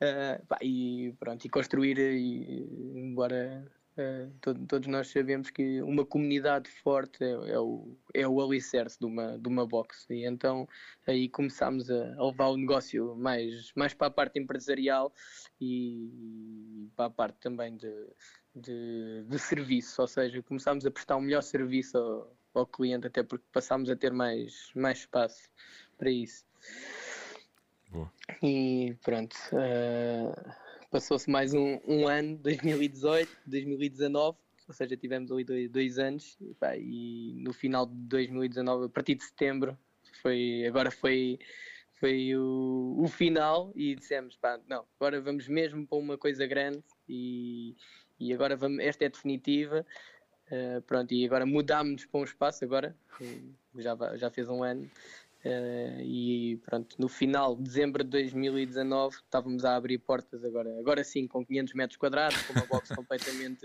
Uh, 0.00 0.46
pá, 0.46 0.58
e 0.62 1.14
pronto, 1.18 1.44
e 1.44 1.48
construir, 1.48 1.98
e, 1.98 2.68
embora 2.94 3.66
uh, 3.98 4.32
todo, 4.40 4.66
todos 4.66 4.88
nós 4.88 5.08
sabemos 5.08 5.50
que 5.50 5.82
uma 5.82 6.04
comunidade 6.04 6.70
forte 6.70 7.22
é, 7.22 7.30
é, 7.50 7.58
o, 7.58 7.96
é 8.14 8.26
o 8.26 8.40
alicerce 8.40 8.98
de 8.98 9.06
uma, 9.06 9.38
de 9.38 9.48
uma 9.48 9.66
box. 9.66 10.06
E 10.10 10.24
então 10.24 10.68
aí 11.06 11.28
começámos 11.28 11.90
a, 11.90 12.14
a 12.16 12.26
levar 12.26 12.48
o 12.48 12.56
negócio 12.56 13.14
mais, 13.16 13.72
mais 13.74 13.92
para 13.92 14.06
a 14.06 14.10
parte 14.10 14.38
empresarial 14.38 15.12
e 15.60 16.88
para 16.96 17.06
a 17.06 17.10
parte 17.10 17.36
também 17.40 17.76
de 17.76 17.92
de, 18.60 19.24
de 19.26 19.38
serviço, 19.38 20.00
ou 20.00 20.08
seja, 20.08 20.42
começámos 20.42 20.84
a 20.84 20.90
prestar 20.90 21.16
um 21.16 21.20
melhor 21.20 21.42
serviço 21.42 21.96
ao, 21.96 22.36
ao 22.54 22.66
cliente, 22.66 23.06
até 23.06 23.22
porque 23.22 23.44
passámos 23.52 23.90
a 23.90 23.96
ter 23.96 24.12
mais, 24.12 24.70
mais 24.74 24.98
espaço 24.98 25.50
para 25.96 26.10
isso. 26.10 26.44
Boa. 27.90 28.12
E 28.42 28.96
pronto, 29.02 29.34
uh, 29.52 30.52
passou-se 30.90 31.28
mais 31.30 31.54
um, 31.54 31.78
um 31.86 32.06
ano, 32.06 32.36
2018, 32.42 33.30
2019, 33.46 34.36
ou 34.66 34.74
seja, 34.74 34.96
tivemos 34.96 35.30
ali 35.32 35.44
dois, 35.44 35.70
dois 35.70 35.98
anos, 35.98 36.36
e, 36.40 36.54
pá, 36.54 36.76
e 36.76 37.34
no 37.36 37.52
final 37.52 37.86
de 37.86 37.94
2019, 37.94 38.86
a 38.86 38.88
partir 38.88 39.14
de 39.14 39.24
setembro, 39.24 39.78
foi, 40.20 40.66
agora 40.66 40.90
foi, 40.90 41.38
foi 41.94 42.36
o, 42.36 42.96
o 42.98 43.08
final 43.08 43.72
e 43.74 43.94
dissemos, 43.94 44.36
pá, 44.36 44.60
não, 44.68 44.84
agora 45.00 45.20
vamos 45.20 45.48
mesmo 45.48 45.86
para 45.86 45.98
uma 45.98 46.18
coisa 46.18 46.46
grande 46.46 46.82
e, 47.08 47.74
e 48.20 48.32
agora 48.32 48.56
vamos, 48.56 48.84
esta 48.84 49.04
é 49.04 49.08
definitiva. 49.08 49.86
Uh, 50.50 50.80
pronto, 50.82 51.12
e 51.12 51.26
agora 51.26 51.44
mudámos 51.44 52.06
para 52.06 52.20
um 52.20 52.24
espaço 52.24 52.64
agora, 52.64 52.96
já, 53.76 53.94
já 54.16 54.30
fez 54.30 54.48
um 54.48 54.62
ano, 54.62 54.90
Uh, 55.44 56.00
e 56.02 56.60
pronto, 56.64 56.96
no 56.98 57.06
final 57.06 57.54
de 57.54 57.62
dezembro 57.62 58.02
de 58.02 58.10
2019 58.10 59.18
estávamos 59.18 59.64
a 59.64 59.76
abrir 59.76 59.98
portas 59.98 60.44
agora, 60.44 60.76
agora 60.80 61.04
sim 61.04 61.28
com 61.28 61.46
500 61.46 61.74
metros 61.74 61.96
quadrados, 61.96 62.42
com 62.42 62.54
uma 62.54 62.66
box 62.66 62.88
completamente 62.94 63.64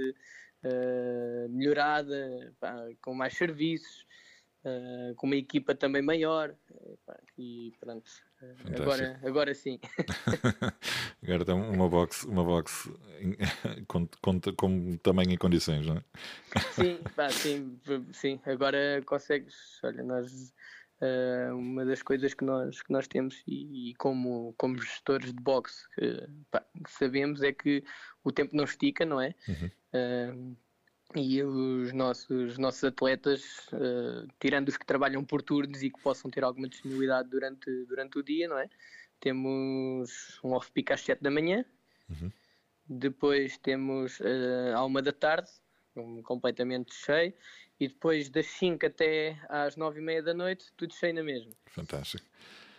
uh, 0.64 1.50
melhorada, 1.50 2.54
pá, 2.60 2.76
com 3.02 3.16
mais 3.16 3.34
serviços, 3.36 4.06
uh, 4.64 5.16
com 5.16 5.26
uma 5.26 5.36
equipa 5.36 5.74
também 5.74 6.04
maior 6.04 6.54
pá, 7.08 7.20
e 7.40 7.74
pronto, 7.80 8.08
agora, 8.80 9.20
agora 9.24 9.56
sim. 9.56 9.80
agora 11.24 11.44
tem 11.44 11.56
uma 11.56 11.90
box, 11.90 12.24
uma 12.26 12.44
box 12.44 12.88
com, 13.88 14.08
com, 14.22 14.40
com 14.56 14.98
tamanho 14.98 15.32
e 15.32 15.38
condições, 15.38 15.88
não 15.88 15.98
é? 15.98 16.04
Sim, 16.74 17.00
pá, 17.16 17.32
sim, 17.32 17.80
sim, 18.12 18.40
agora 18.46 19.02
consegues, 19.08 19.80
olha, 19.84 20.04
nós 20.04 20.54
Uh, 21.04 21.58
uma 21.58 21.84
das 21.84 22.02
coisas 22.02 22.34
que 22.34 22.46
nós, 22.46 22.82
que 22.82 22.90
nós 22.90 23.10
temos 23.10 23.44
e, 23.46 23.90
e 23.90 23.96
como, 23.96 24.54
como 24.58 24.78
gestores 24.78 25.34
de 25.34 25.42
boxe 25.42 25.86
que, 25.96 26.30
pá, 26.50 26.64
sabemos 26.88 27.42
é 27.42 27.52
que 27.52 27.84
o 28.24 28.32
tempo 28.32 28.56
não 28.56 28.64
estica, 28.64 29.06
não 29.06 29.20
é? 29.20 29.36
Uhum. 29.50 29.72
Uh, 29.94 30.58
e 31.16 31.44
os 31.44 31.92
nossos, 31.92 32.58
nossos 32.58 32.86
atletas, 32.86 33.68
uh, 33.74 34.28
tirando 34.40 34.70
os 34.70 34.78
que 34.78 34.86
trabalham 34.86 35.26
por 35.26 35.42
turnos 35.42 35.84
e 35.84 35.90
que 35.90 36.02
possam 36.02 36.32
ter 36.32 36.44
alguma 36.44 36.70
disponibilidade 36.70 37.30
durante, 37.30 37.70
durante 37.86 38.20
o 38.20 38.24
dia, 38.24 38.48
não 38.48 38.58
é? 38.58 38.70
Temos 39.20 40.40
um 40.42 40.54
off-peak 40.54 40.94
às 40.94 41.02
7 41.02 41.22
da 41.22 41.30
manhã, 41.30 41.66
uhum. 42.10 42.32
depois 42.88 43.58
temos 43.58 44.22
uh, 44.22 44.76
à 44.76 44.86
1 44.86 44.94
da 45.02 45.12
tarde, 45.12 45.50
um, 45.96 46.22
completamente 46.24 46.94
cheio, 46.96 47.34
e 47.80 47.88
depois 47.88 48.30
das 48.30 48.46
5 48.48 48.86
até 48.86 49.38
às 49.50 49.76
9 49.76 50.00
e 50.00 50.04
meia 50.04 50.24
da 50.24 50.34
noite, 50.34 50.72
tudo 50.78 50.94
cheio 50.94 51.14
na 51.14 51.24
mesma. 51.24 51.52
Fantástico. 51.68 52.26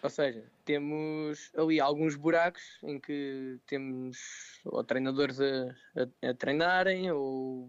Ou 0.02 0.10
seja, 0.10 0.44
temos 0.64 1.50
ali 1.56 1.80
alguns 1.80 2.14
buracos 2.14 2.62
em 2.82 3.00
que 3.00 3.58
temos 3.66 4.60
ou 4.64 4.84
treinadores 4.84 5.40
a, 5.40 5.74
a, 5.96 6.30
a 6.30 6.34
treinarem 6.34 7.10
ou, 7.10 7.68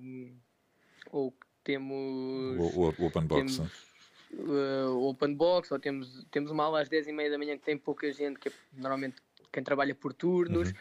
ou 1.11 1.34
temos. 1.63 2.57
O, 2.59 2.82
o 2.82 3.07
open 3.07 3.26
box. 3.26 3.57
Temos, 3.57 3.86
uh, 4.34 4.97
open 5.07 5.34
box, 5.34 5.71
ou 5.71 5.80
temos, 5.80 6.26
temos 6.30 6.51
uma 6.51 6.65
aula 6.65 6.82
às 6.82 6.89
10 6.89 7.07
e 7.07 7.13
meia 7.13 7.32
da 7.32 7.38
manhã 7.38 7.57
que 7.57 7.63
tem 7.63 7.78
pouca 7.78 8.11
gente, 8.11 8.38
que 8.38 8.49
é 8.49 8.51
normalmente 8.73 9.15
quem 9.51 9.63
trabalha 9.63 9.95
por 9.95 10.13
turnos. 10.13 10.69
Uhum. 10.69 10.76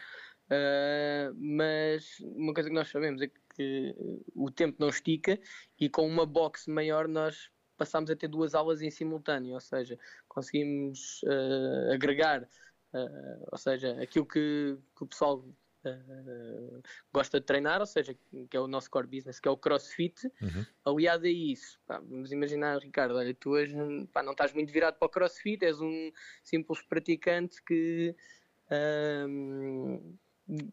Uh, 0.45 1.33
mas 1.35 2.19
uma 2.19 2.53
coisa 2.53 2.69
que 2.69 2.75
nós 2.75 2.89
sabemos 2.89 3.21
é 3.21 3.27
que 3.27 3.39
que 3.55 3.95
o 4.35 4.51
tempo 4.51 4.77
não 4.79 4.89
estica 4.89 5.39
e 5.79 5.89
com 5.89 6.07
uma 6.07 6.25
box 6.25 6.67
maior 6.67 7.07
nós 7.07 7.49
passamos 7.77 8.09
a 8.09 8.15
ter 8.15 8.27
duas 8.27 8.55
aulas 8.55 8.81
em 8.81 8.89
simultâneo, 8.89 9.53
ou 9.53 9.59
seja, 9.59 9.97
conseguimos 10.27 11.21
uh, 11.23 11.93
agregar, 11.93 12.43
uh, 12.43 13.47
ou 13.51 13.57
seja, 13.57 14.01
aquilo 14.01 14.25
que, 14.25 14.77
que 14.95 15.03
o 15.03 15.07
pessoal 15.07 15.39
uh, 15.39 16.81
gosta 17.13 17.39
de 17.39 17.45
treinar, 17.45 17.81
ou 17.81 17.85
seja, 17.85 18.15
que 18.49 18.55
é 18.55 18.59
o 18.59 18.67
nosso 18.67 18.89
core 18.89 19.07
business, 19.07 19.39
que 19.39 19.47
é 19.47 19.51
o 19.51 19.57
crossfit, 19.57 20.25
uhum. 20.41 20.65
aliado 20.85 21.25
a 21.25 21.29
isso, 21.29 21.79
pá, 21.85 21.99
vamos 21.99 22.31
imaginar, 22.31 22.79
Ricardo, 22.79 23.15
olha, 23.15 23.33
tu 23.33 23.51
hoje 23.51 23.75
pá, 24.13 24.23
não 24.23 24.31
estás 24.31 24.53
muito 24.53 24.71
virado 24.71 24.97
para 24.97 25.05
o 25.05 25.11
crossfit, 25.11 25.63
és 25.63 25.81
um 25.81 26.11
simples 26.43 26.81
praticante 26.81 27.61
que 27.63 28.15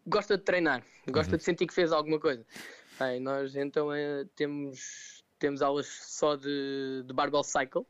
gosta 0.05 0.37
de 0.37 0.43
treinar, 0.43 0.83
gosta 1.09 1.33
uhum. 1.33 1.37
de 1.37 1.43
sentir 1.43 1.67
que 1.67 1.73
fez 1.73 1.91
alguma 1.91 2.19
coisa. 2.19 2.45
Bem, 2.99 3.19
nós 3.19 3.55
então 3.55 3.91
é, 3.91 4.25
temos, 4.35 5.23
temos 5.39 5.61
aulas 5.61 5.87
só 5.87 6.35
de, 6.35 7.03
de 7.05 7.13
Barbell 7.13 7.43
Cycle, 7.43 7.85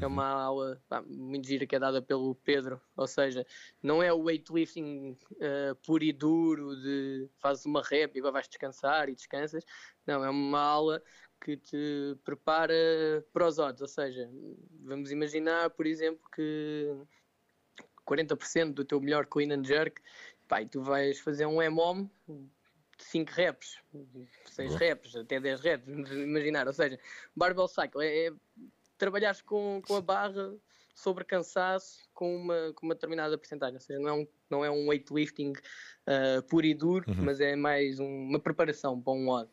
é 0.00 0.06
uma 0.06 0.34
uhum. 0.34 0.40
aula 0.40 0.82
pá, 0.88 1.02
muito 1.02 1.46
gira 1.46 1.66
que 1.66 1.76
é 1.76 1.78
dada 1.78 2.02
pelo 2.02 2.34
Pedro, 2.34 2.80
ou 2.96 3.06
seja, 3.06 3.46
não 3.82 4.02
é 4.02 4.12
o 4.12 4.22
weightlifting 4.22 5.16
uh, 5.32 5.74
puro 5.86 6.04
e 6.04 6.12
duro 6.12 6.76
de 6.76 7.28
fazes 7.38 7.64
uma 7.64 7.82
rep 7.82 8.14
e 8.14 8.18
agora 8.18 8.34
vais 8.34 8.48
descansar 8.48 9.08
e 9.08 9.14
descansas, 9.14 9.64
não, 10.06 10.24
é 10.24 10.30
uma 10.30 10.60
aula 10.60 11.02
que 11.40 11.56
te 11.56 12.16
prepara 12.24 12.74
para 13.32 13.46
os 13.46 13.58
odds, 13.58 13.80
ou 13.80 13.88
seja, 13.88 14.30
vamos 14.80 15.10
imaginar, 15.10 15.70
por 15.70 15.86
exemplo, 15.86 16.22
que 16.34 16.94
40% 18.06 18.74
do 18.74 18.84
teu 18.84 19.00
melhor 19.00 19.26
clean 19.26 19.52
and 19.52 19.64
jerk 19.64 20.00
Pá, 20.52 20.62
tu 20.66 20.82
vais 20.82 21.18
fazer 21.18 21.46
um 21.46 21.62
MOM 21.70 22.06
de 22.28 23.04
5 23.04 23.32
reps, 23.32 23.78
6 24.50 24.74
reps, 24.74 25.16
até 25.16 25.40
10 25.40 25.60
reps, 25.62 25.88
imaginar. 26.12 26.66
Ou 26.66 26.74
seja, 26.74 26.98
barbell 27.34 27.66
cycle 27.66 28.02
é, 28.02 28.26
é 28.26 28.32
trabalhares 28.98 29.40
com, 29.40 29.80
com 29.80 29.96
a 29.96 30.02
barra 30.02 30.54
sobre 30.94 31.24
cansaço 31.24 32.06
com 32.12 32.36
uma, 32.36 32.70
com 32.74 32.84
uma 32.84 32.94
determinada 32.94 33.38
porcentagem. 33.38 33.76
Ou 33.76 33.80
seja, 33.80 33.98
não 33.98 34.08
é 34.10 34.12
um, 34.12 34.28
não 34.50 34.62
é 34.62 34.70
um 34.70 34.88
weightlifting 34.88 35.52
uh, 35.52 36.42
puro 36.50 36.66
e 36.66 36.74
duro, 36.74 37.10
uhum. 37.10 37.24
mas 37.24 37.40
é 37.40 37.56
mais 37.56 37.98
um, 37.98 38.06
uma 38.06 38.38
preparação 38.38 39.00
para 39.00 39.14
um 39.14 39.30
lado. 39.32 39.50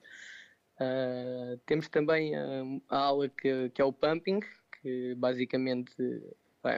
Uh, 0.81 1.57
temos 1.65 1.87
também 1.87 2.35
uh, 2.35 2.81
a 2.89 2.97
aula 2.97 3.29
que, 3.29 3.69
que 3.69 3.81
é 3.81 3.85
o 3.85 3.93
pumping, 3.93 4.41
que 4.81 5.15
basicamente 5.15 5.95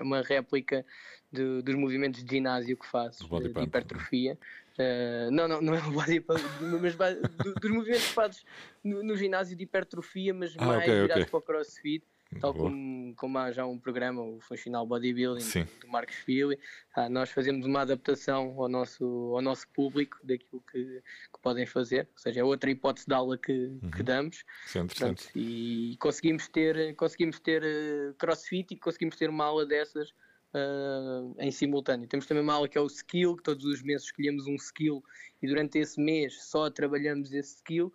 uma 0.01 0.21
réplica 0.21 0.85
de, 1.31 1.61
dos 1.61 1.75
movimentos 1.75 2.23
de 2.23 2.35
ginásio 2.35 2.77
que 2.77 2.85
faço, 2.85 3.27
de, 3.39 3.53
de 3.53 3.61
hipertrofia. 3.61 4.37
Uh, 4.77 5.31
não, 5.31 5.47
não, 5.47 5.61
não 5.61 5.75
é 5.75 5.79
o 5.79 5.91
body 5.91 6.21
pump, 6.21 6.41
mas 6.81 6.95
do, 6.95 7.53
dos 7.55 7.71
movimentos 7.71 8.07
que 8.07 8.13
fazes 8.13 8.45
no, 8.83 9.03
no, 9.03 9.15
ginásio 9.15 9.55
de 9.55 9.63
hipertrofia, 9.63 10.33
mas 10.33 10.55
ah, 10.57 10.65
mais 10.65 10.83
okay, 10.83 11.01
virados 11.01 11.23
okay. 11.23 11.31
para 11.31 11.39
o 11.39 11.41
crossfit, 11.41 12.03
tal 12.39 12.53
como, 12.53 13.15
como 13.15 13.37
há 13.37 13.51
já 13.51 13.65
um 13.65 13.77
programa, 13.77 14.21
o 14.21 14.39
Functional 14.39 14.85
Bodybuilding, 14.85 15.41
Sim. 15.41 15.67
do 15.81 15.87
Marcos 15.87 16.15
Fili. 16.15 16.57
Ah, 16.95 17.09
nós 17.09 17.29
fazemos 17.29 17.65
uma 17.65 17.81
adaptação 17.81 18.55
ao 18.57 18.69
nosso, 18.69 19.05
ao 19.35 19.41
nosso 19.41 19.67
público 19.69 20.17
daquilo 20.23 20.63
que, 20.71 20.83
que 20.83 21.41
podem 21.41 21.65
fazer, 21.65 22.07
ou 22.13 22.19
seja, 22.19 22.41
é 22.41 22.43
outra 22.43 22.69
hipótese 22.69 23.07
de 23.07 23.13
aula 23.13 23.37
que, 23.37 23.51
uhum. 23.51 23.91
que 23.91 24.03
damos. 24.03 24.43
Sim, 24.65 24.87
Portanto, 24.87 25.29
e 25.35 25.97
conseguimos 25.99 26.47
ter, 26.47 26.95
conseguimos 26.95 27.39
ter 27.39 27.63
uh, 27.63 28.13
crossfit 28.15 28.73
e 28.73 28.77
conseguimos 28.77 29.15
ter 29.15 29.29
uma 29.29 29.45
aula 29.45 29.65
dessas 29.65 30.13
uh, 30.53 31.35
em 31.39 31.51
simultâneo. 31.51 32.07
Temos 32.07 32.25
também 32.25 32.43
uma 32.43 32.53
aula 32.53 32.67
que 32.67 32.77
é 32.77 32.81
o 32.81 32.87
skill, 32.87 33.35
que 33.35 33.43
todos 33.43 33.65
os 33.65 33.81
meses 33.81 34.05
escolhemos 34.05 34.47
um 34.47 34.55
skill 34.55 35.03
e 35.41 35.47
durante 35.47 35.79
esse 35.79 35.99
mês 35.99 36.43
só 36.43 36.69
trabalhamos 36.69 37.33
esse 37.33 37.55
skill. 37.55 37.93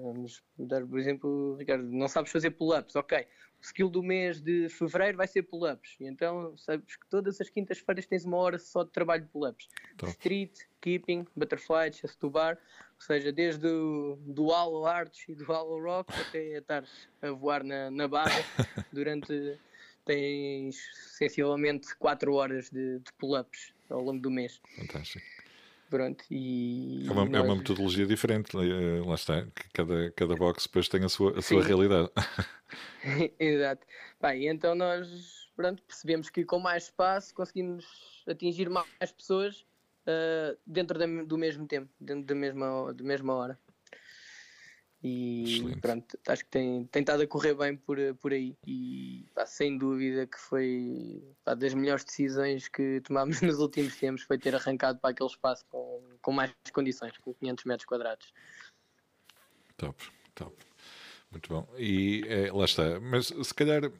Vamos 0.00 0.42
dar, 0.58 0.86
por 0.86 0.98
exemplo, 0.98 1.56
Ricardo, 1.56 1.84
não 1.84 2.08
sabes 2.08 2.32
fazer 2.32 2.50
pull-ups, 2.52 2.96
ok. 2.96 3.26
O 3.60 3.64
skill 3.64 3.90
do 3.90 4.02
mês 4.02 4.40
de 4.40 4.68
fevereiro 4.70 5.18
vai 5.18 5.26
ser 5.26 5.42
pull-ups. 5.42 5.96
E 6.00 6.06
então 6.06 6.56
sabes 6.56 6.96
que 6.96 7.06
todas 7.10 7.38
as 7.40 7.50
quintas-feiras 7.50 8.06
tens 8.06 8.24
uma 8.24 8.38
hora 8.38 8.58
só 8.58 8.84
de 8.84 8.90
trabalho 8.90 9.24
de 9.24 9.28
pull-ups. 9.28 9.68
Street, 10.04 10.60
keeping, 10.80 11.26
butterfly, 11.36 11.92
chest 11.92 12.18
to 12.18 12.30
bar, 12.30 12.58
ou 12.94 13.00
seja, 13.00 13.30
desde 13.30 13.66
o 13.66 14.16
do 14.24 14.46
hollow 14.46 14.86
arch 14.86 15.28
e 15.28 15.34
do 15.34 15.44
hollow 15.44 15.82
rock 15.82 16.10
até 16.20 16.58
estar 16.58 16.84
a 17.20 17.30
voar 17.30 17.62
na, 17.62 17.90
na 17.90 18.08
barra 18.08 18.30
durante 18.90 19.58
tens 20.04 20.76
sensivelmente 21.18 21.94
4 21.96 22.32
horas 22.34 22.70
de, 22.70 22.98
de 22.98 23.12
pull-ups 23.18 23.74
ao 23.90 24.00
longo 24.00 24.20
do 24.20 24.30
mês. 24.30 24.60
Fantástico. 24.76 25.41
Pronto, 25.92 26.24
e 26.30 27.06
é, 27.06 27.12
uma, 27.12 27.26
nós... 27.26 27.34
é 27.34 27.40
uma 27.42 27.54
metodologia 27.54 28.06
diferente, 28.06 28.56
eh, 28.56 29.06
lá 29.06 29.14
está, 29.14 29.46
cada, 29.74 30.10
cada 30.12 30.34
box 30.34 30.62
depois 30.62 30.88
tem 30.88 31.04
a 31.04 31.08
sua, 31.10 31.38
a 31.38 31.42
sua 31.42 31.62
realidade. 31.62 32.08
Exato. 33.38 33.86
Bem, 34.18 34.48
então 34.48 34.74
nós 34.74 35.50
pronto, 35.54 35.82
percebemos 35.82 36.30
que 36.30 36.46
com 36.46 36.58
mais 36.58 36.84
espaço 36.84 37.34
conseguimos 37.34 38.24
atingir 38.26 38.70
mais 38.70 39.12
pessoas 39.14 39.66
uh, 40.06 40.58
dentro 40.66 40.98
da, 40.98 41.04
do 41.24 41.36
mesmo 41.36 41.66
tempo, 41.66 41.90
dentro 42.00 42.24
da 42.24 42.34
mesma, 42.34 42.94
da 42.94 43.04
mesma 43.04 43.34
hora. 43.34 43.58
E 45.02 45.42
Excelente. 45.42 45.80
pronto, 45.80 46.18
acho 46.28 46.44
que 46.44 46.50
tem, 46.50 46.84
tem 46.86 47.00
estado 47.00 47.22
a 47.22 47.26
correr 47.26 47.54
bem 47.54 47.76
por, 47.76 47.98
por 48.20 48.32
aí. 48.32 48.56
E 48.64 49.26
pá, 49.34 49.44
sem 49.44 49.76
dúvida 49.76 50.26
que 50.26 50.38
foi 50.38 51.22
pá, 51.44 51.54
das 51.54 51.74
melhores 51.74 52.04
decisões 52.04 52.68
que 52.68 53.00
tomámos 53.00 53.40
nos 53.42 53.58
últimos 53.58 53.96
tempos 53.96 54.22
foi 54.22 54.38
ter 54.38 54.54
arrancado 54.54 55.00
para 55.00 55.10
aquele 55.10 55.28
espaço 55.28 55.64
com, 55.68 56.02
com 56.20 56.32
mais 56.32 56.52
condições, 56.72 57.18
com 57.18 57.34
500 57.34 57.64
metros 57.64 57.86
quadrados. 57.86 58.32
Top, 59.76 60.04
top. 60.36 60.56
Muito 61.32 61.48
bom. 61.48 61.66
E 61.76 62.22
é, 62.28 62.52
lá 62.52 62.64
está. 62.64 63.00
Mas 63.00 63.26
se 63.26 63.54
calhar 63.54 63.90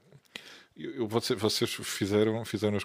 eu, 0.77 1.07
vocês, 1.07 1.39
vocês 1.39 1.71
fizeram, 1.71 2.45
fizeram 2.45 2.77
as, 2.77 2.85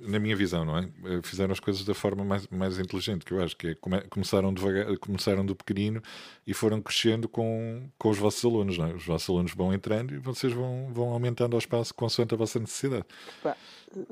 na 0.00 0.18
minha 0.18 0.34
visão, 0.34 0.64
não 0.64 0.76
é? 0.76 0.88
Fizeram 1.22 1.52
as 1.52 1.60
coisas 1.60 1.84
da 1.84 1.94
forma 1.94 2.24
mais, 2.24 2.46
mais 2.48 2.78
inteligente, 2.78 3.24
que 3.24 3.32
eu 3.32 3.42
acho 3.42 3.56
que 3.56 3.68
é, 3.68 3.74
come, 3.74 4.00
começaram, 4.02 4.52
devagar, 4.52 4.96
começaram 4.98 5.46
do 5.46 5.54
pequenino 5.54 6.02
e 6.46 6.52
foram 6.52 6.80
crescendo 6.82 7.28
com, 7.28 7.88
com 7.96 8.10
os 8.10 8.18
vossos 8.18 8.44
alunos, 8.44 8.76
não 8.76 8.86
é? 8.86 8.94
Os 8.94 9.06
vossos 9.06 9.28
alunos 9.28 9.52
vão 9.54 9.72
entrando 9.72 10.14
e 10.14 10.18
vocês 10.18 10.52
vão, 10.52 10.90
vão 10.92 11.10
aumentando 11.10 11.54
ao 11.54 11.58
espaço 11.58 11.94
consoante 11.94 12.34
a 12.34 12.36
vossa 12.36 12.58
necessidade. 12.58 13.04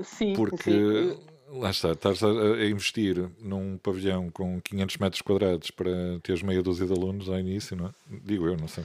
Sim, 0.04 0.34
Porque, 0.34 0.70
sim. 0.70 1.18
lá 1.48 1.70
está, 1.70 1.92
estás 1.92 2.22
a, 2.22 2.28
a, 2.28 2.66
investir 2.66 3.28
num 3.40 3.76
pavilhão 3.78 4.30
com 4.30 4.60
500 4.60 4.96
metros 4.98 5.22
quadrados 5.22 5.70
para 5.72 5.90
teres 6.22 6.42
meia 6.42 6.62
dúzia 6.62 6.86
de 6.86 6.92
alunos 6.92 7.28
ao 7.28 7.38
início, 7.40 7.76
não 7.76 7.86
é? 7.86 7.90
Digo 8.24 8.46
eu, 8.46 8.56
não 8.56 8.68
sei. 8.68 8.84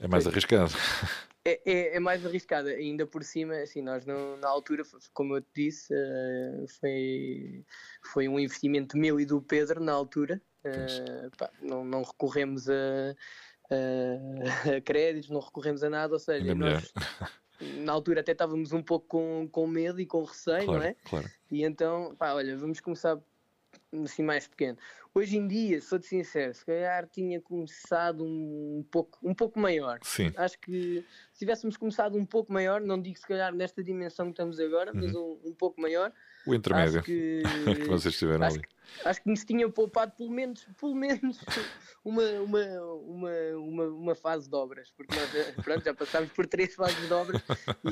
É 0.00 0.08
mais 0.08 0.24
sim. 0.24 0.30
arriscado. 0.30 0.72
é, 1.44 1.60
é, 1.64 1.96
é, 1.96 2.00
mais 2.00 2.24
arriscada, 2.24 2.70
ainda 2.70 3.06
por 3.06 3.24
cima, 3.24 3.56
assim, 3.56 3.82
nós 3.82 4.06
não, 4.06 4.36
na 4.36 4.48
altura, 4.48 4.84
como 5.12 5.36
eu 5.36 5.42
te 5.42 5.48
disse, 5.56 5.92
uh, 5.92 6.68
foi, 6.80 7.64
foi 8.12 8.28
um 8.28 8.38
investimento 8.38 8.96
meu 8.96 9.18
e 9.18 9.26
do 9.26 9.42
Pedro 9.42 9.82
na 9.82 9.92
altura, 9.92 10.40
uh, 10.64 11.36
pá, 11.36 11.50
não, 11.60 11.84
não 11.84 12.02
recorremos 12.02 12.68
a, 12.68 13.16
a, 13.70 14.76
a, 14.76 14.80
créditos, 14.82 15.30
não 15.30 15.40
recorremos 15.40 15.82
a 15.82 15.90
nada, 15.90 16.12
ou 16.12 16.20
seja, 16.20 16.54
nós, 16.54 16.92
na 17.78 17.92
altura 17.92 18.20
até 18.20 18.30
estávamos 18.32 18.72
um 18.72 18.82
pouco 18.82 19.08
com, 19.08 19.48
com 19.50 19.66
medo 19.66 20.00
e 20.00 20.06
com 20.06 20.22
receio, 20.22 20.66
claro, 20.66 20.80
não 20.80 20.86
é? 20.86 20.94
Claro. 21.04 21.30
E 21.50 21.64
então, 21.64 22.14
pá, 22.16 22.34
olha, 22.34 22.56
vamos 22.56 22.78
começar 22.78 23.18
assim 24.04 24.22
mais 24.22 24.46
pequeno. 24.46 24.78
Hoje 25.14 25.36
em 25.36 25.46
dia, 25.46 25.80
sou-te 25.82 26.06
sincero, 26.06 26.54
se 26.54 26.64
calhar 26.64 27.06
tinha 27.06 27.38
começado 27.38 28.24
um 28.24 28.82
pouco, 28.90 29.18
um 29.22 29.34
pouco 29.34 29.58
maior. 29.58 29.98
Sim. 30.02 30.32
Acho 30.36 30.58
que 30.58 31.04
se 31.34 31.40
tivéssemos 31.40 31.76
começado 31.76 32.16
um 32.16 32.24
pouco 32.24 32.50
maior, 32.50 32.80
não 32.80 33.00
digo 33.00 33.18
se 33.18 33.26
calhar 33.26 33.54
nesta 33.54 33.84
dimensão 33.84 34.26
que 34.26 34.32
estamos 34.32 34.58
agora, 34.58 34.90
mas 34.94 35.14
uhum. 35.14 35.38
um, 35.44 35.50
um, 35.50 35.54
pouco 35.54 35.78
maior. 35.80 36.10
O 36.46 36.54
intermédio 36.54 37.00
acho 37.00 37.06
que, 37.06 37.42
que 37.76 37.88
vocês 37.88 38.16
tiveram 38.16 38.46
acho 38.46 38.56
ali. 38.56 38.66
Que, 38.66 39.08
acho 39.08 39.22
que 39.22 39.28
nos 39.28 39.44
tinha 39.44 39.68
poupado 39.68 40.12
pelo 40.12 40.30
menos, 40.30 40.66
pelo 40.80 40.94
menos 40.94 41.38
uma, 42.02 42.22
uma, 42.40 42.64
uma, 42.94 43.30
uma, 43.56 43.84
uma 43.84 44.14
fase 44.14 44.48
de 44.48 44.56
obras, 44.56 44.90
porque 44.96 45.14
nós 45.14 45.30
pronto, 45.62 45.84
já 45.84 45.92
passámos 45.92 46.32
por 46.32 46.46
três 46.46 46.74
fases 46.74 47.06
de 47.06 47.12
obras 47.12 47.42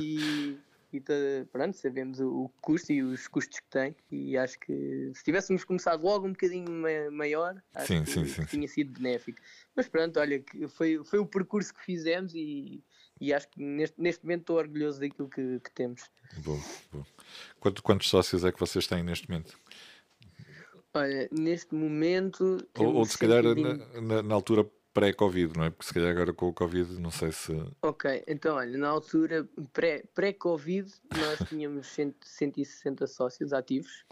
e 0.01 0.57
e 0.93 1.03
pronto, 1.51 1.77
sabemos 1.77 2.19
o, 2.19 2.45
o, 2.45 2.49
custo 2.61 2.91
e 2.91 3.01
os 3.01 3.27
custos 3.27 3.59
que 3.59 3.67
tem 3.69 3.95
e 4.11 4.37
acho 4.37 4.59
que 4.59 5.11
se 5.13 5.23
tivéssemos 5.23 5.63
começado 5.63 6.03
logo 6.03 6.27
um 6.27 6.31
bocadinho 6.31 6.71
maior, 7.11 7.61
acho 7.75 7.87
sim, 7.87 8.03
que, 8.03 8.11
sim, 8.11 8.25
sim, 8.25 8.45
tinha 8.45 8.67
sido 8.67 8.91
benéfico. 8.91 9.39
Mas 9.75 9.87
pronto, 9.87 10.19
olha, 10.19 10.43
foi, 10.69 11.03
foi 11.03 11.19
o 11.19 11.25
percurso 11.25 11.73
que 11.73 11.81
fizemos 11.81 12.33
e, 12.35 12.83
e 13.19 13.33
acho 13.33 13.47
que 13.49 13.61
neste, 13.61 14.01
neste 14.01 14.23
momento 14.23 14.41
estou 14.41 14.57
orgulhoso 14.57 14.99
daquilo 14.99 15.29
que, 15.29 15.59
que 15.59 15.71
temos. 15.71 16.03
Bom, 16.37 16.59
bom. 16.91 17.05
Quanto, 17.59 17.83
quantos 17.83 18.09
sócios 18.09 18.43
é 18.43 18.51
que 18.51 18.59
vocês 18.59 18.87
têm 18.87 19.03
neste 19.03 19.29
momento? 19.29 19.57
Olha, 20.93 21.29
neste 21.31 21.73
momento. 21.73 22.57
Ou, 22.77 22.95
ou 22.95 23.05
se 23.05 23.17
calhar 23.17 23.43
na, 23.43 24.01
na, 24.01 24.23
na 24.23 24.35
altura 24.35 24.69
pré-Covid, 24.93 25.57
não 25.57 25.65
é? 25.65 25.69
Porque 25.69 25.85
se 25.85 25.93
calhar 25.93 26.11
agora 26.11 26.33
com 26.33 26.47
o 26.47 26.53
Covid, 26.53 26.99
não 26.99 27.11
sei 27.11 27.31
se. 27.31 27.53
Ok, 27.81 28.23
então 28.27 28.55
olha, 28.55 28.77
na 28.77 28.89
altura 28.89 29.47
pré-Covid 30.13 30.91
nós 31.17 31.39
tínhamos 31.49 31.87
160 31.87 33.07
sócios 33.07 33.53
ativos. 33.53 34.05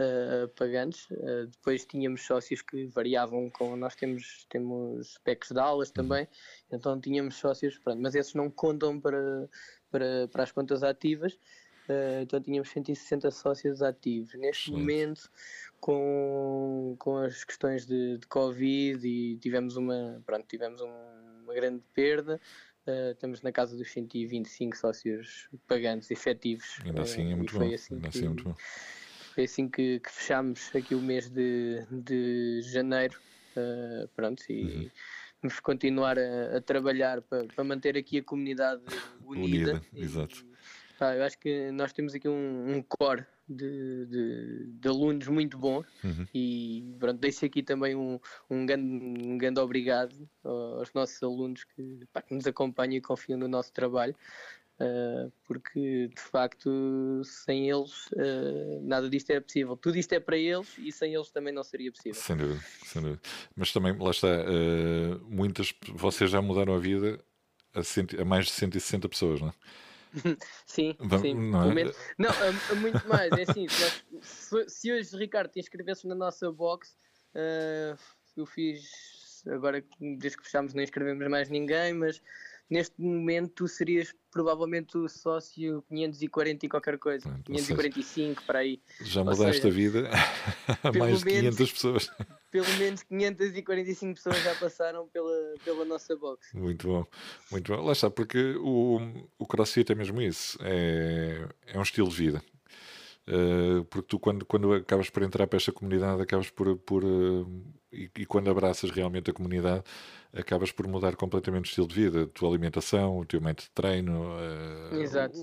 Uh, 0.00 0.46
pagantes, 0.54 1.10
uh, 1.10 1.48
depois 1.50 1.84
tínhamos 1.84 2.24
sócios 2.24 2.62
que 2.62 2.86
variavam 2.86 3.50
com. 3.50 3.74
Nós 3.74 3.96
temos, 3.96 4.46
temos 4.48 5.18
PECs 5.24 5.50
de 5.50 5.58
aulas 5.58 5.90
também, 5.90 6.22
uhum. 6.22 6.76
então 6.78 7.00
tínhamos 7.00 7.34
sócios, 7.34 7.76
pronto, 7.78 8.00
mas 8.00 8.14
esses 8.14 8.32
não 8.32 8.48
contam 8.48 9.00
para, 9.00 9.50
para, 9.90 10.28
para 10.28 10.42
as 10.44 10.52
contas 10.52 10.84
ativas, 10.84 11.32
uh, 11.88 12.22
então 12.22 12.40
tínhamos 12.40 12.68
160 12.68 13.28
sócios 13.32 13.82
ativos. 13.82 14.32
Neste 14.34 14.70
momento 14.70 15.28
com, 15.80 16.96
com 16.98 17.16
as 17.18 17.44
questões 17.44 17.86
de, 17.86 18.18
de 18.18 18.26
Covid 18.26 19.06
e 19.06 19.36
tivemos 19.38 19.76
uma, 19.76 20.22
pronto, 20.26 20.46
tivemos 20.46 20.80
um, 20.80 20.90
uma 21.44 21.54
grande 21.54 21.82
perda. 21.94 22.40
Uh, 22.86 23.12
estamos 23.12 23.42
na 23.42 23.52
casa 23.52 23.76
dos 23.76 23.90
125 23.92 24.76
sócios 24.76 25.48
pagantes 25.66 26.10
efetivos. 26.10 26.78
Ainda 26.84 27.02
assim 27.02 27.32
é 27.32 27.36
muito 27.36 27.58
bom. 27.58 27.74
Assim 27.74 27.94
Ainda 27.94 28.08
assim 28.08 28.24
é 28.24 28.28
muito 28.28 28.44
bom. 28.44 28.54
Foi 29.34 29.44
assim 29.44 29.68
que, 29.68 30.00
que 30.00 30.10
fechámos 30.10 30.74
aqui 30.74 30.94
o 30.94 31.00
mês 31.00 31.28
de, 31.28 31.84
de 31.90 32.60
janeiro. 32.62 33.18
Uh, 33.56 34.08
pronto, 34.14 34.42
e 34.48 34.62
uhum. 34.62 34.90
vamos 35.42 35.60
continuar 35.60 36.18
a, 36.18 36.56
a 36.56 36.60
trabalhar 36.60 37.20
para, 37.22 37.44
para, 37.44 37.64
manter 37.64 37.96
aqui 37.96 38.18
a 38.18 38.22
comunidade 38.22 38.82
unida. 39.24 39.72
unida 39.72 39.82
e, 39.92 40.02
exato. 40.02 40.46
Pá, 40.98 41.14
eu 41.14 41.24
acho 41.24 41.38
que 41.38 41.70
nós 41.72 41.92
temos 41.92 42.14
aqui 42.14 42.28
um, 42.28 42.76
um 42.76 42.82
core 42.82 43.26
de, 43.48 44.06
de, 44.06 44.66
de, 44.66 44.88
alunos 44.88 45.26
muito 45.28 45.56
bons 45.56 45.86
uhum. 46.04 46.26
e 46.34 46.94
pronto, 46.98 47.18
deixo 47.18 47.44
aqui 47.44 47.62
também 47.62 47.94
um, 47.94 48.20
um, 48.50 48.66
grande, 48.66 48.86
um 49.24 49.38
grande 49.38 49.60
obrigado 49.60 50.28
aos 50.44 50.92
nossos 50.92 51.22
alunos 51.22 51.64
que, 51.64 52.00
pá, 52.12 52.20
que 52.20 52.34
nos 52.34 52.46
acompanham 52.46 52.94
e 52.94 53.00
confiam 53.00 53.38
no 53.38 53.48
nosso 53.48 53.72
trabalho. 53.72 54.14
Uh, 54.80 55.32
porque 55.42 56.06
de 56.06 56.20
facto 56.20 57.20
sem 57.24 57.68
eles 57.68 58.06
uh, 58.12 58.80
nada 58.80 59.10
disto 59.10 59.30
é 59.30 59.40
possível. 59.40 59.76
Tudo 59.76 59.98
isto 59.98 60.12
é 60.12 60.20
para 60.20 60.36
eles 60.36 60.68
e 60.78 60.92
sem 60.92 61.12
eles 61.12 61.30
também 61.30 61.52
não 61.52 61.64
seria 61.64 61.90
possível. 61.90 62.14
Sem 62.14 62.36
dúvida, 62.36 62.60
sem 62.84 63.02
dúvida. 63.02 63.20
Mas 63.56 63.72
também, 63.72 63.98
lá 63.98 64.12
está, 64.12 64.28
uh, 64.28 65.20
muitas, 65.28 65.74
vocês 65.94 66.30
já 66.30 66.40
mudaram 66.40 66.74
a 66.74 66.78
vida 66.78 67.18
a, 67.74 67.82
cento, 67.82 68.20
a 68.20 68.24
mais 68.24 68.46
de 68.46 68.52
160 68.52 69.08
pessoas, 69.08 69.40
não 69.40 69.48
é? 69.48 69.52
sim, 70.66 70.94
Vamos, 70.98 71.20
sim. 71.20 71.34
Não, 71.34 71.72
é? 71.72 71.92
não 72.18 72.30
a, 72.30 72.72
a 72.72 72.74
muito 72.76 73.08
mais. 73.08 73.32
É 73.32 73.42
assim, 73.42 73.66
se, 74.20 74.68
se, 74.68 74.92
hoje, 74.92 75.16
Ricardo, 75.16 75.50
te 75.50 75.60
inscrevesses 75.60 76.04
na 76.04 76.14
nossa 76.14 76.50
box, 76.50 76.96
uh, 77.34 77.98
eu 78.36 78.46
fiz. 78.46 79.44
Agora, 79.46 79.82
desde 80.00 80.36
que 80.36 80.44
fechámos, 80.44 80.74
não 80.74 80.82
inscrevemos 80.82 81.26
mais 81.28 81.48
ninguém, 81.48 81.94
mas 81.94 82.20
neste 82.68 83.00
momento 83.00 83.52
tu 83.54 83.68
serias 83.68 84.14
provavelmente 84.30 84.98
o 84.98 85.08
sócio 85.08 85.82
540 85.88 86.66
e 86.66 86.68
qualquer 86.68 86.98
coisa. 86.98 87.28
Pronto, 87.28 87.44
545 87.44 88.34
seja, 88.34 88.46
para 88.46 88.58
aí. 88.58 88.82
Já 89.00 89.24
mudaste 89.24 89.66
a 89.66 89.70
vida 89.70 90.10
a 90.82 90.92
mais 90.92 91.20
de 91.20 91.24
500 91.24 91.56
menos, 91.56 91.72
pessoas 91.72 92.10
pelo 92.50 92.68
menos 92.78 93.02
545 93.02 94.14
pessoas 94.14 94.42
já 94.42 94.54
passaram 94.54 95.06
pela, 95.08 95.54
pela 95.64 95.84
nossa 95.84 96.16
box. 96.16 96.54
Muito 96.54 96.86
bom, 96.86 97.06
muito 97.50 97.72
bom. 97.74 97.82
Lá 97.82 97.92
está, 97.92 98.10
porque 98.10 98.56
o, 98.58 99.00
o 99.38 99.46
CrossFit 99.46 99.92
é 99.92 99.94
mesmo 99.94 100.20
isso, 100.20 100.58
é, 100.62 101.48
é 101.66 101.78
um 101.78 101.82
estilo 101.82 102.08
de 102.08 102.16
vida. 102.16 102.42
Uh, 103.28 103.84
porque 103.84 104.08
tu, 104.08 104.18
quando, 104.18 104.46
quando 104.46 104.72
acabas 104.72 105.10
por 105.10 105.22
entrar 105.22 105.46
para 105.46 105.58
esta 105.58 105.70
comunidade, 105.70 106.22
acabas 106.22 106.48
por. 106.48 106.76
por 106.78 107.04
uh, 107.04 107.46
e, 107.92 108.10
e, 108.18 108.26
quando 108.26 108.50
abraças 108.50 108.90
realmente 108.90 109.30
a 109.30 109.34
comunidade, 109.34 109.84
acabas 110.32 110.72
por 110.72 110.86
mudar 110.86 111.14
completamente 111.14 111.66
o 111.66 111.68
estilo 111.68 111.86
de 111.86 111.94
vida, 111.94 112.22
a 112.22 112.26
tua 112.26 112.48
alimentação, 112.48 113.18
o 113.18 113.26
teu 113.26 113.40
método 113.40 113.64
de 113.64 113.70
treino. 113.72 114.30
Uh, 114.92 114.96
Exato. 114.96 115.38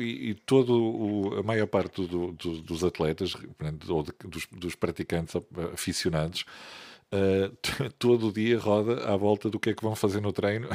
E, 0.00 0.30
e 0.30 0.34
todo 0.34 0.74
o, 0.74 1.38
a 1.38 1.42
maior 1.42 1.66
parte 1.66 2.06
do, 2.06 2.32
do, 2.32 2.62
dos 2.62 2.84
atletas, 2.84 3.34
ou 3.88 4.02
de, 4.02 4.12
dos, 4.24 4.46
dos, 4.52 4.74
praticantes 4.74 5.34
aficionados, 5.72 6.44
todo 7.98 8.28
o 8.28 8.32
dia 8.32 8.58
roda 8.58 9.04
à 9.06 9.16
volta 9.16 9.48
do 9.48 9.60
que 9.60 9.70
é 9.70 9.74
que 9.74 9.82
vão 9.82 9.94
fazer 9.94 10.20
no 10.20 10.32
treino, 10.32 10.68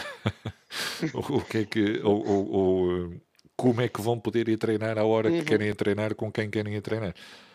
o 1.13 1.41
que 1.41 1.57
é 1.59 1.65
que. 1.65 1.99
ou, 2.03 2.27
ou, 2.27 2.51
ou 2.51 3.21
como 3.61 3.81
é 3.81 3.87
que 3.87 4.01
vão 4.01 4.19
poder 4.19 4.49
ir 4.49 4.57
treinar 4.57 4.97
à 4.97 5.05
hora 5.05 5.29
que 5.29 5.37
uhum. 5.37 5.45
querem 5.45 5.67
ir 5.67 5.75
treinar 5.75 6.15
com 6.15 6.31
quem 6.31 6.49
querem 6.49 6.73
ir 6.73 6.81
treinar. 6.81 7.13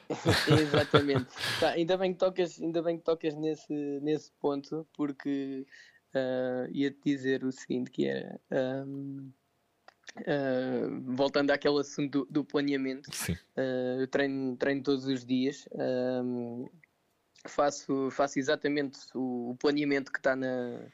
Exatamente. 0.49 1.27
Tá, 1.59 1.71
ainda, 1.71 1.97
bem 1.97 2.13
que 2.13 2.19
tocas, 2.19 2.61
ainda 2.61 2.81
bem 2.81 2.97
que 2.97 3.03
tocas 3.03 3.35
nesse, 3.35 3.73
nesse 4.01 4.31
ponto, 4.41 4.87
porque 4.97 5.67
uh, 6.15 6.71
ia-te 6.71 7.01
dizer 7.05 7.45
o 7.45 7.51
seguinte, 7.51 7.91
que 7.91 8.07
era... 8.07 8.41
Um, 8.53 9.33
Uh, 10.21 11.15
voltando 11.15 11.51
àquele 11.51 11.79
assunto 11.79 12.25
do, 12.25 12.27
do 12.31 12.45
planeamento, 12.45 13.09
uh, 13.09 14.01
eu 14.01 14.09
treino, 14.09 14.57
treino 14.57 14.83
todos 14.83 15.05
os 15.05 15.25
dias, 15.25 15.69
uh, 15.73 16.71
faço, 17.47 18.11
faço 18.11 18.39
exatamente 18.39 18.99
o, 19.15 19.51
o 19.51 19.57
planeamento 19.57 20.11
que 20.11 20.19
está 20.19 20.35
na, 20.35 20.87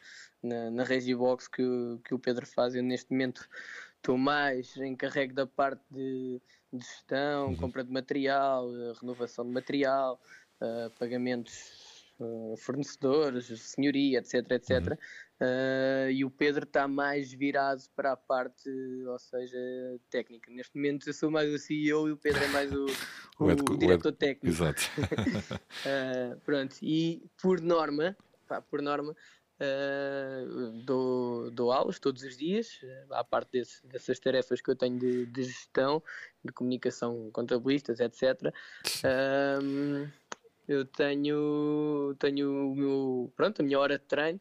na, 0.43 0.71
na 0.73 0.85
Regibox 0.85 1.47
que, 1.47 1.63
que 2.05 2.15
o 2.15 2.19
Pedro 2.19 2.45
faz. 2.47 2.75
Eu, 2.75 2.83
neste 2.83 3.13
momento, 3.13 3.49
estou 3.97 4.19
mais 4.19 4.77
encarregue 4.77 5.35
da 5.35 5.47
parte 5.47 5.83
de, 5.91 6.41
de 6.73 6.85
gestão, 6.85 7.49
uhum. 7.49 7.57
compra 7.57 7.85
de 7.85 7.93
material, 7.93 8.69
renovação 9.01 9.45
de 9.45 9.53
material, 9.53 10.21
pagamentos 10.99 11.92
uh, 12.19 12.57
fornecedores, 12.57 13.47
senhoria, 13.61 14.19
etc, 14.19 14.51
etc. 14.53 14.71
Uhum. 14.71 14.97
Uh, 15.41 16.11
e 16.11 16.25
o 16.25 16.31
Pedro 16.31 16.65
está 16.65 16.87
mais 16.87 17.33
virado 17.33 17.83
para 17.97 18.13
a 18.13 18.17
parte, 18.17 18.71
ou 19.07 19.19
seja, 19.19 19.59
técnica. 20.11 20.51
Neste 20.51 20.77
momento 20.77 21.09
eu 21.09 21.13
sou 21.13 21.31
mais 21.31 21.53
o 21.53 21.59
CEO 21.59 22.09
e 22.09 22.13
o 22.13 22.17
Pedro 22.17 22.45
é 22.45 22.49
mais 22.49 22.73
o, 22.73 22.87
o, 23.41 23.73
o 23.73 23.77
diretor 23.77 24.13
técnico. 24.13 24.47
Exato. 24.47 24.83
pronto, 26.45 26.77
e 26.83 27.25
por 27.41 27.61
norma, 27.61 28.17
pá, 28.47 28.61
por 28.61 28.81
norma, 28.81 29.17
Uh, 29.63 30.73
dou, 30.85 31.49
dou 31.53 31.71
aulas 31.71 32.01
todos 32.01 32.25
os 32.25 32.37
dias, 32.37 32.81
uh, 32.83 33.15
à 33.15 33.23
parte 33.23 33.53
desse, 33.53 33.87
dessas 33.87 34.19
tarefas 34.19 34.61
que 34.61 34.69
eu 34.69 34.75
tenho 34.75 34.99
de, 34.99 35.25
de 35.27 35.45
gestão, 35.45 36.03
de 36.45 36.53
comunicação 36.53 37.31
contabilistas, 37.31 38.01
etc. 38.01 38.53
Uh, 39.05 40.11
eu 40.73 40.85
tenho, 40.85 42.15
tenho 42.19 42.73
o 42.73 42.75
meu, 42.75 43.33
pronto, 43.37 43.61
a 43.61 43.65
minha 43.65 43.79
hora 43.79 43.99
de 43.99 44.05
treino 44.05 44.41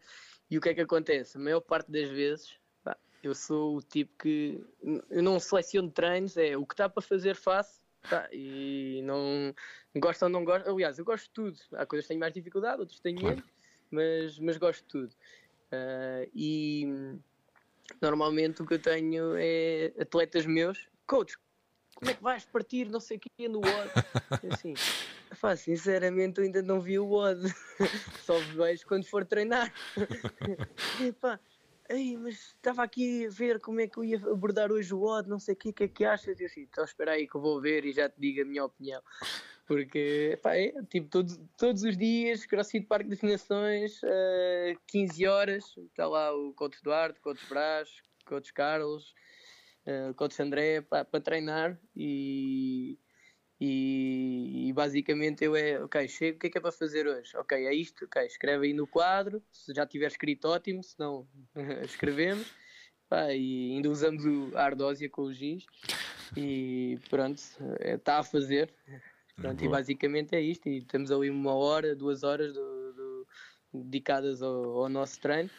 e 0.50 0.58
o 0.58 0.62
que 0.62 0.70
é 0.70 0.74
que 0.74 0.82
acontece? 0.82 1.38
A 1.38 1.40
maior 1.40 1.62
parte 1.62 1.92
das 1.92 2.10
vezes 2.10 2.56
pá, 2.84 2.98
eu 3.24 3.34
sou 3.34 3.78
o 3.78 3.82
tipo 3.82 4.18
que 4.18 4.64
eu 5.10 5.24
não 5.24 5.40
seleciono 5.40 5.90
treinos, 5.92 6.38
é 6.38 6.58
o 6.58 6.66
que 6.66 6.74
está 6.74 6.90
para 6.90 7.02
fazer 7.02 7.36
faço 7.36 7.82
Tá, 8.10 8.28
e 8.34 9.00
não 9.04 9.54
gosto 9.98 10.24
ou 10.24 10.30
não 10.30 10.44
gosto. 10.44 10.68
Aliás, 10.68 10.98
eu 10.98 11.06
gosto 11.06 11.26
de 11.26 11.30
tudo. 11.30 11.60
Há 11.74 11.86
coisas 11.86 12.06
que 12.06 12.08
tenho 12.08 12.20
mais 12.20 12.34
dificuldade, 12.34 12.80
outras 12.80 13.00
tenho 13.00 13.22
menos 13.22 13.44
mas, 13.92 14.40
mas 14.40 14.58
gosto 14.58 14.82
de 14.84 14.88
tudo. 14.88 15.14
Uh, 15.72 16.30
e 16.34 16.88
normalmente 18.02 18.62
o 18.62 18.66
que 18.66 18.76
eu 18.76 18.82
tenho 18.82 19.36
é 19.38 19.94
atletas 20.00 20.46
meus, 20.46 20.90
coach, 21.06 21.38
como 21.96 22.10
é 22.10 22.14
que 22.14 22.24
vais 22.24 22.46
partir, 22.46 22.90
não 22.90 23.00
sei 23.00 23.18
o 23.18 23.20
que, 23.20 23.48
no 23.50 23.60
WOD? 23.60 23.92
Assim, 24.52 24.74
pá, 25.40 25.56
sinceramente 25.56 26.40
eu 26.40 26.46
ainda 26.46 26.62
não 26.62 26.80
vi 26.82 27.00
o 27.00 27.08
WOD, 27.08 27.42
só 28.26 28.38
vejo 28.56 28.86
quando 28.88 29.06
for 29.06 29.26
treinar. 29.26 29.74
E, 31.00 31.12
pá, 31.20 31.40
Ei, 31.92 32.16
mas 32.16 32.36
estava 32.36 32.84
aqui 32.84 33.26
a 33.26 33.30
ver 33.30 33.60
como 33.60 33.82
é 33.82 33.88
que 33.88 33.98
eu 33.98 34.04
ia 34.06 34.16
abordar 34.16 34.72
hoje 34.72 34.94
o 34.94 35.00
WOD, 35.00 35.28
não 35.28 35.40
sei 35.40 35.56
o 35.56 35.58
que, 35.58 35.70
o 35.70 35.74
que 35.74 35.84
é 35.84 35.88
que 35.90 36.06
achas? 36.06 36.40
E 36.40 36.46
assim, 36.46 36.62
então 36.62 36.86
espera 36.86 37.12
aí 37.12 37.28
que 37.28 37.36
eu 37.36 37.42
vou 37.42 37.60
ver 37.60 37.84
e 37.84 37.92
já 37.92 38.08
te 38.08 38.16
digo 38.18 38.42
a 38.42 38.46
minha 38.46 38.64
opinião. 38.64 39.02
Porque, 39.68 40.40
pá, 40.42 40.56
é, 40.56 40.72
tipo, 40.90 41.10
todos, 41.10 41.38
todos 41.58 41.84
os 41.84 41.98
dias, 41.98 42.46
CrossFit 42.46 42.86
Parque 42.88 43.10
das 43.10 43.22
Nações, 43.22 44.02
uh, 44.04 44.80
15 44.88 45.28
horas, 45.28 45.66
está 45.78 46.08
lá 46.08 46.34
o 46.34 46.54
Coach 46.54 46.78
Eduardo, 46.80 47.20
Coach 47.20 47.46
Brás, 47.50 47.90
Coach 48.26 48.54
Carlos, 48.54 49.14
uh, 49.86 50.14
Coach 50.14 50.42
André, 50.42 50.82
para 50.82 51.06
treinar 51.20 51.78
e 51.94 52.98
e, 53.64 54.70
e, 54.70 54.74
basicamente 54.74 55.46
eu 55.46 55.56
é, 55.56 55.80
ok, 55.84 56.08
chego, 56.08 56.38
o 56.38 56.40
que 56.40 56.48
é 56.48 56.50
que 56.50 56.58
é 56.58 56.62
para 56.62 56.72
fazer 56.72 57.06
hoje? 57.06 57.38
Ok, 57.38 57.56
é 57.56 57.72
isto, 57.72 58.06
ok, 58.06 58.26
escreve 58.26 58.66
aí 58.66 58.74
no 58.74 58.88
quadro, 58.88 59.40
se 59.52 59.72
já 59.72 59.86
tiver 59.86 60.08
escrito 60.08 60.48
ótimo, 60.48 60.84
se 60.84 61.00
não 61.00 61.28
escrevemos, 61.86 62.52
pá, 63.08 63.32
e 63.32 63.76
ainda 63.76 63.88
usamos 63.88 64.26
o, 64.26 64.50
a 64.58 64.64
ardósia 64.64 65.08
com 65.08 65.22
o 65.22 65.34
giz 65.34 65.64
e 66.36 66.98
pronto, 67.08 67.40
está 67.80 68.18
a 68.18 68.24
fazer. 68.24 68.74
Pronto, 69.36 69.64
e 69.64 69.68
basicamente 69.68 70.36
é 70.36 70.42
isto, 70.42 70.68
e 70.68 70.82
temos 70.82 71.12
ali 71.12 71.30
uma 71.30 71.54
hora, 71.54 71.96
duas 71.96 72.24
horas 72.24 72.54
do, 72.54 72.81
dedicadas 73.74 74.42
ao, 74.42 74.84
ao, 74.84 74.90
nosso 74.90 75.20
treino, 75.20 75.50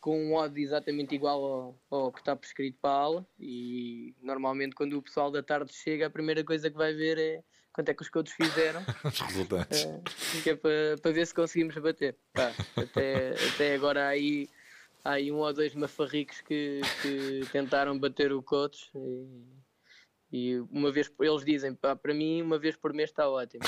com 0.00 0.18
um 0.18 0.34
odd 0.34 0.60
exatamente 0.60 1.14
igual 1.14 1.76
ao, 1.90 1.98
ao 1.98 2.12
que 2.12 2.20
está 2.20 2.36
prescrito 2.36 2.78
para 2.80 2.90
a 2.90 2.98
aula. 2.98 3.26
E 3.38 4.14
normalmente, 4.22 4.74
quando 4.74 4.96
o 4.96 5.02
pessoal 5.02 5.30
da 5.30 5.42
tarde 5.42 5.72
chega, 5.72 6.06
a 6.06 6.10
primeira 6.10 6.44
coisa 6.44 6.70
que 6.70 6.76
vai 6.76 6.94
ver 6.94 7.18
é 7.18 7.42
quanto 7.72 7.88
é 7.88 7.94
que 7.94 8.02
os 8.02 8.08
coaches 8.08 8.34
fizeram. 8.34 8.82
os 9.04 9.20
resultados. 9.20 9.84
É, 9.84 10.00
que 10.42 10.50
é 10.50 10.56
para, 10.56 10.96
para 11.00 11.10
ver 11.10 11.26
se 11.26 11.34
conseguimos 11.34 11.76
bater. 11.78 12.16
Até, 12.76 13.34
até 13.54 13.74
agora 13.74 14.06
há 14.06 14.08
aí, 14.08 14.48
há 15.04 15.12
aí 15.12 15.32
um 15.32 15.38
ou 15.38 15.52
dois 15.52 15.74
mafarricos 15.74 16.40
que, 16.42 16.80
que 17.00 17.40
tentaram 17.50 17.98
bater 17.98 18.32
o 18.32 18.42
coach. 18.42 18.90
E, 18.94 19.42
e 20.32 20.60
uma 20.70 20.92
vez, 20.92 21.10
eles 21.20 21.44
dizem, 21.44 21.74
para 21.74 22.14
mim, 22.14 22.42
uma 22.42 22.58
vez 22.58 22.76
por 22.76 22.92
mês 22.92 23.10
está 23.10 23.28
ótimo. 23.28 23.64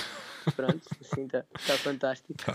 Pronto, 0.52 0.82
assim 1.00 1.24
está 1.24 1.42
tá 1.42 1.78
fantástico. 1.78 2.34
Tá 2.34 2.54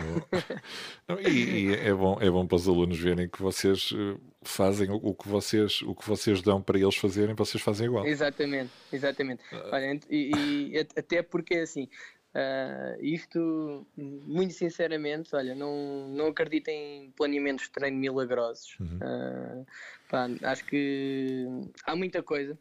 e, 1.21 1.29
e, 1.29 1.73
é, 1.75 1.93
bom, 1.93 2.17
é 2.21 2.29
bom 2.29 2.45
para 2.45 2.55
os 2.55 2.67
alunos 2.67 2.99
verem 2.99 3.27
que 3.27 3.41
vocês 3.41 3.91
eh, 3.93 4.17
fazem 4.41 4.89
o 4.91 5.13
que 5.13 5.27
vocês, 5.27 5.81
o 5.81 5.95
que 5.95 6.07
vocês 6.07 6.41
dão 6.41 6.61
para 6.61 6.79
eles 6.79 6.95
fazerem, 6.95 7.35
vocês 7.35 7.63
fazem 7.63 7.87
igual. 7.87 8.05
Exatamente, 8.05 8.71
exatamente. 8.91 9.43
Uh... 9.53 9.69
Olha, 9.71 9.99
e, 10.09 10.31
e, 10.73 10.79
até 10.79 11.21
porque 11.21 11.55
assim. 11.55 11.87
Uh, 12.29 13.03
isto, 13.03 13.87
muito 13.97 14.53
sinceramente, 14.53 15.35
olha, 15.35 15.55
não, 15.55 16.07
não 16.09 16.27
acredito 16.27 16.67
em 16.67 17.09
planeamentos 17.17 17.65
de 17.65 17.71
treino 17.71 17.97
milagrosos. 17.97 18.77
Uhum. 18.79 18.97
Uh, 18.97 19.65
pá, 20.07 20.27
acho 20.43 20.63
que 20.65 21.47
há 21.87 21.95
muita 21.95 22.21
coisa 22.21 22.55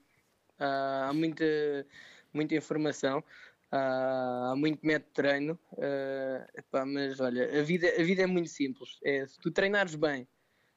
há 0.58 1.12
muita, 1.14 1.44
muita 2.32 2.54
informação, 2.54 3.22
há 3.70 4.54
muito 4.56 4.84
método 4.84 5.08
de 5.08 5.14
treino, 5.14 5.58
uh, 5.72 6.58
epá, 6.58 6.84
mas 6.86 7.20
olha, 7.20 7.58
a 7.58 7.62
vida, 7.62 7.88
a 7.98 8.02
vida 8.02 8.22
é 8.22 8.26
muito 8.26 8.48
simples. 8.48 8.98
É, 9.04 9.26
se 9.26 9.38
tu 9.38 9.50
treinares 9.50 9.94
bem, 9.94 10.26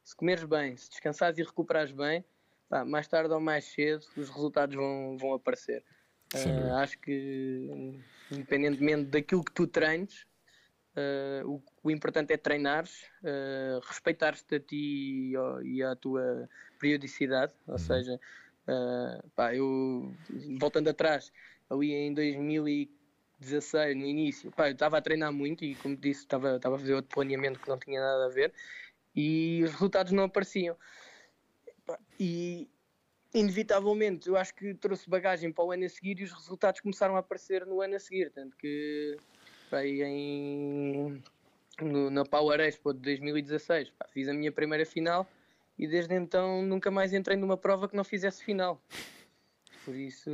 se 0.04 0.16
comeres 0.16 0.44
bem, 0.44 0.76
se 0.76 0.90
descansares 0.90 1.38
e 1.38 1.44
recuperares 1.44 1.92
bem, 1.92 2.26
pá, 2.70 2.84
mais 2.84 3.08
tarde 3.08 3.34
ou 3.34 3.40
mais 3.40 3.66
cedo 3.66 4.06
os 4.18 4.30
resultados 4.30 4.76
vão, 4.76 5.18
vão 5.18 5.34
aparecer. 5.34 5.84
Uh, 6.34 6.74
acho 6.76 6.98
que, 7.00 8.00
independentemente 8.32 9.10
daquilo 9.10 9.44
que 9.44 9.52
tu 9.52 9.68
treines, 9.68 10.26
uh, 10.96 11.46
o, 11.46 11.62
o, 11.84 11.92
importante 11.92 12.32
é 12.32 12.38
treinares, 12.38 13.04
uh, 13.22 13.80
respeitares-te 13.86 14.56
a 14.56 14.60
ti 14.60 15.34
e, 15.34 15.76
e 15.76 15.84
à 15.84 15.94
tua 15.94 16.50
periodicidade, 16.80 17.54
ou 17.68 17.74
uhum. 17.74 17.78
seja, 17.78 18.20
pá, 19.36 19.54
eu, 19.54 20.14
voltando 20.58 20.90
atrás, 20.90 21.34
ali 21.72 21.94
em 21.94 22.14
2016, 22.14 23.96
no 23.96 24.06
início, 24.06 24.52
pá, 24.52 24.68
eu 24.68 24.74
estava 24.74 24.98
a 24.98 25.02
treinar 25.02 25.32
muito 25.32 25.64
e, 25.64 25.76
como 25.76 25.96
disse, 25.96 26.22
estava, 26.22 26.58
a 26.58 26.62
fazer 26.62 26.94
outro 26.94 27.14
planeamento 27.14 27.60
que 27.60 27.70
não 27.70 27.80
tinha 27.80 28.02
nada 28.02 28.26
a 28.26 28.30
ver 28.30 28.54
e 29.16 29.62
os 29.64 29.72
resultados 29.72 30.12
não 30.12 30.26
apareciam. 30.26 30.76
E, 32.20 32.70
inevitavelmente, 33.34 34.28
eu 34.28 34.36
acho 34.36 34.54
que 34.54 34.74
trouxe 34.74 35.10
bagagem 35.10 35.52
para 35.52 35.64
o 35.64 35.72
ano 35.72 35.86
a 35.86 35.90
seguir 35.90 36.20
e 36.20 36.24
os 36.24 36.34
resultados 36.34 36.82
começaram 36.82 37.16
a 37.16 37.20
aparecer 37.20 37.66
no 37.66 37.82
ano 37.82 37.96
a 37.96 38.00
seguir. 38.00 38.32
Tanto 38.32 38.56
que, 38.58 39.18
pá, 39.70 39.86
em, 39.86 41.22
no, 41.82 42.10
na 42.10 42.26
Power 42.26 42.60
Expo 42.60 42.94
de 42.94 43.00
2016, 43.00 43.92
pá, 43.92 44.08
fiz 44.10 44.28
a 44.28 44.34
minha 44.34 44.52
primeira 44.52 44.86
final 44.86 45.26
e 45.80 45.88
desde 45.88 46.14
então 46.16 46.62
nunca 46.62 46.92
mais 46.92 47.14
entrei 47.14 47.38
numa 47.38 47.58
prova 47.58 47.88
que 47.88 47.96
não 47.96 48.04
fizesse 48.04 48.44
final. 48.44 48.82
Por 49.86 49.96
isso, 49.96 50.30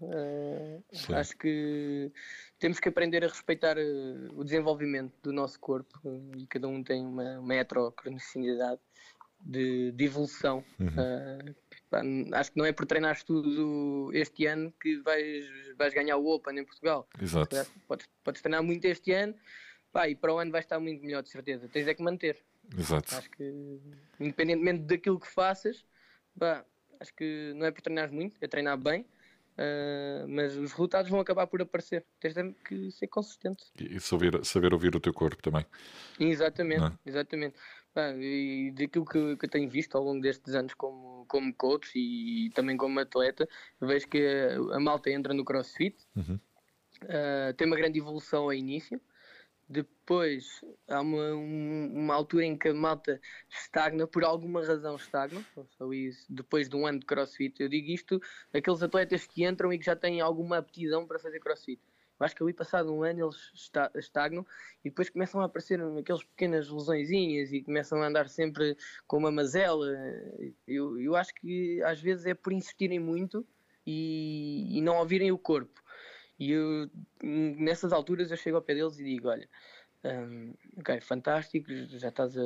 uh, 0.00 0.82
acho 1.14 1.36
que 1.36 2.10
temos 2.58 2.80
que 2.80 2.88
aprender 2.88 3.24
a 3.24 3.28
respeitar 3.28 3.76
uh, 3.76 4.38
o 4.38 4.42
desenvolvimento 4.42 5.12
do 5.22 5.32
nosso 5.32 5.60
corpo 5.60 6.00
uh, 6.04 6.32
e 6.36 6.46
cada 6.46 6.66
um 6.66 6.82
tem 6.82 7.04
uma, 7.04 7.38
uma 7.38 7.54
heterocronicidade 7.54 8.80
de, 9.40 9.92
de 9.92 10.04
evolução. 10.04 10.64
Uhum. 10.80 11.54
Pá, 11.88 12.02
acho 12.32 12.52
que 12.52 12.58
não 12.58 12.64
é 12.64 12.72
por 12.72 12.86
treinares 12.86 13.22
tudo 13.22 14.10
este 14.12 14.46
ano 14.46 14.72
que 14.80 14.96
vais, 15.02 15.46
vais 15.76 15.94
ganhar 15.94 16.16
o 16.16 16.26
Open 16.26 16.58
em 16.58 16.64
Portugal. 16.64 17.08
Exato. 17.20 17.56
Podes, 17.86 18.08
podes 18.24 18.42
treinar 18.42 18.62
muito 18.62 18.84
este 18.86 19.12
ano 19.12 19.34
pá, 19.94 20.08
e 20.08 20.16
para 20.16 20.34
o 20.34 20.38
ano 20.38 20.50
vais 20.50 20.64
estar 20.64 20.80
muito 20.80 21.02
melhor, 21.04 21.22
de 21.22 21.30
certeza. 21.30 21.68
Tens 21.68 21.86
é 21.86 21.94
que 21.94 22.02
manter. 22.02 22.36
Exato. 22.76 23.14
Acho 23.14 23.30
que, 23.30 23.80
independentemente 24.18 24.82
daquilo 24.82 25.20
que 25.20 25.28
faças, 25.28 25.86
bah, 26.34 26.66
acho 27.04 27.14
que 27.14 27.52
não 27.54 27.66
é 27.66 27.70
por 27.70 27.82
treinar 27.82 28.10
muito, 28.10 28.36
é 28.40 28.48
treinar 28.48 28.76
bem, 28.78 29.02
uh, 29.02 30.26
mas 30.26 30.56
os 30.56 30.72
resultados 30.72 31.10
vão 31.10 31.20
acabar 31.20 31.46
por 31.46 31.60
aparecer. 31.60 32.04
Tens 32.18 32.34
que 32.64 32.90
ser 32.90 33.06
consistente. 33.08 33.64
E 33.78 34.00
saber, 34.00 34.44
saber 34.44 34.72
ouvir 34.72 34.96
o 34.96 35.00
teu 35.00 35.12
corpo 35.12 35.42
também. 35.42 35.64
Exatamente, 36.18 36.84
é? 36.84 36.92
exatamente. 37.06 37.56
Bah, 37.94 38.12
e 38.16 38.72
daquilo 38.72 39.04
que, 39.04 39.36
que 39.36 39.44
eu 39.44 39.50
tenho 39.50 39.70
visto 39.70 39.96
ao 39.96 40.02
longo 40.02 40.20
destes 40.20 40.54
anos 40.54 40.74
como, 40.74 41.24
como 41.28 41.54
coach 41.54 41.92
e, 41.94 42.50
também 42.50 42.76
como 42.76 42.98
atleta, 42.98 43.48
vejo 43.80 44.08
que 44.08 44.18
a, 44.18 44.76
a 44.76 44.80
malta 44.80 45.10
entra 45.10 45.32
no 45.32 45.44
crossfit, 45.44 45.96
uhum. 46.16 46.40
uh, 47.04 47.54
tem 47.56 47.66
uma 47.66 47.76
grande 47.76 48.00
evolução 48.00 48.44
ao 48.44 48.52
início. 48.52 49.00
Depois 49.68 50.60
há 50.88 51.00
uma, 51.00 51.34
uma 51.34 52.14
altura 52.14 52.44
em 52.44 52.56
que 52.56 52.68
a 52.68 52.74
malta 52.74 53.20
estagna, 53.48 54.06
por 54.06 54.22
alguma 54.22 54.64
razão 54.64 54.96
estagna, 54.96 55.44
depois 56.28 56.68
de 56.68 56.76
um 56.76 56.86
ano 56.86 57.00
de 57.00 57.06
crossfit. 57.06 57.60
Eu 57.60 57.68
digo 57.68 57.90
isto, 57.90 58.20
aqueles 58.52 58.82
atletas 58.82 59.26
que 59.26 59.44
entram 59.44 59.72
e 59.72 59.78
que 59.78 59.86
já 59.86 59.96
têm 59.96 60.20
alguma 60.20 60.58
aptidão 60.58 61.06
para 61.06 61.18
fazer 61.18 61.40
crossfit. 61.40 61.80
Eu 62.18 62.24
acho 62.24 62.36
que 62.36 62.42
ali 62.42 62.52
passado 62.52 62.94
um 62.94 63.02
ano 63.02 63.24
eles 63.24 63.52
estagnam 63.96 64.46
e 64.84 64.88
depois 64.88 65.10
começam 65.10 65.40
a 65.40 65.46
aparecer 65.46 65.80
aquelas 65.98 66.22
pequenas 66.22 66.70
lesõezinhas 66.70 67.52
e 67.52 67.60
começam 67.60 68.00
a 68.02 68.06
andar 68.06 68.28
sempre 68.28 68.76
com 69.06 69.18
uma 69.18 69.32
mazela. 69.32 69.86
Eu, 70.66 71.00
eu 71.00 71.16
acho 71.16 71.34
que 71.34 71.82
às 71.82 72.00
vezes 72.00 72.26
é 72.26 72.34
por 72.34 72.52
insistirem 72.52 73.00
muito 73.00 73.44
e, 73.84 74.78
e 74.78 74.80
não 74.80 74.98
ouvirem 74.98 75.32
o 75.32 75.38
corpo. 75.38 75.82
E 76.38 76.50
eu, 76.50 76.90
nessas 77.22 77.92
alturas 77.92 78.30
eu 78.30 78.36
chego 78.36 78.56
ao 78.56 78.62
pé 78.62 78.74
deles 78.74 78.98
e 78.98 79.04
digo, 79.04 79.28
olha, 79.28 79.48
um, 80.04 80.54
ok, 80.78 81.00
fantástico, 81.00 81.68
já 81.86 82.08
estás 82.08 82.36
a, 82.36 82.42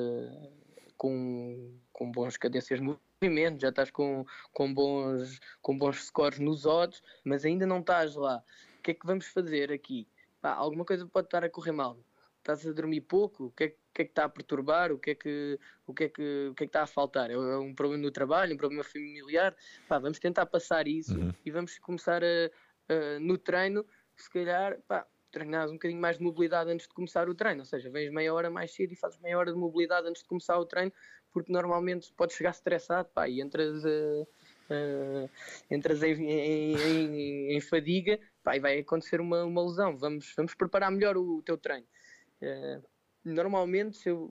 com, 0.97 1.75
com 1.93 2.11
bons 2.11 2.37
cadências 2.37 2.81
de 2.81 2.85
movimento, 2.85 3.61
já 3.61 3.71
estás 3.71 3.91
com, 3.91 4.27
com, 4.53 4.73
bons, 4.75 5.41
com 5.63 5.79
bons 5.79 6.05
scores 6.05 6.39
nos 6.39 6.67
odds, 6.67 7.03
mas 7.25 7.45
ainda 7.45 7.67
não 7.67 7.81
estás 7.81 8.15
lá. 8.15 8.43
O 8.79 8.83
que 8.83 8.91
é 8.91 8.95
que 8.95 9.07
vamos 9.07 9.27
fazer 9.27 9.73
aqui? 9.73 10.07
Pá, 10.41 10.53
alguma 10.53 10.85
coisa 10.85 11.07
pode 11.07 11.27
estar 11.27 11.45
a 11.45 11.51
correr 11.51 11.73
mal. 11.73 11.99
Estás 12.39 12.67
a 12.67 12.73
dormir 12.73 13.03
pouco? 13.03 13.47
O 13.47 13.51
que 13.51 13.65
é, 13.65 13.69
que, 13.69 14.03
é 14.03 14.05
que 14.05 14.11
está 14.11 14.25
a 14.25 14.29
perturbar? 14.29 14.93
O 14.93 14.99
que 14.99 15.11
é 15.11 15.15
que, 15.15 15.59
o 15.87 15.93
que, 15.93 16.05
é 16.05 16.09
que, 16.09 16.49
o 16.51 16.55
que, 16.55 16.65
é 16.65 16.67
que 16.67 16.71
está 16.71 16.83
a 16.83 16.87
faltar? 16.87 17.31
É, 17.31 17.35
é 17.35 17.59
um 17.59 17.75
problema 17.75 18.03
no 18.03 18.11
trabalho, 18.11 18.55
um 18.55 18.57
problema 18.57 18.85
familiar? 18.85 19.55
Pá, 19.89 19.99
vamos 19.99 20.19
tentar 20.19 20.47
passar 20.47 20.87
isso 20.89 21.19
uhum. 21.19 21.35
e 21.45 21.51
vamos 21.51 21.79
começar 21.79 22.23
a 22.25 22.51
uh, 22.91 23.21
no 23.21 23.39
treino, 23.39 23.85
se 24.17 24.31
calhar, 24.31 24.79
pá, 24.87 25.07
treinares 25.31 25.71
um 25.71 25.75
bocadinho 25.75 26.01
mais 26.01 26.19
de 26.19 26.25
mobilidade 26.25 26.71
antes 26.71 26.87
de 26.87 26.95
começar 26.95 27.29
o 27.29 27.35
treino, 27.35 27.61
ou 27.61 27.67
seja, 27.67 27.91
vens 27.91 28.11
meia 28.11 28.33
hora 28.33 28.51
mais 28.51 28.73
cedo 28.73 28.93
e 28.93 28.97
fazes 28.97 29.19
meia 29.21 29.39
hora 29.39 29.53
de 29.53 29.59
mobilidade 29.59 30.09
antes 30.09 30.23
de 30.23 30.29
começar 30.29 30.59
o 30.59 30.65
treino, 30.65 30.93
porque 31.33 31.53
normalmente 31.53 32.13
podes 32.15 32.37
chegar 32.37 32.51
estressado, 32.51 33.09
pá, 33.11 33.29
e 33.29 33.41
entras, 33.41 33.85
uh, 33.85 34.23
uh, 34.71 35.31
entras 35.71 36.03
em, 36.03 36.15
em, 36.25 36.77
em, 36.77 37.57
em, 37.57 37.61
fadiga, 37.61 38.19
pá, 38.43 38.57
e 38.57 38.61
vai 38.61 38.79
acontecer 38.79 39.21
uma, 39.21 39.45
uma 39.45 39.63
lesão, 39.63 39.97
vamos, 39.97 40.33
vamos 40.37 40.55
preparar 40.55 40.91
melhor 40.91 41.17
o, 41.17 41.39
o 41.39 41.43
teu 41.43 41.59
treino. 41.59 41.87
Uh, 42.41 42.83
normalmente, 43.25 43.97
se 43.97 44.09
eu 44.09 44.31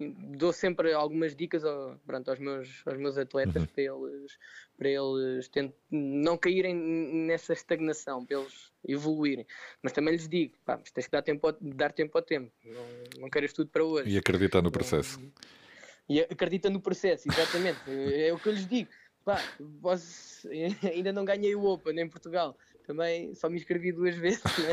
dou 0.00 0.52
sempre 0.52 0.92
algumas 0.92 1.34
dicas 1.34 1.64
ao, 1.64 1.98
pronto, 2.06 2.30
aos, 2.30 2.38
meus, 2.38 2.82
aos 2.86 2.96
meus 2.96 3.18
atletas 3.18 3.62
uhum. 3.62 3.66
para 3.66 3.82
eles, 3.82 4.38
para 4.76 4.88
eles 4.88 5.48
tent, 5.48 5.72
não 5.90 6.36
caírem 6.36 6.74
nessa 6.74 7.52
estagnação, 7.52 8.24
para 8.24 8.38
eles 8.38 8.72
evoluírem. 8.86 9.46
Mas 9.82 9.92
também 9.92 10.14
lhes 10.14 10.28
digo, 10.28 10.54
pá, 10.64 10.78
tens 10.94 11.06
que 11.06 11.12
dar 11.12 11.22
tempo, 11.22 11.52
dar 11.60 11.92
tempo 11.92 12.16
ao 12.16 12.22
tempo, 12.22 12.52
não, 12.64 12.86
não 13.22 13.30
queres 13.30 13.52
tudo 13.52 13.70
para 13.70 13.84
hoje. 13.84 14.10
E 14.10 14.18
acredita 14.18 14.62
no 14.62 14.70
processo. 14.70 15.20
E 16.08 16.20
acredita 16.20 16.70
no 16.70 16.80
processo, 16.80 17.28
exatamente. 17.28 17.80
é 17.88 18.32
o 18.32 18.38
que 18.38 18.48
eu 18.48 18.52
lhes 18.52 18.66
digo. 18.66 18.88
Pá, 19.24 19.42
posso, 19.82 20.48
ainda 20.94 21.12
não 21.12 21.24
ganhei 21.24 21.54
o 21.54 21.64
Open 21.64 21.98
em 22.00 22.08
Portugal. 22.08 22.56
Também 22.86 23.34
só 23.34 23.50
me 23.50 23.56
inscrevi 23.56 23.92
duas 23.92 24.16
vezes, 24.16 24.42
né? 24.42 24.70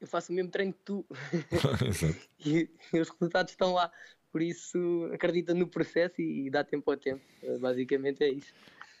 eu 0.00 0.06
faço 0.06 0.32
o 0.32 0.34
mesmo 0.34 0.50
treino 0.50 0.72
que 0.72 0.80
tu 0.84 1.04
e, 2.44 2.68
e, 2.92 3.00
os 3.00 3.08
resultados 3.08 3.52
estão 3.52 3.72
lá. 3.72 3.90
Por 4.30 4.42
isso, 4.42 5.08
acredita 5.12 5.54
no 5.54 5.66
processo 5.66 6.20
e, 6.20 6.46
e 6.46 6.50
dá 6.50 6.62
tempo 6.62 6.90
ao 6.90 6.96
tempo. 6.96 7.22
Uh, 7.42 7.58
basicamente 7.58 8.22
é 8.22 8.28
isso. 8.28 8.52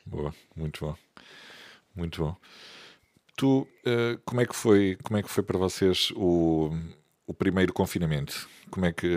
Boa, 0.06 0.34
muito 0.56 0.86
bom. 0.86 0.96
Muito 1.94 2.22
bom. 2.22 2.36
Tu, 3.36 3.60
uh, 3.60 4.18
como 4.24 4.40
é 4.40 4.46
que 4.46 4.56
foi, 4.56 4.96
como 5.02 5.18
é 5.18 5.22
que 5.22 5.30
foi 5.30 5.42
para 5.42 5.58
vocês 5.58 6.10
o, 6.16 6.70
o 7.26 7.34
primeiro 7.34 7.72
confinamento? 7.72 8.48
Como 8.70 8.86
é 8.86 8.92
que 8.92 9.08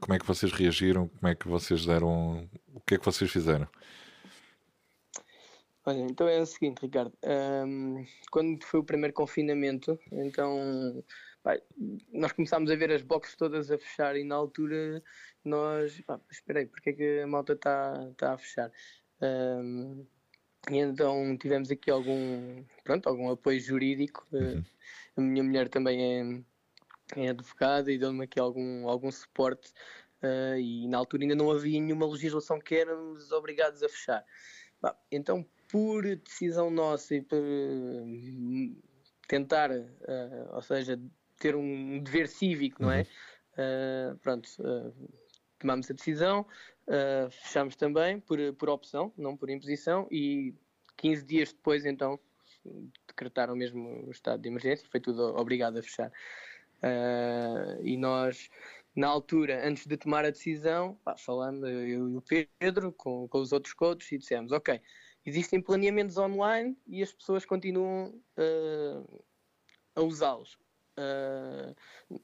como 0.00 0.14
é 0.14 0.18
que 0.18 0.26
vocês 0.26 0.52
reagiram? 0.52 1.08
Como 1.08 1.30
é 1.30 1.34
que 1.34 1.46
vocês 1.46 1.84
deram? 1.84 2.48
O 2.74 2.80
que 2.80 2.94
é 2.94 2.98
que 2.98 3.04
vocês 3.04 3.30
fizeram? 3.30 3.68
Olha, 5.88 6.00
então 6.00 6.28
é 6.28 6.40
o 6.40 6.46
seguinte, 6.46 6.82
Ricardo. 6.82 7.12
Um, 7.24 8.04
quando 8.30 8.62
foi 8.64 8.80
o 8.80 8.84
primeiro 8.84 9.14
confinamento, 9.14 9.98
então 10.12 11.02
nós 12.12 12.32
começámos 12.32 12.70
a 12.70 12.76
ver 12.76 12.90
as 12.92 13.02
boxes 13.02 13.36
todas 13.36 13.70
a 13.70 13.78
fechar 13.78 14.16
e 14.16 14.24
na 14.24 14.34
altura 14.34 15.02
nós, 15.44 16.00
pá, 16.02 16.20
esperei, 16.30 16.66
porque 16.66 16.90
é 16.90 16.92
que 16.92 17.20
a 17.20 17.26
malta 17.26 17.54
está 17.54 18.10
tá 18.16 18.34
a 18.34 18.38
fechar? 18.38 18.70
Um, 19.20 20.06
e 20.70 20.76
então 20.76 21.36
tivemos 21.38 21.70
aqui 21.70 21.90
algum, 21.90 22.62
pronto, 22.84 23.08
algum 23.08 23.30
apoio 23.30 23.60
jurídico. 23.60 24.26
Uhum. 24.32 24.64
A 25.16 25.20
minha 25.20 25.42
mulher 25.42 25.68
também 25.68 26.44
é, 27.16 27.24
é 27.24 27.28
advogada 27.30 27.90
e 27.90 27.98
deu-me 27.98 28.24
aqui 28.24 28.38
algum, 28.38 28.88
algum 28.88 29.10
suporte. 29.10 29.72
Uh, 30.22 30.58
e 30.58 30.88
na 30.88 30.98
altura 30.98 31.22
ainda 31.22 31.36
não 31.36 31.50
havia 31.50 31.80
nenhuma 31.80 32.06
legislação 32.06 32.60
que 32.60 32.74
éramos 32.74 33.30
obrigados 33.30 33.82
a 33.82 33.88
fechar. 33.88 34.24
Bah, 34.80 34.96
então, 35.10 35.46
por 35.68 36.02
decisão 36.02 36.70
nossa 36.70 37.14
e 37.14 37.22
por 37.22 37.38
hum, 37.38 38.76
tentar, 39.28 39.70
uh, 39.70 40.54
ou 40.54 40.62
seja, 40.62 41.00
ter 41.38 41.56
um 41.56 42.02
dever 42.02 42.28
cívico, 42.28 42.82
não 42.82 42.92
é? 42.92 43.02
Uh, 43.54 44.16
pronto, 44.18 44.48
uh, 44.60 44.94
tomámos 45.58 45.90
a 45.90 45.94
decisão, 45.94 46.46
uh, 46.86 47.30
fechámos 47.30 47.74
também 47.74 48.20
por, 48.20 48.38
por 48.54 48.68
opção, 48.68 49.12
não 49.16 49.36
por 49.36 49.50
imposição, 49.50 50.06
e 50.10 50.54
15 50.96 51.24
dias 51.24 51.52
depois, 51.52 51.84
então, 51.84 52.18
decretaram 53.06 53.56
mesmo 53.56 54.06
o 54.06 54.10
estado 54.10 54.40
de 54.42 54.48
emergência, 54.48 54.86
foi 54.90 55.00
tudo 55.00 55.22
obrigado 55.36 55.78
a 55.78 55.82
fechar. 55.82 56.12
e 57.82 57.96
nós, 57.96 58.48
na 58.94 59.08
altura, 59.08 59.66
antes 59.66 59.86
de 59.86 59.96
tomar 59.96 60.24
a 60.24 60.30
decisão, 60.30 60.98
pá, 61.04 61.16
falamos, 61.16 61.62
eu 61.62 62.08
e 62.10 62.16
o 62.16 62.22
Pedro, 62.58 62.92
com, 62.92 63.28
com 63.28 63.38
os 63.40 63.52
outros 63.52 63.74
coaches, 63.74 64.10
e 64.12 64.18
dissemos: 64.18 64.52
Ok, 64.52 64.80
existem 65.24 65.60
planeamentos 65.60 66.16
online 66.18 66.76
e 66.86 67.02
as 67.02 67.12
pessoas 67.12 67.44
continuam 67.44 68.20
uh, 68.36 69.24
a 69.94 70.02
usá-los. 70.02 70.58
Uh, 70.98 72.20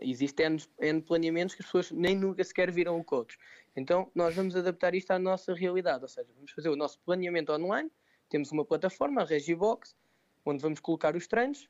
existem 0.00 0.46
N, 0.46 0.62
N, 0.78 1.02
planeamentos 1.02 1.54
que 1.54 1.62
as 1.62 1.66
pessoas 1.66 1.90
nem 1.90 2.16
nunca 2.16 2.42
sequer 2.44 2.70
viram 2.70 2.98
o 2.98 3.04
coach. 3.04 3.38
Então, 3.76 4.10
nós 4.14 4.34
vamos 4.34 4.56
adaptar 4.56 4.94
isto 4.94 5.10
à 5.10 5.18
nossa 5.18 5.52
realidade, 5.52 6.02
ou 6.02 6.08
seja, 6.08 6.28
vamos 6.36 6.52
fazer 6.52 6.68
o 6.68 6.76
nosso 6.76 6.98
planeamento 7.00 7.52
online, 7.52 7.90
temos 8.28 8.52
uma 8.52 8.64
plataforma, 8.64 9.22
a 9.22 9.24
Regibox, 9.24 9.96
onde 10.44 10.62
vamos 10.62 10.80
colocar 10.80 11.16
os 11.16 11.26
treinos, 11.26 11.68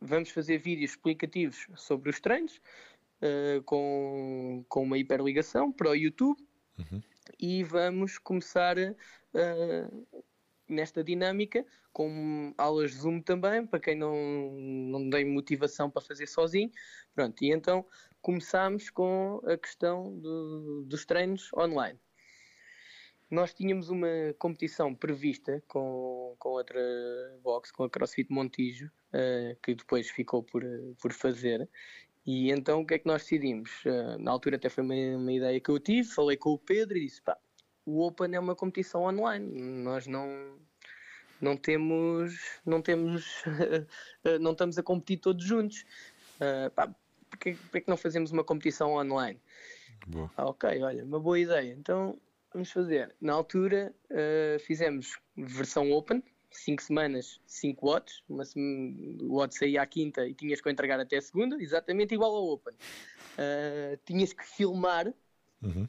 vamos 0.00 0.30
fazer 0.30 0.58
vídeos 0.58 0.92
explicativos 0.92 1.66
sobre 1.76 2.10
os 2.10 2.20
treinos, 2.20 2.60
uh, 3.20 3.62
com, 3.64 4.64
com 4.68 4.82
uma 4.82 4.96
hiperligação 4.98 5.72
para 5.72 5.90
o 5.90 5.94
YouTube, 5.94 6.38
uhum. 6.78 7.02
e 7.38 7.64
vamos 7.64 8.16
começar 8.16 8.76
uh, 8.78 10.26
nesta 10.68 11.02
dinâmica, 11.02 11.66
com 11.92 12.54
aulas 12.56 12.92
Zoom 12.92 13.20
também, 13.20 13.66
para 13.66 13.80
quem 13.80 13.96
não, 13.96 14.14
não 14.52 15.10
tem 15.10 15.24
motivação 15.24 15.90
para 15.90 16.02
fazer 16.02 16.26
sozinho. 16.26 16.70
Pronto, 17.14 17.42
e 17.42 17.52
então 17.52 17.84
começámos 18.22 18.90
com 18.90 19.40
a 19.44 19.56
questão 19.56 20.18
do, 20.18 20.84
dos 20.86 21.04
treinos 21.04 21.50
online. 21.54 21.98
Nós 23.30 23.54
tínhamos 23.54 23.90
uma 23.90 24.08
competição 24.38 24.94
prevista 24.94 25.62
com, 25.68 26.34
com 26.38 26.48
outra 26.50 26.80
box, 27.42 27.70
com 27.70 27.84
a 27.84 27.90
CrossFit 27.90 28.30
Montijo, 28.32 28.86
uh, 28.86 29.56
que 29.62 29.74
depois 29.74 30.10
ficou 30.10 30.42
por, 30.42 30.62
por 31.00 31.12
fazer. 31.12 31.68
E 32.26 32.50
então 32.50 32.80
o 32.80 32.86
que 32.86 32.94
é 32.94 32.98
que 32.98 33.06
nós 33.06 33.22
decidimos? 33.22 33.70
Uh, 33.84 34.18
na 34.18 34.32
altura 34.32 34.56
até 34.56 34.68
foi 34.68 34.82
uma, 34.82 34.94
uma 35.16 35.32
ideia 35.32 35.60
que 35.60 35.70
eu 35.70 35.78
tive, 35.78 36.08
falei 36.08 36.36
com 36.36 36.50
o 36.50 36.58
Pedro 36.58 36.98
e 36.98 37.06
disse: 37.06 37.22
pá, 37.22 37.38
o 37.86 38.06
Open 38.06 38.34
é 38.34 38.40
uma 38.40 38.54
competição 38.54 39.04
online. 39.04 39.46
Nós 39.82 40.06
não 40.06 40.58
não 41.40 41.56
temos 41.56 42.60
não 42.64 42.82
temos 42.82 43.42
não 44.40 44.52
estamos 44.52 44.78
a 44.78 44.82
competir 44.82 45.18
todos 45.18 45.44
juntos. 45.44 45.84
Uh, 46.36 46.70
pá, 46.70 46.94
porque, 47.28 47.52
porque 47.52 47.78
é 47.78 47.80
que 47.82 47.88
não 47.88 47.96
fazemos 47.96 48.30
uma 48.30 48.44
competição 48.44 48.94
online? 48.94 49.40
Ah, 50.36 50.46
ok, 50.46 50.82
olha, 50.82 51.04
uma 51.04 51.20
boa 51.20 51.38
ideia. 51.38 51.72
Então 51.72 52.18
vamos 52.52 52.70
fazer. 52.70 53.14
Na 53.20 53.32
altura 53.32 53.94
uh, 54.10 54.58
fizemos 54.60 55.18
versão 55.36 55.92
Open, 55.92 56.22
5 56.50 56.82
semanas, 56.82 57.40
5 57.46 57.86
watts. 57.86 58.22
Uma, 58.28 58.44
o 58.56 59.36
watt 59.36 59.54
saía 59.54 59.82
à 59.82 59.86
quinta 59.86 60.26
e 60.26 60.34
tinhas 60.34 60.60
que 60.60 60.70
entregar 60.70 60.98
até 60.98 61.18
a 61.18 61.22
segunda, 61.22 61.62
exatamente 61.62 62.14
igual 62.14 62.34
ao 62.34 62.48
Open. 62.48 62.74
Uh, 62.74 63.96
tinhas 64.04 64.32
que 64.32 64.44
filmar. 64.44 65.12
Uhum 65.62 65.88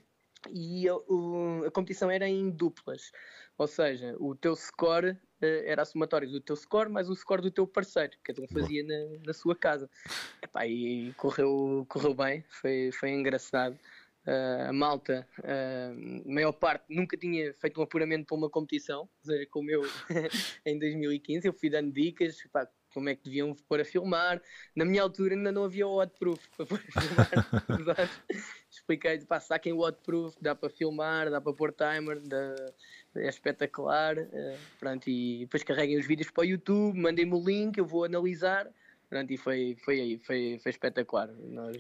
e 0.50 0.88
a, 0.88 0.96
o, 0.96 1.64
a 1.66 1.72
competição 1.72 2.10
era 2.10 2.28
em 2.28 2.50
duplas, 2.50 3.12
ou 3.58 3.68
seja, 3.68 4.16
o 4.20 4.36
teu 4.36 4.56
score 4.56 5.18
era 5.42 5.82
a 5.82 5.86
somatória 5.86 6.28
do 6.28 6.40
teu 6.40 6.56
score 6.56 6.90
mais 6.90 7.10
o 7.10 7.16
score 7.16 7.42
do 7.42 7.52
teu 7.52 7.68
parceiro, 7.68 8.14
cada 8.24 8.42
um 8.42 8.48
fazia 8.48 8.84
na, 8.84 9.26
na, 9.26 9.34
sua 9.34 9.56
casa. 9.56 9.90
Epá, 10.42 10.68
e 10.68 11.14
correu, 11.14 11.86
correu 11.90 12.14
bem, 12.14 12.44
foi, 12.48 12.92
foi 12.92 13.12
engraçado. 13.12 13.78
Uh, 14.26 14.70
a 14.70 14.74
malta, 14.74 15.28
uh, 15.40 16.30
a 16.30 16.32
maior 16.32 16.52
parte, 16.52 16.86
nunca 16.88 17.18
tinha 17.18 17.56
feito 17.56 17.80
um 17.80 17.84
apuramento 17.84 18.28
para 18.28 18.38
uma 18.38 18.52
competição, 18.52 19.10
seja, 19.24 19.48
como 19.50 19.72
eu 19.72 19.82
em 20.64 20.78
2015, 20.78 21.48
eu 21.48 21.54
fui 21.54 21.72
dando 21.72 21.92
dicas, 21.92 22.40
epá, 22.46 22.70
como 22.94 23.10
é 23.10 23.16
que 23.16 23.24
deviam 23.24 23.56
pôr 23.68 23.82
a 23.82 23.86
filmar. 23.86 24.42
Na 24.76 24.86
minha 24.86 25.02
altura 25.02 25.34
ainda 25.34 25.52
não 25.52 25.64
havia 25.64 25.88
o 25.88 25.98
wattproof 25.98 26.40
para 26.56 26.66
pôr 26.66 26.80
a 26.80 27.72
filmar. 27.72 28.10
Expliquei, 28.70 29.20
pá, 29.26 29.40
saquem 29.40 29.74
o 29.74 29.80
wattproof, 29.80 30.36
dá 30.40 30.54
para 30.54 30.70
filmar, 30.70 31.30
dá 31.30 31.42
para 31.42 31.54
pôr 31.54 31.74
timer, 31.74 32.20
dá, 32.22 32.56
é 33.16 33.28
espetacular. 33.28 34.18
Uh, 34.18 34.58
pronto, 34.80 35.10
e 35.10 35.40
depois 35.42 35.64
carreguem 35.64 35.98
os 35.98 36.06
vídeos 36.06 36.32
para 36.32 36.42
o 36.42 36.46
YouTube, 36.46 36.98
mandem-me 36.98 37.34
o 37.34 37.44
link, 37.44 37.78
eu 37.78 37.86
vou 37.86 38.06
analisar. 38.06 38.68
Pronto, 39.10 39.32
e 39.32 39.38
foi, 39.38 39.76
foi 39.84 40.00
aí, 40.00 40.18
foi, 40.20 40.60
foi 40.62 40.70
espetacular. 40.70 41.30
Nós 41.50 41.78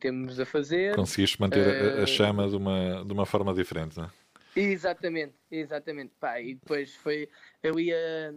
temos 0.00 0.38
a 0.38 0.44
fazer. 0.44 0.94
Conseguiste 0.94 1.40
manter 1.40 1.66
uh, 1.66 2.00
a, 2.00 2.02
a, 2.02 2.06
chama 2.06 2.48
de 2.48 2.56
uma, 2.56 3.04
de 3.04 3.12
uma 3.12 3.24
forma 3.24 3.54
diferente, 3.54 3.96
não 3.96 4.04
é? 4.04 4.10
Exatamente, 4.54 5.34
exatamente. 5.50 6.12
Pá, 6.20 6.40
e 6.40 6.54
depois 6.54 6.94
foi. 6.96 7.28
Eu 7.62 7.80
ia 7.80 8.34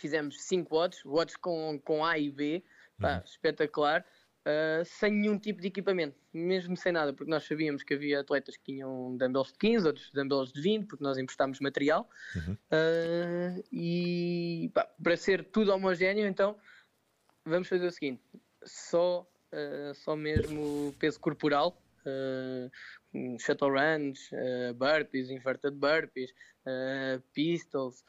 fizemos 0.00 0.40
5 0.42 0.74
watts, 0.74 1.02
watts 1.04 1.36
com, 1.36 1.78
com 1.84 2.04
A 2.04 2.18
e 2.18 2.30
B, 2.30 2.64
pá, 2.98 3.16
uhum. 3.16 3.22
espetacular, 3.24 4.04
uh, 4.46 4.84
sem 4.84 5.12
nenhum 5.12 5.38
tipo 5.38 5.60
de 5.60 5.68
equipamento, 5.68 6.16
mesmo 6.32 6.76
sem 6.76 6.92
nada, 6.92 7.12
porque 7.12 7.30
nós 7.30 7.44
sabíamos 7.44 7.82
que 7.82 7.94
havia 7.94 8.20
atletas 8.20 8.56
que 8.56 8.64
tinham 8.64 9.16
dumbbells 9.16 9.52
de 9.52 9.58
15, 9.58 9.86
outros 9.86 10.10
dumbbells 10.12 10.52
de 10.52 10.60
20, 10.60 10.86
porque 10.86 11.04
nós 11.04 11.18
emprestámos 11.18 11.60
material, 11.60 12.08
uhum. 12.36 12.54
uh, 12.54 13.64
e 13.72 14.70
pá, 14.74 14.88
para 15.02 15.16
ser 15.16 15.44
tudo 15.44 15.72
homogéneo, 15.72 16.26
então 16.26 16.56
vamos 17.44 17.68
fazer 17.68 17.86
o 17.86 17.92
seguinte: 17.92 18.22
só, 18.64 19.26
uh, 19.52 19.94
só 19.94 20.16
mesmo 20.16 20.94
peso 20.98 21.20
corporal. 21.20 21.80
Shuttle 23.38 23.72
runs, 23.72 24.30
burpees, 24.76 25.28
inverted 25.28 25.76
burpees, 25.76 26.32
pistols, 27.34 28.02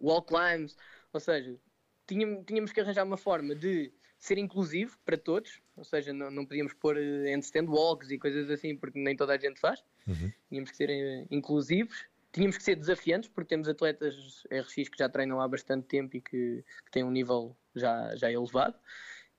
wall 0.00 0.22
climbs, 0.22 0.76
ou 1.12 1.18
seja, 1.18 1.58
tínhamos, 2.06 2.44
tínhamos 2.46 2.72
que 2.72 2.80
arranjar 2.80 3.04
uma 3.04 3.16
forma 3.16 3.56
de 3.56 3.92
ser 4.20 4.38
inclusivo 4.38 4.96
para 5.04 5.16
todos, 5.16 5.60
ou 5.76 5.82
seja, 5.82 6.12
não, 6.12 6.30
não 6.30 6.46
podíamos 6.46 6.74
pôr 6.74 6.96
handstand 6.96 7.66
walks 7.68 8.10
e 8.10 8.18
coisas 8.18 8.50
assim, 8.50 8.76
porque 8.76 8.98
nem 8.98 9.16
toda 9.16 9.32
a 9.32 9.38
gente 9.38 9.58
faz, 9.58 9.82
uhum. 10.06 10.30
tínhamos 10.48 10.70
que 10.70 10.76
ser 10.76 10.90
uh, 10.90 11.26
inclusivos 11.30 12.06
tínhamos 12.32 12.56
que 12.56 12.62
ser 12.62 12.76
desafiantes, 12.76 13.28
porque 13.28 13.48
temos 13.48 13.68
atletas 13.68 14.44
RX 14.52 14.88
que 14.88 14.98
já 14.98 15.08
treinam 15.08 15.40
há 15.40 15.48
bastante 15.48 15.86
tempo 15.86 16.16
e 16.16 16.20
que, 16.20 16.64
que 16.84 16.90
têm 16.92 17.02
um 17.02 17.10
nível 17.10 17.56
já, 17.74 18.14
já 18.14 18.30
elevado 18.30 18.76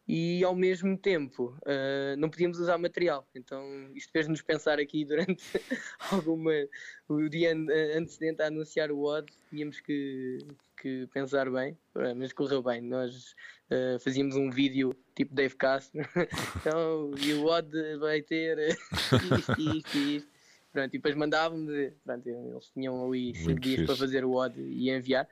e 0.08 0.44
ao 0.44 0.56
mesmo 0.56 0.98
tempo 0.98 1.58
uh, 1.62 2.18
não 2.18 2.30
podíamos 2.30 2.60
usar 2.60 2.78
material. 2.78 3.26
Então 3.34 3.64
isto 3.96 4.12
fez-nos 4.12 4.42
pensar 4.42 4.80
aqui 4.80 5.06
durante 5.06 5.44
alguma 6.12 6.52
o 7.08 7.30
dia 7.30 7.54
antecedente 7.96 8.42
a 8.42 8.48
anunciar 8.48 8.92
o 8.92 9.04
OD, 9.04 9.32
tínhamos 9.50 9.80
que, 9.80 10.40
que 10.82 11.08
pensar 11.14 11.50
bem, 11.52 11.78
mas 12.18 12.34
correu 12.34 12.64
bem. 12.64 12.82
Nós 12.82 13.36
uh, 13.70 14.00
fazíamos 14.00 14.36
um 14.36 14.50
vídeo 14.50 14.96
tipo 15.16 15.34
Dave 15.36 15.56
Castro, 15.56 16.02
então, 16.58 17.12
e 17.20 17.34
o 17.34 17.46
OD 17.46 17.98
vai 17.98 18.22
ter 18.22 18.58
isto, 19.38 19.62
isto, 19.62 19.98
isto. 19.98 20.32
Pronto, 20.74 20.94
e 20.94 20.98
depois 20.98 21.16
mandávamos, 21.16 21.70
pronto, 22.04 22.28
eles 22.28 22.72
tinham 22.74 23.06
ali 23.06 23.36
5 23.36 23.60
dias 23.60 23.86
para 23.86 23.96
fazer 23.96 24.26
o 24.26 24.34
OD 24.34 24.60
e 24.60 24.90
enviar. 24.90 25.28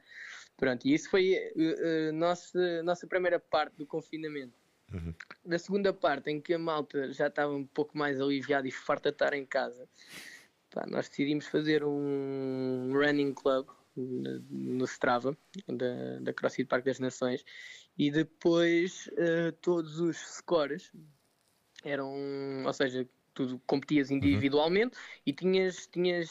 Pronto, 0.57 0.85
e 0.85 0.93
isso 0.93 1.09
foi 1.09 1.35
a 1.35 2.09
uh, 2.09 2.13
nossa, 2.13 2.83
nossa 2.83 3.07
primeira 3.07 3.39
parte 3.39 3.75
do 3.77 3.85
confinamento. 3.87 4.53
Uhum. 4.93 5.13
Na 5.45 5.57
segunda 5.57 5.93
parte, 5.93 6.29
em 6.29 6.41
que 6.41 6.53
a 6.53 6.59
malta 6.59 7.11
já 7.13 7.27
estava 7.27 7.53
um 7.53 7.65
pouco 7.65 7.97
mais 7.97 8.19
aliviada 8.19 8.67
e 8.67 8.71
farta 8.71 9.09
de 9.09 9.15
estar 9.15 9.33
em 9.33 9.45
casa, 9.45 9.87
pá, 10.69 10.85
nós 10.87 11.07
decidimos 11.07 11.47
fazer 11.47 11.83
um 11.85 12.91
running 12.93 13.33
club 13.33 13.67
no, 13.95 14.85
Strava, 14.85 15.37
da, 15.67 16.19
da 16.21 16.33
CrossFit 16.33 16.67
Parque 16.67 16.85
das 16.85 16.99
Nações, 16.99 17.43
e 17.97 18.11
depois 18.11 19.07
uh, 19.07 19.51
todos 19.61 19.99
os 19.99 20.17
scores 20.17 20.91
eram, 21.83 22.65
ou 22.65 22.73
seja, 22.73 23.07
tu 23.33 23.61
competias 23.65 24.09
uhum. 24.09 24.17
individualmente 24.17 24.95
uhum. 24.95 25.21
e 25.25 25.33
tinhas, 25.33 25.87
tinhas, 25.87 26.29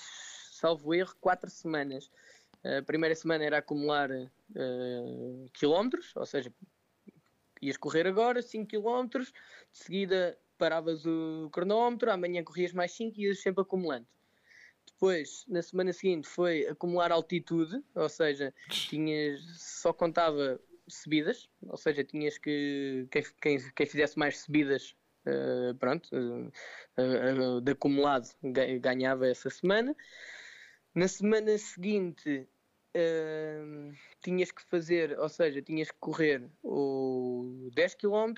salvo 0.53 0.95
erro, 0.95 1.15
quatro 1.21 1.51
semanas. 1.51 2.11
A 2.65 2.83
primeira 2.83 3.15
semana 3.15 3.45
era 3.45 3.59
acumular 3.59 4.11
uh, 4.11 5.51
quilómetros, 5.53 6.15
ou 6.17 6.27
seja, 6.27 6.53
ias 7.63 7.77
correr 7.77 8.07
agora 8.07 8.43
5 8.43 8.67
km, 8.69 9.21
de 9.21 9.33
seguida 9.73 10.39
paravas 10.59 11.07
o 11.07 11.49
cronómetro, 11.53 12.11
amanhã 12.11 12.43
corrias 12.43 12.73
mais 12.73 12.93
5 12.93 13.19
e 13.19 13.25
ias 13.27 13.41
sempre 13.41 13.63
acumulando. 13.63 14.07
Depois, 14.91 15.45
na 15.49 15.63
semana 15.63 15.93
seguinte, 15.93 16.29
foi 16.29 16.67
acumular 16.67 17.13
altitude, 17.13 17.83
ou 17.95 18.09
seja, 18.09 18.55
tinhas, 18.69 19.41
só 19.59 19.93
contava 19.93 20.61
subidas, 20.89 21.49
ou 21.67 21.77
seja, 21.77 22.03
tinhas 22.05 22.39
que, 22.39 23.07
quem, 23.11 23.23
quem, 23.41 23.71
quem 23.73 23.87
fizesse 23.87 24.19
mais 24.19 24.39
subidas, 24.39 24.97
uh, 25.27 25.75
pronto, 25.77 26.09
uh, 26.13 27.57
uh, 27.57 27.61
de 27.61 27.73
acumulado 27.73 28.29
ganhava 28.81 29.27
essa 29.29 29.51
semana. 29.51 29.95
Na 30.95 31.07
semana 31.07 31.57
seguinte, 31.59 32.49
tinhas 34.21 34.51
que 34.51 34.63
fazer, 34.63 35.17
ou 35.21 35.29
seja, 35.29 35.63
tinhas 35.63 35.91
que 35.91 35.99
correr 36.01 36.51
ou 36.63 37.71
10 37.75 37.95
km 37.95 38.33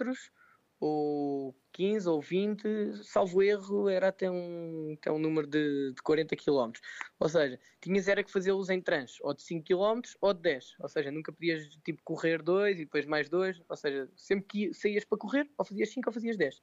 ou 0.81 1.55
15 1.73 2.09
ou 2.09 2.21
20, 2.21 3.05
salvo 3.05 3.43
erro, 3.43 3.89
era 3.89 4.09
até 4.09 4.31
um, 4.31 4.95
até 4.99 5.13
um 5.13 5.19
número 5.19 5.47
de, 5.47 5.93
de 5.93 6.03
40 6.03 6.35
km. 6.35 6.73
Ou 7.19 7.29
seja, 7.29 7.61
tinhas 7.81 8.09
era 8.09 8.25
que 8.25 8.33
fazê-los 8.33 8.71
em 8.71 8.81
trans, 8.81 9.19
ou 9.21 9.35
de 9.35 9.43
5 9.43 9.65
km 9.65 10.01
ou 10.21 10.33
de 10.33 10.41
10. 10.41 10.77
Ou 10.81 10.89
seja, 10.89 11.11
nunca 11.11 11.33
podias 11.33 11.67
tipo 11.85 12.03
correr 12.03 12.43
2 12.43 12.77
e 12.77 12.85
depois 12.85 13.05
mais 13.05 13.29
2. 13.29 13.63
Ou 13.69 13.77
seja, 13.77 14.09
sempre 14.17 14.47
que 14.47 14.75
saías 14.75 15.05
para 15.05 15.19
correr, 15.19 15.49
ou 15.59 15.65
fazias 15.65 15.91
5 15.91 16.09
ou 16.09 16.15
fazias 16.15 16.37
10. 16.39 16.63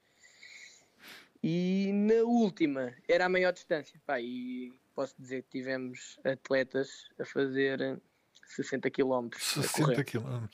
E 1.44 1.92
na 1.94 2.24
última 2.24 2.94
era 3.08 3.26
a 3.26 3.30
maior 3.30 3.54
distância. 3.54 4.02
Pá, 4.06 4.20
e 4.20 4.74
posso 4.96 5.16
dizer 5.20 5.44
que 5.44 5.50
tivemos 5.60 6.20
atletas 6.24 7.08
a 7.20 7.26
fazer 7.26 8.02
60 8.48 8.90
km. 8.90 9.30
60 9.38 10.04
km. 10.04 10.48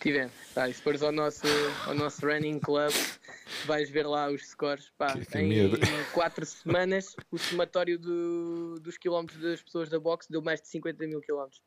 Tivemos. 0.00 0.32
Tá, 0.54 0.66
e 0.66 0.72
se 0.72 0.80
fores 0.80 1.02
ao 1.02 1.12
nosso, 1.12 1.46
ao 1.86 1.94
nosso 1.94 2.26
running 2.26 2.58
club, 2.58 2.92
vais 3.66 3.90
ver 3.90 4.06
lá 4.06 4.30
os 4.30 4.48
scores. 4.48 4.90
Pá, 4.96 5.12
que, 5.12 5.26
que 5.26 5.38
em 5.38 6.04
4 6.12 6.46
semanas, 6.46 7.14
o 7.30 7.36
somatório 7.36 7.98
do, 7.98 8.80
dos 8.80 8.96
quilómetros 8.96 9.40
das 9.42 9.62
pessoas 9.62 9.90
da 9.90 10.00
boxe 10.00 10.30
deu 10.30 10.40
mais 10.40 10.62
de 10.62 10.68
50 10.68 11.06
mil 11.06 11.20
quilómetros. 11.20 11.62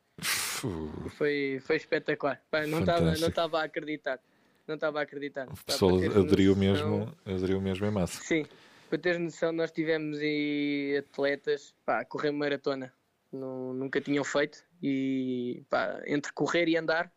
Foi, 1.11 1.61
foi 1.63 1.75
espetacular. 1.75 2.41
Pá, 2.49 2.65
não 2.65 2.79
estava 2.79 3.61
a 3.61 3.63
acreditar. 3.65 4.19
Não 4.67 4.75
estava 4.75 4.99
a 4.99 5.03
acreditar. 5.03 5.47
O 5.47 5.65
pessoal 5.65 5.97
aderiu, 5.97 6.55
mesmo, 6.55 7.13
aderiu 7.25 7.61
mesmo 7.61 7.85
em 7.85 7.91
massa. 7.91 8.19
Sim, 8.23 8.47
para 8.89 8.97
teres 8.97 9.19
noção, 9.19 9.51
nós 9.51 9.71
tivemos 9.71 10.17
aí 10.17 10.97
atletas 10.97 11.75
pá, 11.85 11.99
a 11.99 12.05
correr 12.05 12.31
maratona. 12.31 12.91
Não, 13.31 13.73
nunca 13.73 14.01
tinham 14.01 14.23
feito 14.23 14.63
e 14.81 15.63
pá, 15.69 16.01
entre 16.07 16.31
correr 16.33 16.67
e 16.67 16.77
andar 16.77 17.11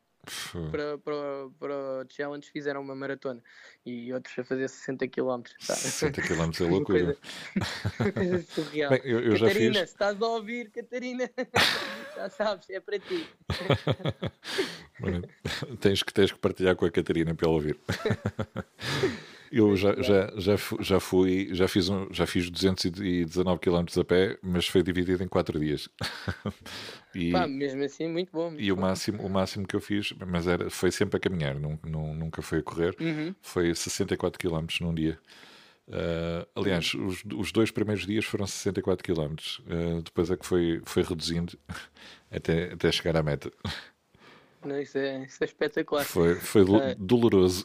para, 0.71 0.99
para, 0.99 1.17
para 1.59 1.75
o 1.75 2.07
challenge 2.09 2.51
fizeram 2.51 2.81
uma 2.81 2.95
maratona 2.95 3.43
e 3.85 4.13
outros 4.13 4.39
a 4.39 4.45
fazer 4.45 4.69
60 4.69 5.09
km. 5.09 5.43
60 5.59 6.23
km 6.23 6.51
é 6.61 6.65
loucura. 6.65 7.17
coisa 8.13 8.43
surreal. 8.51 8.91
Bem, 8.91 9.01
eu, 9.05 9.21
eu 9.21 9.33
Catarina, 9.33 9.75
fiz... 9.75 9.89
se 9.89 9.95
estás 9.95 10.21
a 10.21 10.27
ouvir, 10.27 10.71
Catarina, 10.71 11.31
já 12.17 12.29
sabes, 12.31 12.69
é 12.71 12.81
para 12.81 12.99
ti. 12.99 13.29
tens, 15.81 16.03
que, 16.03 16.13
tens 16.13 16.33
que 16.33 16.39
partilhar 16.39 16.77
com 16.77 16.85
a 16.85 16.91
Catarina 16.91 17.35
para 17.35 17.47
ela 17.47 17.55
ouvir. 17.55 17.79
Eu 19.51 19.77
já, 19.77 19.95
já, 20.03 20.33
já, 20.37 20.57
já 20.81 21.01
fui, 21.01 21.49
já 21.53 21.69
fiz, 21.69 21.89
um, 21.89 22.07
já 22.13 22.27
fiz 22.27 22.51
219 22.51 23.61
km 23.61 24.01
a 24.01 24.05
pé, 24.05 24.39
mas 24.43 24.67
foi 24.67 24.83
dividido 24.83 25.23
em 25.23 25.29
4 25.29 25.59
dias. 25.59 25.89
e, 27.15 27.33
Pá, 27.33 27.47
mesmo 27.47 27.83
assim, 27.85 28.09
muito 28.09 28.33
bom. 28.33 28.51
Muito 28.51 28.63
e 28.63 28.73
o 28.73 28.77
máximo, 28.77 29.23
o 29.23 29.31
máximo 29.31 29.67
que 29.67 29.77
eu 29.77 29.81
fiz, 29.81 30.13
mas 30.27 30.47
era, 30.47 30.71
foi 30.71 30.91
sempre 30.91 31.17
a 31.17 31.21
caminhar, 31.21 31.55
nunca, 31.55 31.89
nunca 31.89 32.43
foi 32.43 32.59
a 32.59 32.63
correr, 32.63 32.95
uhum. 33.01 33.35
foi 33.41 33.75
64 33.75 34.39
km 34.39 34.67
num 34.81 34.95
dia. 34.95 35.19
Uh, 35.89 36.45
aliás, 36.57 36.95
os, 36.95 37.23
os, 37.33 37.53
dois 37.53 37.71
primeiros 37.71 38.05
dias 38.05 38.25
foram 38.25 38.45
64 38.45 39.05
km, 39.05 39.35
uh, 39.61 40.03
depois 40.03 40.29
é 40.31 40.37
que 40.37 40.45
foi, 40.45 40.83
foi 40.85 41.05
reduzindo 41.05 41.57
até, 42.31 42.73
até 42.73 42.91
chegar 42.91 43.17
à 43.17 43.23
meta. 43.23 43.53
Não, 44.67 44.81
isso, 44.81 44.99
é, 44.99 45.25
isso 45.25 45.43
é 45.43 45.47
espetacular. 45.47 46.05
Foi, 46.05 46.35
foi 46.35 46.63
uh, 46.63 46.95
doloroso. 46.99 47.65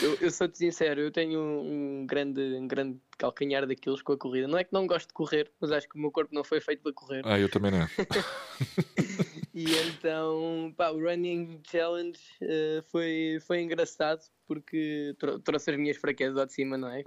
Eu, 0.00 0.16
eu 0.20 0.30
sou-te 0.30 0.56
sincero, 0.56 1.00
eu 1.00 1.10
tenho 1.10 1.40
um 1.40 2.06
grande, 2.06 2.40
um 2.40 2.66
grande 2.66 2.98
calcanhar 3.18 3.66
daqueles 3.66 4.00
com 4.00 4.12
a 4.12 4.16
corrida. 4.16 4.48
Não 4.48 4.58
é 4.58 4.64
que 4.64 4.72
não 4.72 4.86
gosto 4.86 5.08
de 5.08 5.14
correr, 5.14 5.50
mas 5.60 5.70
acho 5.70 5.88
que 5.88 5.96
o 5.96 6.00
meu 6.00 6.10
corpo 6.10 6.34
não 6.34 6.42
foi 6.42 6.60
feito 6.60 6.82
para 6.82 6.92
correr. 6.92 7.22
Ah, 7.24 7.38
eu 7.38 7.48
também 7.50 7.70
não. 7.70 7.86
e 9.54 9.64
então, 9.86 10.72
pá, 10.76 10.90
o 10.90 11.00
Running 11.00 11.60
Challenge 11.70 12.18
uh, 12.42 12.82
foi, 12.90 13.38
foi 13.46 13.60
engraçado 13.60 14.22
porque 14.46 15.14
trouxe 15.44 15.70
as 15.70 15.76
minhas 15.76 15.96
fraquezas 15.96 16.36
lá 16.36 16.44
de 16.44 16.52
cima, 16.52 16.76
não 16.76 16.88
é? 16.88 17.02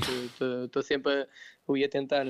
Estou 0.64 0.82
sempre 0.82 1.12
a, 1.12 1.28
eu 1.68 1.78
ia 1.78 1.90
tentar 1.90 2.26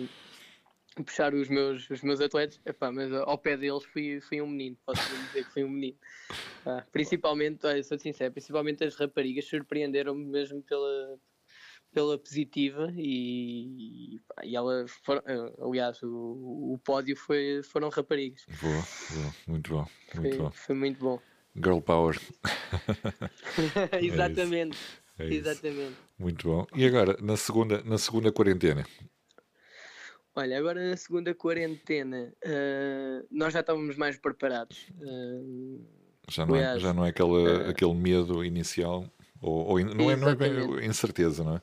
puxar 1.04 1.34
os 1.34 1.50
meus, 1.50 1.90
os 1.90 2.02
meus 2.02 2.22
atletas, 2.22 2.60
epá, 2.66 2.92
mas 2.92 3.12
ao 3.12 3.38
pé 3.38 3.58
deles 3.58 3.84
fui, 3.86 4.22
fui 4.22 4.42
um 4.42 4.48
menino, 4.48 4.78
posso 4.86 5.02
dizer 5.28 5.46
que 5.46 5.52
fui 5.52 5.64
um 5.64 5.70
menino. 5.70 5.98
Ah, 6.66 6.86
principalmente, 6.92 7.66
olha, 7.66 7.84
sou 7.84 7.98
sincero, 8.00 8.32
principalmente 8.32 8.84
as 8.84 8.96
raparigas 8.96 9.46
surpreenderam-me 9.46 10.26
mesmo 10.26 10.62
pela, 10.64 11.20
pela 11.94 12.18
positiva 12.18 12.92
e, 12.96 14.20
e 14.44 14.56
ela, 14.56 14.86
for, 15.04 15.24
aliás, 15.62 16.02
o, 16.02 16.74
o 16.74 16.80
pódio 16.84 17.16
foi, 17.16 17.62
foram 17.64 17.90
raparigas. 17.90 18.46
Boa, 18.62 18.84
boa, 19.12 19.36
muito 19.48 19.72
bom, 19.72 19.88
muito 20.16 20.36
foi, 20.36 20.38
bom. 20.38 20.52
Foi 20.52 20.76
muito 20.76 21.00
bom. 21.00 21.20
Girl 21.56 21.80
Power. 21.80 22.20
exatamente. 24.02 24.78
É 25.18 25.26
é 25.26 25.34
exatamente. 25.34 25.96
Muito 26.20 26.48
bom. 26.48 26.68
E 26.76 26.86
agora, 26.86 27.18
na 27.22 27.38
segunda, 27.38 27.82
na 27.84 27.98
segunda 27.98 28.32
quarentena, 28.32 28.86
Olha, 30.36 30.58
agora 30.60 30.90
na 30.90 30.98
segunda 30.98 31.34
quarentena 31.34 32.34
uh, 32.44 33.28
nós 33.32 33.54
já 33.54 33.62
estávamos 33.62 33.96
mais 33.96 34.18
preparados. 34.18 34.88
Uh, 35.00 35.82
já, 36.30 36.46
não 36.46 36.56
é, 36.56 36.80
já 36.80 36.94
não 36.94 37.06
é 37.06 37.10
aquele, 37.10 37.30
uh, 37.30 37.70
aquele 37.70 37.94
medo 37.94 38.44
inicial, 38.44 39.10
ou, 39.42 39.66
ou 39.66 39.80
não, 39.80 40.12
é, 40.12 40.16
não 40.16 40.30
é 40.30 40.36
bem 40.36 40.86
incerteza, 40.86 41.44
não 41.44 41.56
é? 41.56 41.62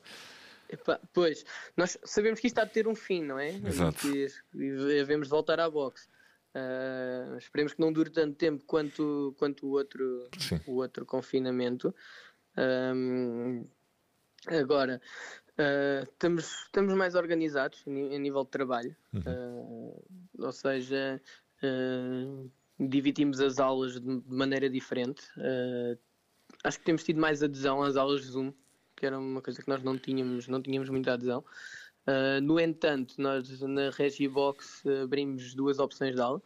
Epá, 0.69 0.99
pois, 1.13 1.45
nós 1.77 1.99
sabemos 2.03 2.39
que 2.39 2.47
isto 2.47 2.57
está 2.57 2.63
a 2.63 2.73
ter 2.73 2.87
um 2.87 2.95
fim, 2.95 3.21
não 3.21 3.37
é? 3.37 3.49
Exato. 3.49 4.07
E 4.07 4.27
devemos 4.55 5.27
voltar 5.27 5.59
à 5.59 5.69
boxe. 5.69 6.07
Uh, 6.55 7.37
esperemos 7.37 7.73
que 7.73 7.79
não 7.79 7.93
dure 7.93 8.09
tanto 8.09 8.35
tempo 8.35 8.63
quanto, 8.65 9.35
quanto 9.37 9.67
o, 9.67 9.71
outro, 9.71 10.27
o 10.65 10.77
outro 10.77 11.05
confinamento. 11.05 11.93
Um, 12.57 13.67
agora, 14.47 14.99
Uh, 15.53 16.01
estamos, 16.03 16.63
estamos 16.63 16.93
mais 16.95 17.13
organizados 17.13 17.83
em 17.85 18.17
nível 18.19 18.43
de 18.43 18.49
trabalho, 18.49 18.95
uhum. 19.13 19.21
uh, 19.21 20.05
ou 20.39 20.51
seja, 20.51 21.21
uh, 21.61 22.51
dividimos 22.79 23.39
as 23.39 23.59
aulas 23.59 23.99
de 23.99 24.23
maneira 24.25 24.67
diferente. 24.67 25.21
acho 26.63 26.79
que 26.79 26.85
temos 26.85 27.03
tido 27.03 27.21
mais 27.21 27.43
adesão 27.43 27.83
às 27.83 27.95
aulas 27.95 28.21
de 28.21 28.27
Zoom, 28.29 28.51
que 28.95 29.05
era 29.05 29.19
uma 29.19 29.41
coisa 29.41 29.61
que 29.61 29.69
nós 29.69 29.83
não 29.83 29.95
tínhamos, 29.95 30.47
não 30.47 30.59
tínhamos 30.59 30.89
muita 30.89 31.13
adesão. 31.13 31.43
No 32.41 32.59
entanto, 32.59 33.15
nós 33.17 33.61
na 33.61 33.89
Regibox 33.91 34.83
abrimos 35.03 35.53
duas 35.53 35.79
opções 35.79 36.15
de 36.15 36.21
aula, 36.21 36.41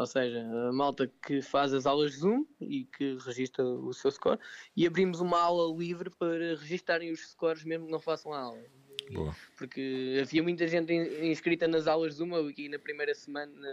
ou 0.00 0.06
seja, 0.06 0.40
a 0.40 0.72
malta 0.72 1.12
que 1.22 1.42
faz 1.42 1.74
as 1.74 1.84
aulas 1.84 2.14
Zoom 2.14 2.46
e 2.58 2.86
que 2.86 3.18
registra 3.18 3.62
o 3.62 3.92
seu 3.92 4.10
score, 4.10 4.40
e 4.74 4.86
abrimos 4.86 5.20
uma 5.20 5.38
aula 5.38 5.76
livre 5.78 6.08
para 6.08 6.56
registarem 6.56 7.12
os 7.12 7.20
scores 7.32 7.64
mesmo 7.64 7.84
que 7.84 7.92
não 7.92 8.00
façam 8.00 8.32
a 8.32 8.40
aula. 8.40 8.64
Boa. 9.12 9.36
Porque 9.58 10.18
havia 10.22 10.42
muita 10.42 10.66
gente 10.66 10.90
inscrita 11.20 11.68
nas 11.68 11.86
aulas 11.86 12.14
Zoom 12.14 12.34
aqui 12.48 12.66
na 12.70 12.78
primeira 12.78 13.14
semana, 13.14 13.70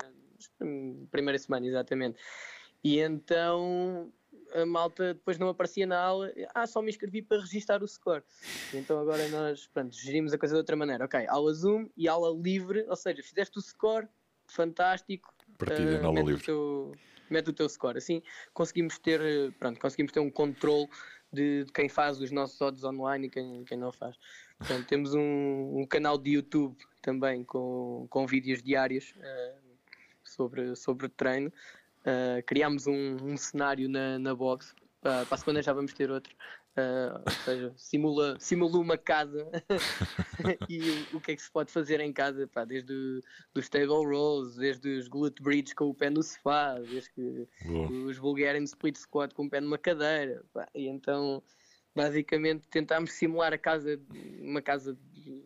primeira 1.09 1.39
semana 1.39 1.65
exatamente. 1.65 2.19
E 2.84 2.99
então 2.99 4.11
a 4.53 4.65
malta 4.65 5.13
depois 5.13 5.38
não 5.38 5.47
aparecia 5.47 5.88
na 5.88 5.97
aula, 5.97 6.30
ah, 6.53 6.67
só 6.67 6.82
me 6.82 6.89
inscrevi 6.89 7.21
para 7.21 7.39
registar 7.39 7.82
o 7.82 7.88
score. 7.88 8.21
Então 8.73 8.99
agora 8.99 9.25
nós, 9.30 9.65
pronto, 9.67 9.95
gerimos 9.95 10.34
a 10.34 10.38
coisa 10.38 10.55
de 10.55 10.59
outra 10.59 10.75
maneira. 10.75 11.05
Ok, 11.05 11.25
aula 11.30 11.53
Zoom 11.53 11.88
e 11.95 12.05
aula 12.05 12.38
livre, 12.38 12.86
ou 12.89 12.97
seja, 12.97 13.23
fizeste 13.23 13.57
o 13.57 13.61
score, 13.61 14.09
fantástico. 14.45 15.36
Partida 15.58 15.97
uh, 15.97 16.01
na 16.01 16.08
aula 16.08 16.22
livre. 16.22 16.43
Teu, 16.43 16.95
mete 17.30 17.49
o 17.49 17.53
teu 17.53 17.68
score. 17.70 17.97
Assim 17.97 18.22
conseguimos 18.53 18.97
ter, 18.97 19.51
pronto, 19.60 19.80
conseguimos 19.80 20.12
ter 20.12 20.20
um 20.20 20.30
controle 20.30 20.88
de, 21.32 21.66
de 21.66 21.72
quem 21.72 21.89
faz 21.89 22.20
os 22.20 22.32
nossos 22.32 22.60
odds 22.62 22.84
online 22.84 23.28
e 23.28 23.30
quem, 23.30 23.64
quem 23.66 23.78
não 23.78 23.91
faz. 23.91 24.16
Portanto, 24.58 24.88
temos 24.88 25.14
um, 25.14 25.80
um, 25.80 25.86
canal 25.86 26.18
de 26.18 26.32
YouTube 26.32 26.76
também 27.01 27.43
com, 27.43 28.08
com 28.10 28.26
vídeos 28.26 28.62
diários 28.62 29.14
uh, 29.18 29.60
sobre, 30.24 30.76
sobre 30.76 31.05
o 31.05 31.10
treino. 31.10 31.51
Uh, 32.01 32.41
criámos 32.45 32.88
um, 32.88 33.18
um, 33.22 33.38
cenário 33.38 33.89
na, 33.89 34.18
na 34.18 34.34
box. 34.34 34.74
Para 35.02 35.28
a 35.30 35.38
semana 35.38 35.62
já 35.62 35.74
vamos 35.74 35.93
ter 35.93 36.10
outro. 36.10 36.36
Uh, 36.78 37.22
ou 37.26 37.32
seja, 37.32 37.74
simula, 37.76 38.38
simula 38.39 38.78
uma 38.78 38.98
casa 38.98 39.50
e 40.70 40.80
o, 41.12 41.18
o, 41.18 41.22
que 41.22 41.32
é 41.32 41.36
que 41.36 41.41
se 41.41 41.52
pode 41.52 41.72
fazer 41.72 42.00
em 42.00 42.14
casa, 42.14 42.48
pá, 42.48 42.66
desde 42.66 43.22
os 43.56 43.68
table 43.68 44.06
rolls, 44.06 44.58
desde 44.58 45.00
os 45.00 45.08
glute 45.08 45.41
bridge 45.41 45.74
com 45.74 45.86
o 45.86 45.93
pé 45.93 46.12
no 46.12 46.22
sofá, 46.22 46.76
desde 46.76 47.10
que, 47.12 47.48
os 48.06 48.20
Bulgarian 48.20 48.64
split 48.64 48.95
squat 48.95 49.34
com 49.34 49.45
o 49.45 49.50
pé 49.50 49.60
numa 49.60 49.78
cadeira. 49.78 50.43
Pá, 50.54 50.68
e 50.76 50.88
então, 50.88 51.41
basicamente, 51.95 52.68
tentámos 52.68 53.12
simular 53.14 53.54
a 53.54 53.58
casa, 53.58 54.00
uma 54.39 54.62
casa 54.62 54.95
de, 55.14 55.43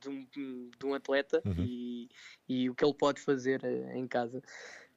de, 0.00 0.08
um, 0.08 0.70
de 0.78 0.86
um, 0.86 0.94
atleta 0.94 1.42
uhum. 1.44 1.54
e, 1.58 2.08
e 2.48 2.70
o 2.70 2.74
que 2.74 2.84
ele 2.84 2.94
pode 2.94 3.20
fazer 3.20 3.64
eh, 3.64 3.98
em 3.98 4.06
casa. 4.06 4.40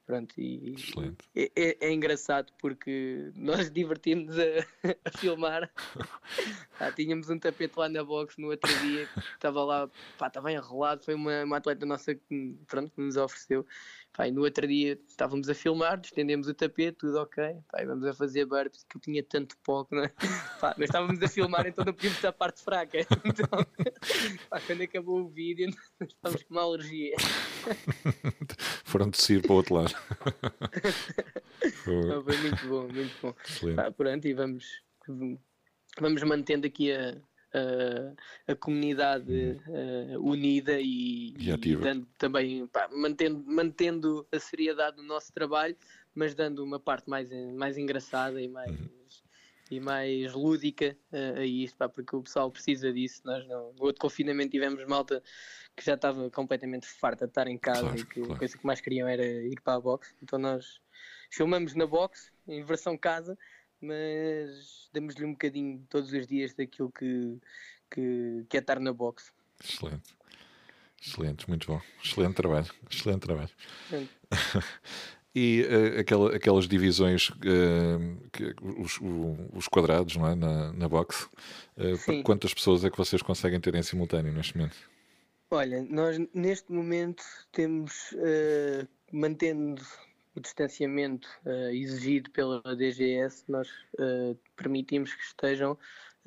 Pronto, 0.10 0.34
e 0.42 0.76
é, 1.36 1.52
é, 1.56 1.78
é, 1.82 1.94
engraçado 1.94 2.52
porque 2.60 3.32
nós 3.36 3.70
divertimos 3.72 4.36
a, 4.40 4.44
a 5.06 5.20
filmar. 5.20 5.72
ah, 6.80 6.92
tínhamos 6.92 7.30
um 7.30 7.38
tapete 7.38 7.78
lá 7.78 7.88
na 7.88 8.04
box 8.04 8.36
no 8.40 8.48
outro 8.48 8.76
dia 8.80 9.08
estava 9.36 9.64
lá, 9.64 9.88
pá, 10.18 10.26
estava 10.26 10.52
enrolado. 10.52 11.04
Foi 11.06 11.14
uma, 11.14 11.44
uma 11.44 11.58
atleta 11.58 11.86
nossa 11.86 12.16
que, 12.16 12.58
pronto, 12.66 12.92
que 12.92 13.00
nos 13.00 13.18
ofereceu. 13.18 13.64
Pá, 14.14 14.28
e 14.28 14.32
no 14.32 14.42
outro 14.42 14.68
dia 14.68 15.00
estávamos 15.08 15.50
a 15.50 15.54
filmar, 15.54 16.00
estendemos 16.04 16.48
o 16.48 16.54
tapete, 16.54 16.98
tudo 16.98 17.20
ok. 17.20 17.56
Pá, 17.72 17.84
vamos 17.86 18.06
a 18.06 18.14
fazer 18.14 18.46
burpees 18.46 18.84
que 18.84 18.98
eu 18.98 19.02
tinha 19.02 19.24
tanto 19.24 19.56
pó, 19.64 19.88
não 19.92 20.04
é? 20.04 20.10
pá, 20.60 20.76
mas 20.78 20.90
estávamos 20.90 21.22
a 21.22 21.28
filmar, 21.28 21.68
então 21.68 21.86
não 21.86 21.94
podíamos 21.94 22.18
estar 22.18 22.30
a 22.30 22.34
parte 22.34 22.64
fraca. 22.64 23.00
Então, 23.24 23.48
pá, 24.50 24.60
quando 24.62 24.82
acabou 24.82 25.22
o 25.22 25.30
vídeo, 25.30 25.70
estávamos 26.02 26.44
com 26.44 26.54
uma 26.54 26.64
alergia. 26.64 27.16
Foram 28.84 29.10
descer 29.10 29.42
para 29.42 29.52
o 29.52 29.56
outro 29.56 29.76
lado. 29.76 29.94
foi. 31.84 32.24
foi 32.24 32.38
muito 32.38 32.68
bom, 32.68 32.88
muito 32.88 33.16
bom. 33.22 33.34
Pá, 33.76 33.92
pronto, 33.92 34.28
e 34.28 34.34
vamos, 34.34 34.66
vamos 36.00 36.24
mantendo 36.24 36.68
aqui 36.68 36.92
a, 36.92 37.16
a, 38.48 38.56
comunidade 38.56 39.58
uh, 39.68 40.20
unida 40.20 40.80
e, 40.80 41.34
e, 41.38 41.50
e 41.50 41.76
dando 41.76 42.08
também 42.18 42.68
pá, 42.68 42.90
mantendo, 42.92 43.44
mantendo 43.46 44.28
a 44.32 44.40
seriedade 44.40 44.98
do 44.98 45.04
nosso 45.04 45.32
trabalho, 45.34 45.76
mas 46.14 46.36
dando 46.36 46.64
uma 46.64 46.80
parte 46.80 47.10
mais, 47.10 47.30
mais 47.56 47.78
engraçada 47.78 48.42
e 48.42 48.48
mais, 48.48 48.72
uhum. 48.72 48.90
e 49.72 49.80
mais 49.80 50.34
lúdica 50.34 50.96
uh, 51.12 51.40
a 51.40 51.46
isso, 51.46 51.76
pá, 51.76 51.90
porque 51.90 52.16
o 52.16 52.22
pessoal 52.22 52.52
precisa 52.52 52.94
disso. 52.94 53.22
Nós 53.26 53.48
não, 53.48 53.74
no 53.74 53.84
outro 53.84 54.02
confinamento 54.02 54.52
tivemos 54.52 54.86
malta 54.88 55.24
que 55.76 55.84
já 55.84 55.96
estava 55.96 56.30
completamente 56.30 56.86
farta 56.86 57.26
de 57.26 57.32
estar 57.32 57.48
em 57.48 57.58
casa 57.58 57.82
claro, 57.82 58.00
e 58.00 58.06
que 58.06 58.20
claro. 58.22 58.34
a 58.34 58.38
coisa 58.38 58.58
que 58.58 58.66
mais 58.66 58.82
queriam 58.82 59.08
era 59.08 59.26
ir 59.26 59.60
para 59.62 59.76
a 59.76 59.82
box. 59.82 60.14
Então 60.22 60.38
nós 60.38 60.80
filmamos 61.32 61.74
na 61.74 61.88
box, 61.88 62.32
em 62.48 62.64
versão 62.64 62.98
casa, 62.98 63.38
mas 63.82 64.90
damos-lhe 64.94 65.26
um 65.26 65.32
bocadinho 65.32 65.86
todos 65.90 66.12
os 66.12 66.28
dias 66.28 66.54
daquilo 66.54 66.92
que, 66.92 67.38
que, 67.90 68.46
que 68.50 68.58
é 68.58 68.60
estar 68.60 68.80
na 68.80 68.94
box. 68.94 69.32
Excelente. 69.64 70.16
Excelente, 71.02 71.48
muito 71.48 71.68
bom. 71.68 71.82
Excelente 72.04 72.36
trabalho. 72.36 72.68
Excelente 72.90 73.22
trabalho. 73.22 73.50
e 75.34 75.64
uh, 75.64 76.00
aquela, 76.00 76.36
aquelas 76.36 76.68
divisões, 76.68 77.30
uh, 77.30 78.30
que, 78.32 78.54
os, 78.78 79.00
os, 79.54 79.68
quadrados 79.68 80.16
não 80.18 80.28
é? 80.28 80.36
na, 80.36 80.74
na 80.74 80.90
box, 80.90 81.30
uh, 81.78 82.24
quantas 82.24 82.54
pessoas 82.54 82.84
é 82.84 82.90
que 82.90 82.98
vocês 82.98 83.22
conseguem 83.22 83.60
ter 83.60 83.76
em 83.76 83.84
simultâneo 83.84 84.34
neste 84.34 84.58
momento? 84.58 84.76
Olha, 85.52 85.82
nós 85.90 86.18
neste 86.34 86.72
momento 86.72 87.24
temos, 87.52 88.12
uh, 88.12 88.88
mantendo 89.12 89.82
o 90.40 90.42
distanciamento 90.42 91.28
uh, 91.46 91.70
exigido 91.70 92.32
pela 92.32 92.62
DGS, 92.76 93.44
nós 93.48 93.70
uh, 94.00 94.38
permitimos 94.56 95.14
que 95.14 95.22
estejam 95.22 95.78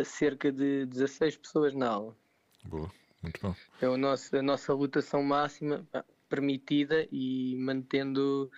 cerca 0.05 0.53
de 0.53 0.87
16 0.87 1.39
pessoas 1.39 1.75
na 1.75 1.89
aula. 1.89 2.17
Boa, 2.65 2.91
muito 3.23 3.41
bom. 3.41 3.55
É 3.81 3.89
o 3.89 3.97
nosso, 3.97 4.37
a 4.37 4.43
nossa 4.43 4.73
lotação 4.73 5.23
máxima 5.23 5.87
permitida 6.29 7.07
e 7.11 7.57
mantendo, 7.57 8.51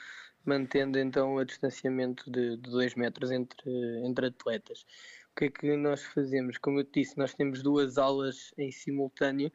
mantendo 0.44 0.98
então 0.98 1.34
o 1.34 1.44
distanciamento 1.44 2.30
de 2.30 2.56
2 2.56 2.94
metros 2.94 3.30
entre, 3.30 3.70
entre 4.04 4.26
atletas. 4.26 4.84
O 5.32 5.36
que 5.36 5.44
é 5.46 5.50
que 5.50 5.76
nós 5.76 6.02
fazemos? 6.04 6.58
Como 6.58 6.80
eu 6.80 6.84
te 6.84 7.00
disse, 7.00 7.18
nós 7.18 7.34
temos 7.34 7.62
duas 7.62 7.98
aulas 7.98 8.52
em 8.58 8.70
simultâneo 8.70 9.50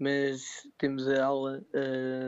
mas 0.00 0.66
temos 0.78 1.06
a 1.06 1.26
aula, 1.26 1.62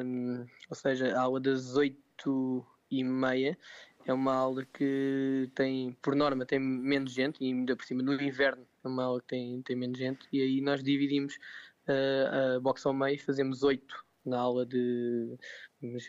um, 0.04 0.46
ou 0.68 0.76
seja, 0.76 1.16
a 1.16 1.22
aula 1.22 1.40
das 1.40 1.74
8 1.74 2.66
e 3.00 3.04
meia 3.04 3.58
é 4.04 4.12
uma 4.12 4.34
aula 4.34 4.66
que 4.66 5.48
tem, 5.54 5.96
por 6.02 6.14
norma, 6.14 6.44
tem 6.44 6.58
menos 6.58 7.12
gente 7.12 7.42
e 7.42 7.46
ainda 7.46 7.76
por 7.76 7.84
cima 7.84 8.02
no 8.02 8.20
inverno 8.20 8.66
é 8.84 8.88
uma 8.88 9.04
aula 9.04 9.20
que 9.20 9.28
tem, 9.28 9.62
tem 9.62 9.76
menos 9.76 9.98
gente 9.98 10.26
e 10.32 10.42
aí 10.42 10.60
nós 10.60 10.82
dividimos 10.82 11.36
uh, 11.88 12.56
a 12.56 12.60
box 12.60 12.86
ao 12.86 12.92
meio, 12.92 13.18
fazemos 13.22 13.62
8 13.62 14.04
na 14.24 14.38
aula 14.38 14.64
de, 14.64 15.36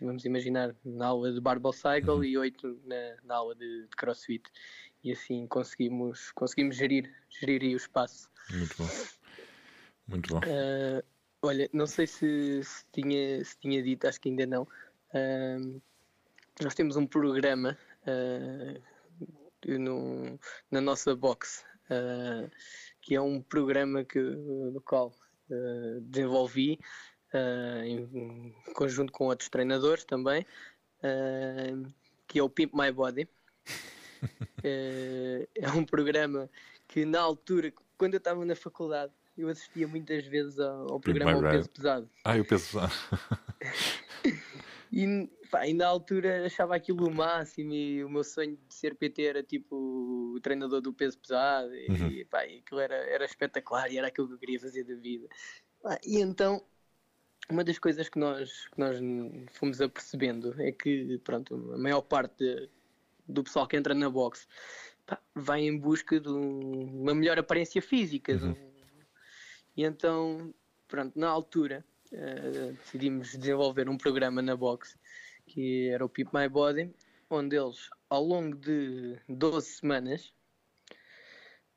vamos 0.01 0.25
imaginar, 0.25 0.75
na 0.85 1.07
aula 1.07 1.31
de 1.31 1.41
Barbell 1.41 1.73
Cycle 1.73 2.09
uhum. 2.09 2.23
e 2.23 2.37
8 2.37 2.81
na, 2.85 2.95
na 3.23 3.35
aula 3.35 3.55
de, 3.55 3.87
de, 3.87 3.95
CrossFit 3.95 4.43
e 5.03 5.11
assim 5.11 5.47
conseguimos, 5.47 6.31
conseguimos 6.31 6.75
gerir, 6.75 7.11
gerir 7.29 7.73
o 7.73 7.77
espaço. 7.77 8.29
Muito 8.51 8.75
bom. 8.77 8.89
Muito 10.07 10.33
bom. 10.33 10.39
Uh, 10.39 11.03
Olha, 11.45 11.69
não 11.73 11.85
sei 11.85 12.07
se, 12.07 12.63
se, 12.63 12.85
tinha, 12.93 13.43
se 13.43 13.59
tinha 13.59 13.83
dito, 13.83 14.07
acho 14.07 14.19
que 14.21 14.29
ainda 14.29 14.45
não. 14.45 14.63
Uh, 15.13 15.81
nós 16.61 16.75
temos 16.75 16.95
um 16.95 17.05
programa 17.05 17.77
uh, 18.07 18.81
no, 19.65 20.39
na 20.69 20.81
nossa 20.81 21.15
box, 21.15 21.63
uh, 21.89 22.49
que 23.01 23.15
é 23.15 23.21
um 23.21 23.41
programa 23.41 24.03
que, 24.03 24.19
no 24.19 24.81
qual 24.81 25.13
ah, 25.51 25.99
desenvolvi 26.01 26.79
em 27.85 28.53
conjunto 28.73 29.11
com 29.11 29.25
outros 29.25 29.49
treinadores 29.49 30.05
também, 30.05 30.45
que 32.27 32.39
é 32.39 32.43
o 32.43 32.49
Pimp 32.49 32.73
My 32.73 32.93
Body. 32.93 33.27
é 34.63 35.69
um 35.75 35.83
programa 35.83 36.49
que 36.87 37.03
na 37.03 37.19
altura, 37.19 37.73
quando 37.97 38.13
eu 38.13 38.19
estava 38.19 38.45
na 38.45 38.55
faculdade, 38.55 39.11
eu 39.37 39.49
assistia 39.49 39.85
muitas 39.85 40.25
vezes 40.25 40.57
ao, 40.59 40.93
ao 40.93 40.99
programa 40.99 41.37
O 41.37 41.41
Peso 41.41 41.69
Pesado. 41.69 42.09
Ah, 42.23 42.37
o 42.37 42.45
Peso 42.45 42.65
Pesado. 42.67 42.93
e, 44.93 45.29
pá, 45.53 45.67
e 45.67 45.73
na 45.75 45.85
altura 45.85 46.47
achava 46.47 46.75
aquilo 46.75 47.07
o 47.07 47.13
máximo 47.13 47.75
e 47.75 48.03
o 48.03 48.09
meu 48.09 48.23
sonho 48.23 48.57
de 48.67 48.73
ser 48.73 48.95
PT 48.95 49.21
era 49.21 49.43
tipo 49.43 49.75
o 50.35 50.39
treinador 50.41 50.81
do 50.81 50.91
peso 50.91 51.19
pesado 51.19 51.71
e, 51.75 51.91
uhum. 51.91 52.09
e, 52.09 52.25
pá, 52.25 52.39
aquilo 52.41 52.81
era, 52.81 52.95
era 52.95 53.23
espetacular 53.23 53.91
e 53.91 53.99
era 53.99 54.07
aquilo 54.07 54.27
que 54.29 54.33
eu 54.33 54.39
queria 54.39 54.59
fazer 54.59 54.83
da 54.83 54.95
vida. 54.95 55.27
Pá, 55.83 55.99
e 56.03 56.19
então 56.19 56.65
uma 57.51 57.63
das 57.63 57.77
coisas 57.77 58.09
que 58.09 58.17
nós, 58.17 58.67
que 58.69 58.79
nós 58.79 58.97
fomos 59.51 59.79
apercebendo 59.79 60.59
é 60.59 60.71
que 60.71 61.19
pronto, 61.23 61.53
a 61.71 61.77
maior 61.77 62.01
parte 62.01 62.35
de, 62.37 62.67
do 63.27 63.43
pessoal 63.43 63.67
que 63.67 63.77
entra 63.77 63.93
na 63.93 64.09
boxe 64.09 64.47
pá, 65.05 65.21
vai 65.35 65.61
em 65.61 65.77
busca 65.77 66.19
de 66.19 66.29
um, 66.29 67.01
uma 67.03 67.13
melhor 67.13 67.37
aparência 67.37 67.79
física, 67.79 68.33
uhum. 68.33 68.53
de 68.53 68.73
e 69.77 69.83
então, 69.83 70.51
pronto, 70.87 71.17
na 71.17 71.29
altura 71.29 71.85
uh, 72.11 72.73
decidimos 72.73 73.31
desenvolver 73.37 73.87
um 73.87 73.97
programa 73.97 74.41
na 74.41 74.55
box 74.55 74.97
que 75.45 75.89
era 75.89 76.03
o 76.03 76.09
Peep 76.09 76.29
My 76.33 76.47
Body, 76.47 76.93
onde 77.29 77.55
eles, 77.55 77.89
ao 78.09 78.23
longo 78.23 78.55
de 78.55 79.17
12 79.27 79.67
semanas, 79.67 80.33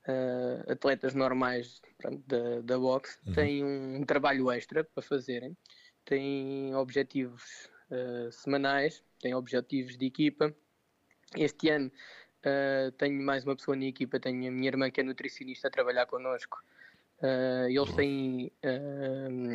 uh, 0.06 0.72
atletas 0.72 1.14
normais 1.14 1.80
pronto, 1.98 2.22
da, 2.26 2.60
da 2.62 2.78
boxe 2.78 3.18
uhum. 3.26 3.32
têm 3.32 3.64
um, 3.64 4.04
trabalho 4.04 4.50
extra 4.50 4.84
para 4.84 5.02
fazerem, 5.02 5.56
têm 6.04 6.74
objetivos 6.74 7.70
uh, 7.90 8.30
semanais, 8.30 9.04
têm 9.20 9.34
objetivos 9.34 9.96
de 9.96 10.06
equipa. 10.06 10.54
Este 11.36 11.70
ano 11.70 11.90
uh, 12.44 12.92
tenho 12.92 13.20
mais 13.22 13.44
uma 13.44 13.56
pessoa 13.56 13.76
na 13.76 13.86
equipa, 13.86 14.20
tenho 14.20 14.48
a 14.48 14.50
minha 14.50 14.68
irmã 14.68 14.90
que 14.90 15.00
é 15.00 15.04
nutricionista 15.04 15.68
a 15.68 15.70
trabalhar 15.70 16.06
connosco. 16.06 16.62
Uh, 17.18 17.66
eles 17.70 17.94
têm 17.94 18.52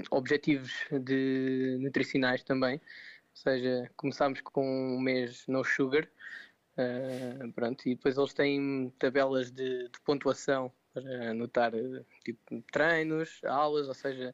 objetivos 0.09 0.71
de 0.91 1.77
nutricionais 1.79 2.43
também, 2.43 2.81
ou 3.31 3.35
seja, 3.35 3.89
começámos 3.95 4.41
com 4.41 4.95
um 4.95 4.99
mês 4.99 5.45
no 5.47 5.63
sugar, 5.63 6.07
Uh, 6.71 7.51
pronto, 7.51 7.85
e 7.85 7.95
depois 7.95 8.17
eles 8.17 8.33
têm 8.33 8.93
tabelas 8.97 9.51
de, 9.51 9.89
de 9.89 9.99
pontuação 10.05 10.71
para 10.93 11.31
anotar 11.31 11.73
tipo, 12.23 12.63
treinos, 12.71 13.41
aulas, 13.43 13.87
ou 13.87 13.93
seja, 13.93 14.33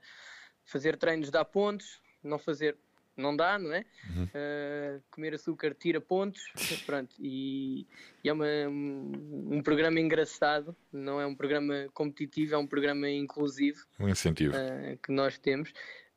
fazer 0.63 0.97
treinos 0.97 1.31
dá 1.31 1.43
pontos, 1.43 1.99
não 2.23 2.37
fazer 2.37 2.77
não 3.15 3.35
dá, 3.35 3.57
não 3.57 3.73
é? 3.73 3.83
Uhum. 4.15 4.25
Uh, 4.25 5.03
comer 5.09 5.33
açúcar 5.33 5.73
tira 5.73 5.99
pontos, 5.99 6.43
pronto, 6.85 7.15
e, 7.19 7.87
e 8.23 8.29
é 8.29 8.31
uma, 8.31 8.45
um, 8.45 9.47
um, 9.53 9.63
programa 9.63 9.99
engraçado, 9.99 10.75
não 10.93 11.19
é 11.19 11.25
um 11.25 11.33
programa 11.33 11.87
competitivo, 11.95 12.53
é 12.53 12.57
um 12.59 12.67
programa 12.67 13.09
inclusivo. 13.09 13.87
Um 13.99 14.07
incentivo. 14.07 14.53
Uh, 14.55 14.95
que 15.01 15.11
nós 15.11 15.39
temos. 15.39 15.71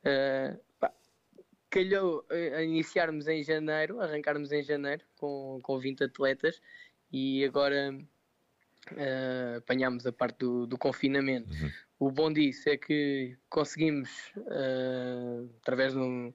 Uh, 0.04 0.60
calhou 1.70 2.26
a 2.30 2.62
iniciarmos 2.62 3.28
em 3.28 3.42
janeiro, 3.42 4.00
arrancarmos 4.00 4.50
em 4.50 4.62
janeiro 4.62 5.02
com, 5.16 5.60
com 5.62 5.78
20 5.78 6.04
atletas 6.04 6.60
e 7.12 7.44
agora 7.44 7.96
uh, 8.92 9.58
apanhámos 9.58 10.06
a 10.06 10.12
parte 10.12 10.38
do, 10.38 10.66
do 10.66 10.76
confinamento. 10.76 11.48
Uhum. 11.50 11.70
O 11.98 12.10
bom 12.10 12.32
disso 12.32 12.68
é 12.68 12.76
que 12.76 13.36
conseguimos, 13.48 14.10
uh, 14.36 15.48
através 15.62 15.92
de 15.92 15.98
um, 15.98 16.32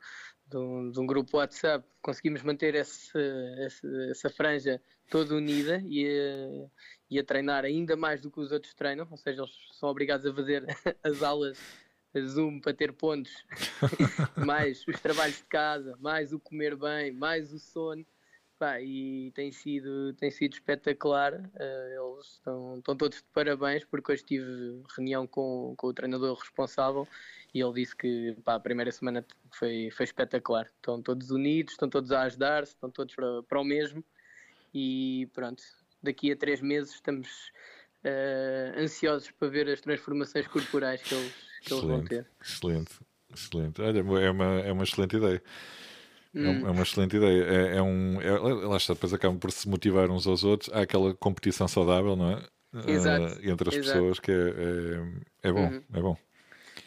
de, 0.47 0.57
um, 0.57 0.91
de 0.91 0.99
um, 0.99 1.05
grupo 1.05 1.37
WhatsApp, 1.37 1.85
conseguimos 2.01 2.41
manter 2.43 2.75
esse, 2.75 3.17
esse, 3.65 4.11
essa 4.11 4.29
franja 4.29 4.81
toda 5.09 5.35
unida 5.35 5.81
e 5.85 6.07
a, 6.07 6.69
e 7.09 7.19
a 7.19 7.23
treinar 7.23 7.65
ainda 7.65 7.95
mais 7.95 8.21
do 8.21 8.31
que 8.31 8.39
os 8.39 8.51
outros 8.51 8.73
treinam, 8.73 9.07
ou 9.09 9.17
seja, 9.17 9.41
eles 9.41 9.55
são 9.73 9.89
obrigados 9.89 10.25
a 10.25 10.33
fazer 10.33 10.65
as 11.03 11.21
aulas 11.21 11.59
Zoom 12.21 12.59
para 12.59 12.73
ter 12.73 12.93
pontos, 12.93 13.31
mais 14.45 14.85
os 14.87 14.99
trabalhos 14.99 15.37
de 15.37 15.43
casa, 15.45 15.97
mais 15.99 16.33
o 16.33 16.39
comer 16.39 16.75
bem, 16.75 17.11
mais 17.11 17.53
o 17.53 17.59
sono. 17.59 18.05
Pá, 18.57 18.79
e 18.79 19.31
tem 19.35 19.51
sido, 19.51 20.13
tem 20.13 20.31
sido 20.31 20.53
espetacular. 20.53 21.33
Uh, 21.33 22.15
eles 22.15 22.27
estão, 22.27 22.77
estão 22.77 22.95
todos 22.95 23.17
de 23.17 23.25
parabéns, 23.33 23.83
porque 23.83 24.13
hoje 24.13 24.23
tive 24.23 24.81
reunião 24.95 25.27
com, 25.27 25.73
com 25.75 25.87
o 25.87 25.93
treinador 25.93 26.37
responsável 26.37 27.05
e 27.53 27.61
ele 27.61 27.73
disse 27.73 27.95
que 27.95 28.33
pá, 28.45 28.55
a 28.55 28.59
primeira 28.59 28.91
semana 28.91 29.25
foi, 29.51 29.89
foi 29.91 30.05
espetacular. 30.05 30.69
Estão 30.75 31.01
todos 31.01 31.31
unidos, 31.31 31.73
estão 31.73 31.89
todos 31.89 32.13
a 32.13 32.21
ajudar-se, 32.23 32.73
estão 32.73 32.89
todos 32.89 33.13
para, 33.13 33.43
para 33.43 33.59
o 33.59 33.63
mesmo. 33.65 34.03
E 34.73 35.29
pronto, 35.33 35.61
daqui 36.01 36.31
a 36.31 36.35
três 36.37 36.61
meses 36.61 36.93
estamos 36.93 37.51
uh, 38.05 38.79
ansiosos 38.79 39.31
para 39.31 39.47
ver 39.47 39.69
as 39.69 39.81
transformações 39.81 40.47
corporais 40.47 41.01
que 41.01 41.13
eles, 41.13 41.33
que 41.65 41.73
eles 41.73 41.83
vão 41.83 42.03
ter. 42.05 42.27
Excelente, 42.41 42.93
excelente. 43.33 43.81
Olha, 43.81 43.99
é 43.99 44.31
uma, 44.31 44.59
é 44.61 44.71
uma 44.71 44.83
excelente 44.83 45.17
ideia. 45.17 45.41
É, 46.33 46.39
hum. 46.39 46.67
é, 46.67 46.71
uma 46.71 46.83
excelente 46.83 47.15
ideia. 47.15 47.43
É, 47.43 47.77
é 47.77 47.81
um, 47.81 48.21
é, 48.21 48.31
lá 48.67 48.77
está, 48.77 48.93
depois 48.93 49.13
acabam 49.13 49.39
por 49.39 49.51
se 49.51 49.67
motivar 49.69 50.09
uns 50.11 50.27
aos 50.27 50.43
outros. 50.43 50.69
Há 50.73 50.81
aquela 50.81 51.13
competição 51.15 51.67
saudável, 51.67 52.15
não 52.15 52.31
é? 52.31 52.45
Exato. 52.87 53.39
Uh, 53.39 53.49
entre 53.49 53.69
as 53.69 53.75
Exato. 53.75 53.93
pessoas 53.93 54.19
que 54.19 54.31
é, 54.31 54.35
é, 54.35 55.49
é 55.49 55.51
bom. 55.51 55.67
Uhum. 55.67 55.83
É 55.93 55.99
bom. 56.01 56.17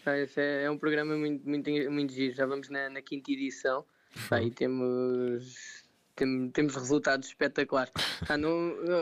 Ah, 0.04 0.18
esse 0.18 0.40
é, 0.40 0.64
é, 0.64 0.70
um 0.70 0.76
programa 0.76 1.16
muito, 1.16 1.48
muito, 1.48 1.70
muito 1.90 2.12
giro. 2.12 2.34
Já 2.34 2.44
vamos 2.44 2.68
na, 2.68 2.90
na 2.90 3.00
quinta 3.00 3.32
edição 3.32 3.84
uhum. 4.30 4.38
e 4.38 4.50
temos, 4.50 5.84
tem, 6.14 6.50
temos 6.50 6.74
resultados 6.74 7.28
espetaculares. 7.28 7.92
Ah, 8.28 8.36
não, 8.36 8.50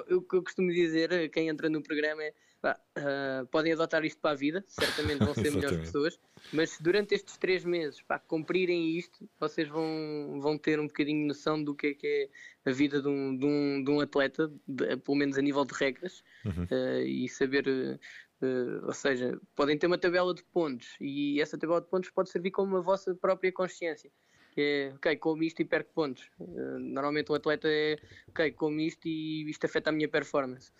eu, 0.09 0.19
o 0.19 0.23
que 0.23 0.37
eu 0.37 0.43
costumo 0.43 0.73
dizer, 0.73 1.29
quem 1.31 1.49
entra 1.49 1.69
no 1.69 1.83
programa 1.83 2.23
é 2.23 2.33
uh, 2.65 3.47
podem 3.51 3.73
adotar 3.73 4.05
isto 4.05 4.21
para 4.21 4.33
a 4.33 4.35
vida, 4.35 4.65
certamente 4.67 5.25
vão 5.25 5.35
ser 5.35 5.51
melhores 5.53 5.79
pessoas, 5.79 6.19
mas 6.53 6.71
se 6.71 6.83
durante 6.83 7.15
estes 7.15 7.37
três 7.37 7.65
meses 7.65 8.03
pá, 8.03 8.19
cumprirem 8.19 8.97
isto, 8.97 9.29
vocês 9.39 9.69
vão, 9.69 10.39
vão 10.41 10.59
ter 10.59 10.81
um 10.81 10.87
bocadinho 10.87 11.21
de 11.23 11.29
noção 11.29 11.63
do 11.63 11.75
que 11.75 11.89
é, 11.89 11.95
que 11.95 12.07
é 12.07 12.71
a 12.71 12.73
vida 12.73 13.01
de 13.01 13.09
um, 13.09 13.37
de 13.37 13.47
um, 13.47 13.85
de 13.85 13.91
um 13.91 14.01
atleta, 14.01 14.51
de, 14.67 14.97
pelo 14.97 15.17
menos 15.17 15.39
a 15.39 15.43
nível 15.43 15.65
de 15.65 15.75
regras, 15.75 16.23
uhum. 16.45 16.65
uh, 16.65 17.03
e 17.03 17.29
saber. 17.29 17.67
Uh, 17.69 18.85
ou 18.85 18.93
seja, 18.93 19.41
podem 19.55 19.79
ter 19.79 19.87
uma 19.87 19.97
tabela 19.97 20.35
de 20.35 20.45
pontos 20.45 20.95
e 21.01 21.41
essa 21.41 21.57
tabela 21.57 21.81
de 21.81 21.89
pontos 21.89 22.11
pode 22.11 22.29
servir 22.29 22.51
como 22.51 22.77
a 22.77 22.81
vossa 22.81 23.15
própria 23.15 23.51
consciência. 23.51 24.11
Que 24.53 24.61
é, 24.91 24.95
ok, 24.95 25.17
como 25.17 25.43
isto 25.43 25.61
e 25.63 25.65
perco 25.65 25.91
pontos. 25.95 26.31
Uh, 26.39 26.79
normalmente 26.79 27.33
um 27.33 27.35
atleta 27.35 27.67
é, 27.67 27.97
ok, 28.29 28.53
como 28.53 28.79
isto 28.81 29.09
e 29.09 29.49
isto 29.49 29.65
afeta 29.65 29.89
a 29.89 29.93
minha 29.93 30.09
performance. 30.09 30.71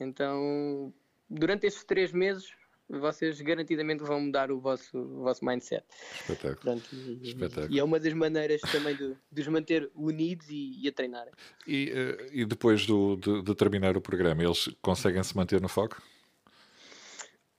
Então 0.00 0.92
durante 1.34 1.66
estes 1.66 1.84
três 1.84 2.12
meses 2.12 2.52
vocês 2.88 3.40
garantidamente 3.40 4.02
vão 4.02 4.20
mudar 4.20 4.50
o 4.50 4.60
vosso, 4.60 4.98
o 4.98 5.22
vosso 5.22 5.44
mindset. 5.44 5.84
Espetáculo. 6.20 6.56
Pronto, 6.56 6.94
e, 6.94 7.28
Espetáculo. 7.28 7.74
e, 7.74 7.78
é 7.78 7.84
uma 7.84 7.98
das 7.98 8.12
maneiras 8.12 8.60
também 8.60 8.94
de, 8.94 9.16
de 9.32 9.40
os 9.40 9.48
manter 9.48 9.90
unidos 9.94 10.48
e, 10.50 10.80
e 10.82 10.88
a 10.88 10.92
treinarem. 10.92 11.32
E, 11.66 11.92
uh, 11.92 12.30
e 12.32 12.44
depois 12.44 12.86
do, 12.86 13.16
de, 13.16 13.42
de, 13.42 13.54
terminar 13.54 13.96
o 13.96 14.00
programa, 14.00 14.42
eles 14.42 14.68
conseguem 14.82 15.22
se 15.22 15.34
manter 15.36 15.60
no 15.60 15.68
foco? 15.68 16.00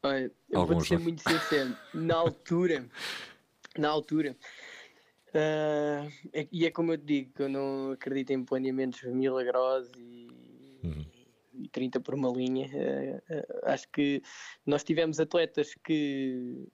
Olha, 0.04 0.32
eu 0.50 0.60
Alguns, 0.60 0.88
vou 0.88 0.98
ser 0.98 1.00
muito 1.00 1.28
sincero, 1.28 1.76
na 1.92 2.16
altura, 2.16 2.88
na 3.76 3.90
altura, 3.90 4.38
uh, 5.30 6.12
é, 6.32 6.48
e 6.52 6.68
é 6.68 6.72
como 6.72 6.94
eu 6.94 6.98
te 7.00 7.06
digo, 7.06 7.34
que 7.34 7.42
eu 7.42 7.50
não 7.50 7.94
acredito 7.94 8.30
em 8.30 8.46
planeamentos 8.46 9.02
milagrosos 9.06 9.92
e, 9.98 10.28
uhum 10.84 11.15
e 11.60 11.70
30 11.70 12.00
por 12.00 12.14
uma 12.16 12.30
linha. 12.30 12.68
Uh, 12.68 13.36
uh, 13.36 13.60
acho 13.64 13.88
que 13.92 14.22
nós 14.66 14.84
tivemos 14.84 15.20
atletas 15.20 15.74
que 15.84 16.68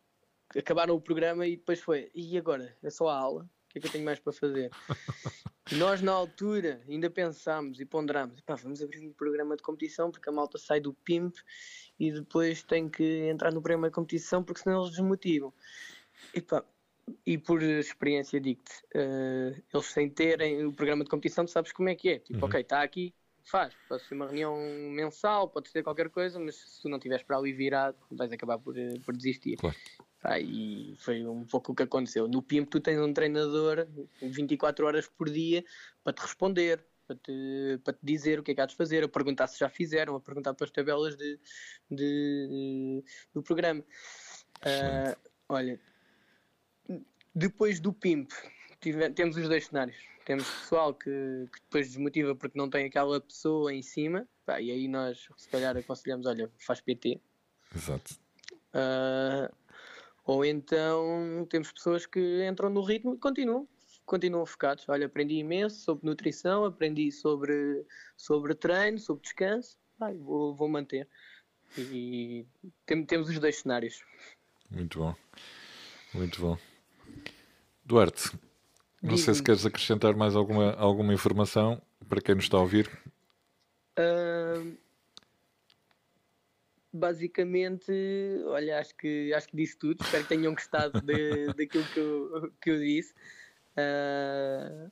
acabaram 0.57 0.95
o 0.95 1.01
programa 1.01 1.47
e 1.47 1.57
depois 1.57 1.79
foi, 1.79 2.11
e 2.13 2.37
agora? 2.37 2.75
É 2.83 2.89
só 2.89 3.07
a 3.09 3.17
aula? 3.17 3.43
O 3.43 3.71
que 3.71 3.77
é 3.77 3.81
que 3.81 3.87
eu 3.87 3.91
tenho 3.91 4.05
mais 4.05 4.19
para 4.19 4.33
fazer? 4.33 4.69
nós, 5.77 6.01
na 6.01 6.11
altura, 6.11 6.81
ainda 6.87 7.09
pensámos 7.09 7.79
e 7.79 7.85
ponderámos: 7.85 8.41
pá, 8.41 8.55
vamos 8.55 8.81
abrir 8.81 8.99
um 9.07 9.13
programa 9.13 9.55
de 9.55 9.63
competição 9.63 10.11
porque 10.11 10.29
a 10.29 10.31
malta 10.31 10.57
sai 10.57 10.81
do 10.81 10.93
PIMP 10.93 11.37
e 11.99 12.11
depois 12.11 12.63
tem 12.63 12.89
que 12.89 13.29
entrar 13.29 13.53
no 13.53 13.61
programa 13.61 13.87
de 13.87 13.93
competição 13.93 14.43
porque 14.43 14.61
senão 14.61 14.81
eles 14.81 14.91
desmotivam. 14.91 15.53
E, 16.33 16.41
pá, 16.41 16.65
e 17.25 17.37
por 17.37 17.61
experiência 17.63 18.39
digo-te, 18.39 18.73
uh, 18.95 19.63
eles 19.73 19.85
sem 19.85 20.09
terem 20.09 20.65
o 20.65 20.73
programa 20.73 21.03
de 21.03 21.09
competição, 21.09 21.45
tu 21.45 21.51
sabes 21.51 21.71
como 21.71 21.89
é 21.89 21.95
que 21.95 22.09
é. 22.09 22.19
Tipo, 22.19 22.39
uhum. 22.39 22.45
ok, 22.45 22.61
está 22.61 22.81
aqui, 22.81 23.13
faz. 23.43 23.73
Pode 23.87 24.03
ser 24.03 24.15
uma 24.15 24.25
reunião 24.25 24.55
mensal, 24.91 25.47
pode 25.47 25.69
ser 25.69 25.83
qualquer 25.83 26.09
coisa, 26.09 26.39
mas 26.39 26.55
se 26.55 26.81
tu 26.81 26.89
não 26.89 26.97
estiveres 26.97 27.23
para 27.23 27.37
ali 27.37 27.51
virado, 27.53 27.97
vais 28.11 28.31
acabar 28.31 28.57
por, 28.57 28.77
eh, 28.77 28.99
por 29.05 29.15
desistir. 29.15 29.57
Claro. 29.57 29.75
Ah, 30.23 30.39
e 30.39 30.95
foi 30.99 31.25
um 31.25 31.45
pouco 31.45 31.71
o 31.71 31.75
que 31.75 31.83
aconteceu. 31.83 32.27
No 32.27 32.43
PIM 32.43 32.63
tu 32.65 32.79
tens 32.79 32.99
um 32.99 33.11
treinador 33.11 33.87
24 34.21 34.85
horas 34.85 35.07
por 35.07 35.29
dia 35.29 35.65
para 36.03 36.13
te 36.13 36.21
responder, 36.21 36.85
para 37.07 37.15
te, 37.15 37.79
para 37.83 37.93
te 37.93 37.99
dizer 38.03 38.39
o 38.39 38.43
que 38.43 38.51
é 38.51 38.55
que 38.55 38.61
há 38.61 38.65
de 38.65 38.75
fazer, 38.75 39.03
a 39.03 39.07
perguntar 39.07 39.47
se 39.47 39.59
já 39.59 39.67
fizeram, 39.67 40.15
a 40.15 40.21
perguntar 40.21 40.53
para 40.53 40.65
as 40.65 40.71
tabelas 40.71 41.15
de, 41.15 41.39
de 41.89 43.03
do 43.33 43.41
programa. 43.41 43.81
Uh, 44.61 45.17
olha, 45.49 45.79
depois 47.33 47.79
do 47.79 47.91
PIMP, 47.91 48.31
tive, 48.81 49.09
temos 49.11 49.37
os 49.37 49.47
dois 49.47 49.65
cenários 49.65 50.11
temos 50.25 50.47
pessoal 50.49 50.93
que, 50.93 51.09
que, 51.51 51.59
depois 51.61 51.87
desmotiva 51.87 52.35
porque 52.35 52.57
não 52.57 52.69
tem 52.69 52.85
aquela 52.85 53.19
pessoa 53.19 53.73
em 53.73 53.81
cima, 53.81 54.27
pá, 54.45 54.61
e 54.61 54.71
aí 54.71 54.87
nós 54.87 55.27
se 55.37 55.49
calhar 55.49 55.75
aconselhamos, 55.75 56.25
olha, 56.25 56.51
faz 56.59 56.81
PT. 56.81 57.19
Exato. 57.75 58.15
Uh, 58.73 59.53
ou 60.23 60.45
então 60.45 61.45
temos 61.49 61.71
pessoas 61.71 62.05
que 62.05 62.47
entram 62.47 62.69
no 62.69 62.81
ritmo 62.81 63.15
e 63.15 63.17
continuam, 63.17 63.67
continuam 64.05 64.45
focados. 64.45 64.87
Olha, 64.87 65.07
aprendi 65.07 65.35
imenso 65.35 65.81
sobre 65.81 66.05
nutrição, 66.05 66.65
aprendi 66.65 67.11
sobre, 67.11 67.85
sobre 68.15 68.53
treino, 68.53 68.99
sobre 68.99 69.23
descanso, 69.23 69.77
vou, 70.19 70.55
vou 70.55 70.69
manter. 70.69 71.07
E 71.77 72.45
tem, 72.85 73.05
temos 73.05 73.29
os 73.29 73.39
dois 73.39 73.57
cenários. 73.57 74.03
Muito 74.69 74.99
bom, 74.99 75.15
muito 76.13 76.39
bom. 76.39 76.57
Duarte, 77.83 78.31
não 79.01 79.17
sei 79.17 79.33
se 79.33 79.43
queres 79.43 79.65
acrescentar 79.65 80.15
mais 80.15 80.35
alguma, 80.35 80.73
alguma 80.73 81.13
informação 81.13 81.81
para 82.07 82.21
quem 82.21 82.35
nos 82.35 82.43
está 82.43 82.57
a 82.57 82.61
ouvir. 82.61 82.89
Uh, 83.97 84.77
basicamente, 86.93 87.91
olha, 88.45 88.79
acho 88.79 88.95
que, 88.95 89.33
acho 89.33 89.47
que 89.47 89.57
disse 89.57 89.77
tudo. 89.77 90.03
Espero 90.03 90.23
que 90.23 90.29
tenham 90.29 90.53
gostado 90.53 91.01
de, 91.01 91.47
daquilo 91.57 91.85
que 91.85 91.99
eu, 91.99 92.53
que 92.61 92.69
eu 92.69 92.79
disse. 92.79 93.13
Uh, 93.77 94.91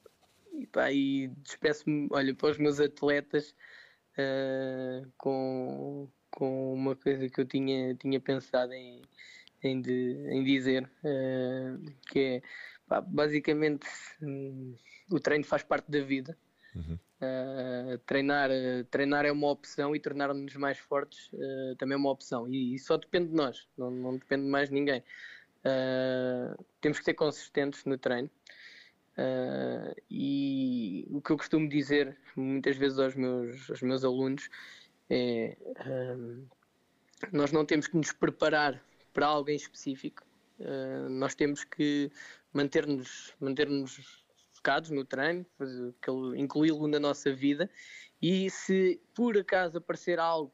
e, 0.54 0.68
pá, 0.68 0.92
e 0.92 1.28
despeço-me, 1.44 2.08
olha, 2.12 2.34
para 2.34 2.52
os 2.52 2.58
meus 2.58 2.80
atletas 2.80 3.54
uh, 4.18 5.10
com, 5.18 6.10
com 6.32 6.74
uma 6.74 6.96
coisa 6.96 7.30
que 7.30 7.42
eu 7.42 7.46
tinha, 7.46 7.94
tinha 7.96 8.20
pensado 8.20 8.74
em, 8.74 9.02
em, 9.64 9.82
de, 9.82 10.26
em 10.30 10.44
dizer, 10.44 10.90
uh, 11.04 11.92
que 12.08 12.20
é 12.20 12.42
pá, 12.90 13.00
basicamente 13.00 13.88
um, 14.22 14.76
o 15.10 15.20
treino 15.20 15.46
faz 15.46 15.64
parte 15.64 15.90
da 15.90 16.02
vida. 16.02 16.38
Uhum. 16.76 17.00
Uh, 17.22 17.98
treinar, 18.06 18.50
uh, 18.50 18.84
treinar 18.86 19.26
é 19.26 19.32
uma 19.32 19.50
opção 19.50 19.96
e 19.96 20.00
tornar-nos 20.00 20.56
mais 20.56 20.78
fortes 20.78 21.30
uh, 21.34 21.76
também 21.78 21.96
é 21.96 21.98
uma 21.98 22.12
opção 22.12 22.48
e, 22.48 22.76
e, 22.76 22.80
só 22.80 22.96
depende 22.96 23.30
de 23.30 23.36
nós, 23.36 23.68
não, 23.78 23.92
não 23.92 24.18
depende 24.18 24.46
de 24.46 24.50
mais 24.50 24.70
ninguém. 24.70 25.04
temos 26.80 27.00
que 27.00 27.04
ser 27.04 27.16
consistentes 27.16 27.84
no 27.84 27.98
treino 27.98 28.30
e 30.10 31.06
o 31.10 31.22
que 31.22 31.32
eu 31.32 31.38
costumo 31.38 31.68
dizer 31.68 32.18
muitas 32.38 32.78
vezes 32.78 32.98
aos 32.98 33.16
meus, 33.16 33.70
aos 33.70 33.82
meus 33.82 34.06
alunos 34.06 34.50
é 35.10 35.58
nós 37.34 37.52
não 37.52 37.66
temos 37.66 37.88
que 37.88 37.98
nos 37.98 38.14
preparar 38.14 38.82
para 39.14 39.26
algo 39.26 39.50
em 39.50 39.56
específico, 39.56 40.24
nós 41.10 41.36
temos 41.36 41.64
que 41.64 42.12
manter-nos 42.54 43.34
manter-nos 43.40 44.26
focados 44.54 44.90
no 44.90 45.06
treino, 45.06 45.46
incluí-lo 46.36 46.88
na 46.88 47.00
nossa 47.00 47.34
vida. 47.34 47.70
E 48.22 48.50
se 48.50 49.02
por 49.14 49.38
acaso 49.38 49.78
aparecer 49.78 50.20
algo, 50.20 50.54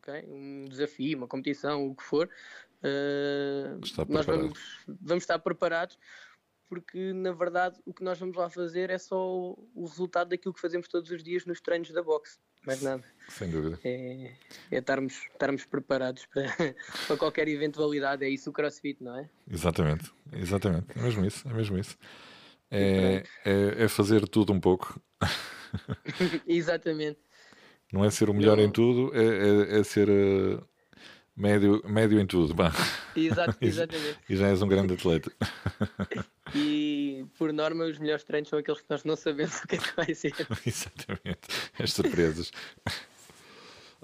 okay, 0.00 0.24
um 0.26 0.64
desafio, 0.68 1.18
uma 1.18 1.28
competição, 1.28 1.86
o 1.86 1.94
que 1.94 2.02
for, 2.02 2.28
uh, 2.82 3.80
nós 4.08 4.26
vamos, 4.26 4.84
vamos 4.88 5.22
estar 5.22 5.38
preparados 5.38 5.98
porque 6.68 7.12
na 7.12 7.30
verdade 7.30 7.80
o 7.84 7.94
que 7.94 8.02
nós 8.02 8.18
vamos 8.18 8.36
lá 8.36 8.50
fazer 8.50 8.90
é 8.90 8.98
só 8.98 9.16
o 9.16 9.84
resultado 9.86 10.30
daquilo 10.30 10.54
que 10.54 10.60
fazemos 10.60 10.88
todos 10.88 11.10
os 11.10 11.22
dias 11.22 11.44
nos 11.44 11.60
treinos 11.60 11.92
da 11.92 12.02
boxe, 12.02 12.38
mais 12.66 12.82
nada. 12.82 13.04
Sem 13.28 13.50
dúvida. 13.50 13.78
É, 13.84 14.32
é 14.70 14.78
estarmos, 14.78 15.14
estarmos 15.32 15.64
preparados 15.64 16.26
para, 16.26 16.44
para 17.06 17.16
qualquer 17.16 17.48
eventualidade, 17.48 18.24
é 18.24 18.28
isso 18.28 18.50
o 18.50 18.52
crossfit, 18.52 19.02
não 19.02 19.18
é? 19.18 19.28
Exatamente, 19.50 20.12
exatamente, 20.32 20.86
é 20.96 21.02
mesmo 21.02 21.24
isso, 21.24 21.48
é 21.48 21.52
mesmo 21.52 21.78
isso. 21.78 21.96
É, 22.70 23.22
é, 23.44 23.84
é, 23.84 23.88
fazer 23.88 24.26
tudo 24.28 24.52
um 24.52 24.60
pouco. 24.60 25.00
Exatamente. 26.46 27.18
Não 27.92 28.04
é 28.04 28.10
ser 28.10 28.28
o 28.28 28.34
melhor 28.34 28.56
Não. 28.56 28.64
em 28.64 28.70
tudo, 28.70 29.14
é, 29.14 29.76
é, 29.76 29.80
é 29.80 29.84
ser 29.84 30.08
uh, 30.08 30.66
médio, 31.36 31.82
médio 31.86 32.20
em 32.20 32.26
tudo. 32.26 32.54
Bah. 32.54 32.72
Exato, 33.14 33.56
exatamente. 33.60 34.18
e 34.28 34.36
já 34.36 34.48
és 34.48 34.62
um 34.62 34.68
grande 34.68 34.94
atleta. 34.94 35.30
e 36.54 37.24
por 37.38 37.52
norma, 37.52 37.84
os 37.84 37.98
melhores 37.98 38.24
treinos 38.24 38.48
são 38.48 38.58
aqueles 38.58 38.80
que 38.80 38.90
nós 38.90 39.04
não 39.04 39.16
sabemos 39.16 39.58
o 39.62 39.66
que 39.66 39.76
é 39.76 39.78
que 39.78 39.96
vai 39.96 40.14
ser. 40.14 40.34
exatamente. 40.66 41.40
As 41.78 41.92
surpresas. 41.92 42.50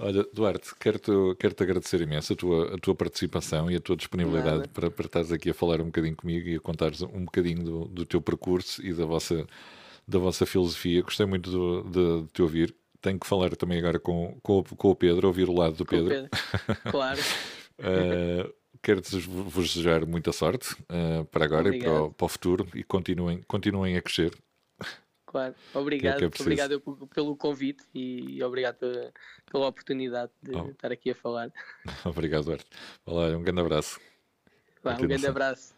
Olha, 0.03 0.27
Duarte, 0.33 0.75
quero-te 0.81 1.13
quero 1.39 1.55
-te 1.55 1.63
agradecer 1.63 2.01
imenso 2.01 2.33
a 2.33 2.37
tua, 2.37 2.75
a 2.75 2.79
tua 2.79 2.95
participação 2.95 3.71
e 3.71 3.77
a 3.77 3.81
tua 3.81 3.95
disponibilidade 3.95 4.67
para, 4.69 4.91
para 4.91 5.05
estares 5.05 5.31
aqui 5.31 5.51
a 5.51 5.55
falar 5.55 5.81
um 5.83 5.87
bocadinho 5.87 6.17
comigo 6.17 6.49
e 6.49 6.57
a 6.57 6.61
contares 6.61 7.03
um 7.03 7.27
bocadinho 7.27 7.63
do, 7.63 7.85
do 7.85 8.07
teu 8.07 8.21
percurso 8.21 8.85
e 8.85 8.95
da 8.95 9.05
vossa, 9.05 9.47
da 10.09 10.19
vossa 10.19 10.47
filosofia. 10.47 11.03
Gostei 11.03 11.27
muito 11.27 11.51
do, 11.51 11.83
de, 11.83 12.23
de 12.23 12.33
te 12.33 12.41
ouvir. 12.41 12.75
Tenho 13.01 13.19
que 13.19 13.27
falar 13.27 13.57
também 13.57 13.79
agora 13.79 13.99
com, 13.99 14.39
com, 14.43 14.63
com 14.63 14.91
o 14.91 14.97
Pedro, 14.97 15.29
ouvir 15.29 15.49
o 15.49 15.55
lado 15.55 15.77
do 15.77 15.87
Pedro. 15.87 16.09
Pedro. 16.09 16.31
Claro. 16.91 17.21
uh, 17.79 18.55
Quero-vos 18.83 19.75
desejar 19.75 20.07
muita 20.07 20.33
sorte 20.33 20.73
uh, 20.85 21.25
para 21.27 21.45
agora 21.45 21.69
Obrigado. 21.69 21.91
e 21.91 21.93
para 21.93 22.03
o, 22.03 22.13
para 22.13 22.25
o 22.25 22.29
futuro 22.29 22.69
e 22.75 22.83
continuem, 22.83 23.43
continuem 23.43 23.97
a 23.97 24.03
crescer. 24.03 24.35
Claro, 25.27 25.55
obrigado, 25.75 26.23
é 26.23 26.25
é 26.25 26.31
obrigado 26.41 26.81
pelo 27.15 27.37
convite 27.37 27.85
e 27.95 28.43
obrigado 28.43 28.79
pela, 29.51 29.67
oportunidade 29.69 30.33
de 30.43 30.57
oh. 30.57 30.71
estar 30.71 30.91
aqui 30.91 31.11
a 31.11 31.15
falar. 31.15 31.53
Obrigado. 32.05 32.59
Olá, 33.05 33.29
um 33.37 33.43
grande 33.43 33.61
abraço. 33.61 34.01
Vá, 34.83 34.95
um 34.95 35.07
grande 35.07 35.27
abraço. 35.27 35.75